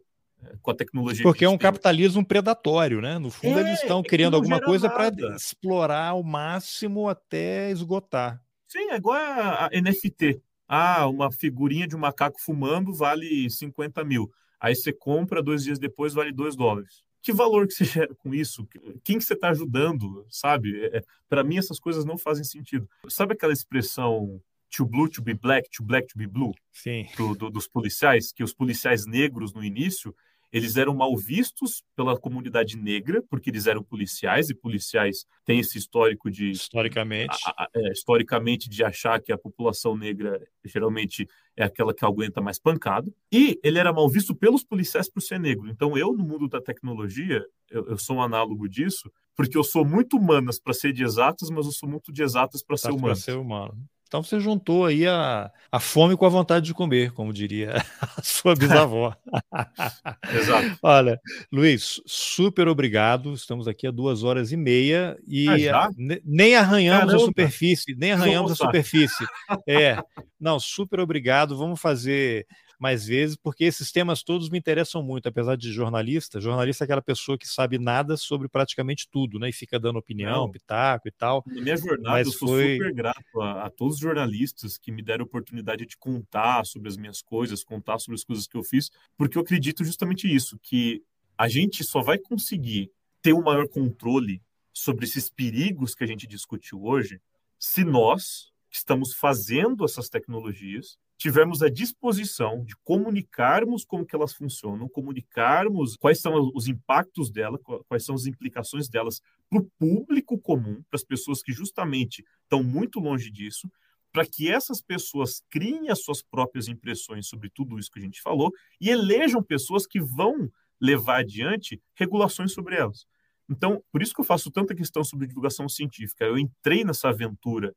[0.61, 1.23] com a tecnologia.
[1.23, 1.59] Porque é um tem.
[1.59, 3.17] capitalismo predatório, né?
[3.17, 8.41] No fundo, é, eles estão criando alguma coisa para explorar ao máximo até esgotar.
[8.67, 10.41] Sim, é igual a, a, NFT.
[10.73, 14.31] Ah, uma figurinha de um macaco fumando vale 50 mil.
[14.57, 17.03] Aí você compra, dois dias depois vale 2 dólares.
[17.22, 18.65] Que valor que você gera com isso?
[19.03, 20.85] Quem que você está ajudando, sabe?
[20.85, 22.89] É, para mim, essas coisas não fazem sentido.
[23.10, 26.53] Sabe aquela expressão to blue to be black, to black to be blue?
[26.72, 27.06] Sim.
[27.18, 30.15] Do, dos policiais, que os policiais negros no início
[30.52, 35.78] eles eram mal vistos pela comunidade negra, porque eles eram policiais, e policiais têm esse
[35.78, 36.52] histórico de.
[36.52, 37.38] Historicamente.
[37.45, 42.41] A, a, é, historicamente, de achar que a população negra geralmente é aquela que aguenta
[42.41, 43.11] mais pancada.
[43.32, 45.69] E ele era mal visto pelos policiais por ser negro.
[45.69, 49.86] Então, eu, no mundo da tecnologia, eu, eu sou um análogo disso, porque eu sou
[49.86, 53.15] muito humanas para ser de exatas, mas eu sou muito de exatas para ser humano.
[53.15, 53.78] ser humano.
[54.11, 57.75] Então você juntou aí a, a fome com a vontade de comer, como diria
[58.17, 59.15] a sua bisavó.
[60.35, 60.77] Exato.
[60.83, 61.17] Olha,
[61.49, 63.33] Luiz, super obrigado.
[63.33, 65.89] Estamos aqui há duas horas e meia e ah,
[66.25, 67.23] nem arranhamos Caramba.
[67.23, 69.25] a superfície, nem arranhamos a superfície.
[69.67, 69.97] É,
[70.39, 71.57] não, super obrigado.
[71.57, 72.45] Vamos fazer
[72.81, 76.41] mais vezes, porque esses temas todos me interessam muito, apesar de jornalista.
[76.41, 79.49] Jornalista é aquela pessoa que sabe nada sobre praticamente tudo, né?
[79.49, 80.51] E fica dando opinião, Não.
[80.51, 81.43] pitaco e tal.
[81.45, 82.77] Na minha jornada, Mas eu sou foi...
[82.77, 86.89] super grato a, a, todos os jornalistas que me deram a oportunidade de contar sobre
[86.89, 90.57] as minhas coisas, contar sobre as coisas que eu fiz, porque eu acredito justamente isso,
[90.63, 91.03] que
[91.37, 92.91] a gente só vai conseguir
[93.21, 94.41] ter um maior controle
[94.73, 97.21] sobre esses perigos que a gente discutiu hoje
[97.59, 104.34] se nós, que estamos fazendo essas tecnologias, tivermos a disposição de comunicarmos como que elas
[104.34, 110.39] funcionam, comunicarmos quais são os impactos dela, quais são as implicações delas para o público
[110.39, 113.72] comum, para as pessoas que justamente estão muito longe disso,
[114.11, 118.19] para que essas pessoas criem as suas próprias impressões sobre tudo isso que a gente
[118.19, 123.06] falou e elejam pessoas que vão levar adiante regulações sobre elas.
[123.48, 126.26] Então, por isso que eu faço tanta questão sobre divulgação científica.
[126.26, 127.76] Eu entrei nessa aventura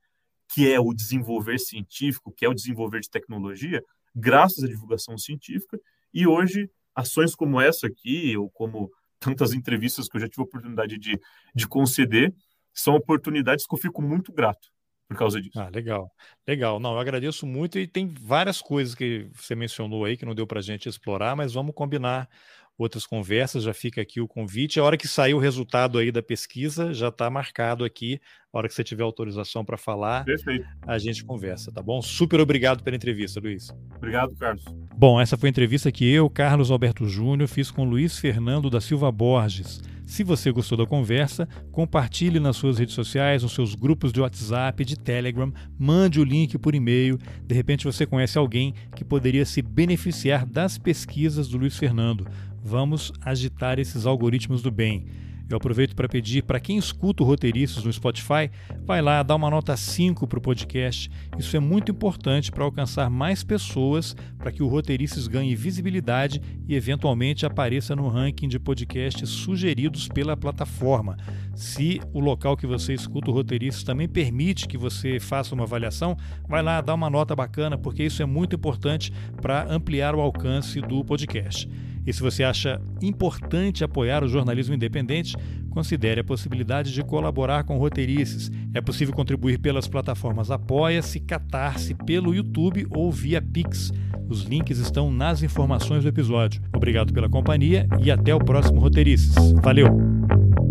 [0.55, 3.83] que é o desenvolver científico, que é o desenvolver de tecnologia,
[4.15, 5.76] graças à divulgação científica.
[6.12, 10.44] E hoje, ações como essa aqui, ou como tantas entrevistas que eu já tive a
[10.44, 11.18] oportunidade de,
[11.52, 12.33] de conceder,
[12.73, 14.68] são oportunidades que eu fico muito grato
[15.08, 15.58] por causa disso.
[15.58, 16.08] Ah, legal,
[16.47, 16.78] legal.
[16.78, 20.47] Não, eu agradeço muito e tem várias coisas que você mencionou aí que não deu
[20.47, 22.28] para gente explorar, mas vamos combinar
[22.77, 24.81] outras conversas, já fica aqui o convite.
[24.81, 28.20] A hora que sair o resultado aí da pesquisa, já está marcado aqui.
[28.53, 30.65] A hora que você tiver autorização para falar, Perfeito.
[30.86, 32.01] a gente conversa, tá bom?
[32.01, 33.69] Super obrigado pela entrevista, Luiz.
[33.97, 34.65] Obrigado, Carlos.
[34.97, 38.81] Bom, essa foi a entrevista que eu, Carlos Alberto Júnior, fiz com Luiz Fernando da
[38.81, 39.81] Silva Borges.
[40.07, 44.85] Se você gostou da conversa, compartilhe nas suas redes sociais, nos seus grupos de WhatsApp,
[44.85, 47.19] de Telegram, mande o link por e-mail.
[47.43, 52.27] De repente você conhece alguém que poderia se beneficiar das pesquisas do Luiz Fernando.
[52.67, 55.05] Vamos agitar esses algoritmos do bem.
[55.51, 58.51] Eu aproveito para pedir para quem escuta o Roteiristas no Spotify,
[58.86, 61.10] vai lá, dá uma nota 5 para o podcast.
[61.39, 66.75] Isso é muito importante para alcançar mais pessoas, para que o Roteiristas ganhe visibilidade e
[66.75, 71.18] eventualmente apareça no ranking de podcasts sugeridos pela plataforma.
[71.55, 76.17] Se o local que você escuta o Roteiristas também permite que você faça uma avaliação,
[76.49, 79.12] vai lá, dá uma nota bacana, porque isso é muito importante
[79.43, 81.68] para ampliar o alcance do podcast.
[82.07, 85.36] E se você acha importante apoiar o jornalismo independente,
[85.70, 88.50] considere a possibilidade de colaborar com roteirices.
[88.73, 93.92] É possível contribuir pelas plataformas Apoia-se, Catarse, pelo YouTube ou via Pix.
[94.28, 96.62] Os links estão nas informações do episódio.
[96.74, 99.34] Obrigado pela companhia e até o próximo Roteirices.
[99.62, 100.64] Valeu!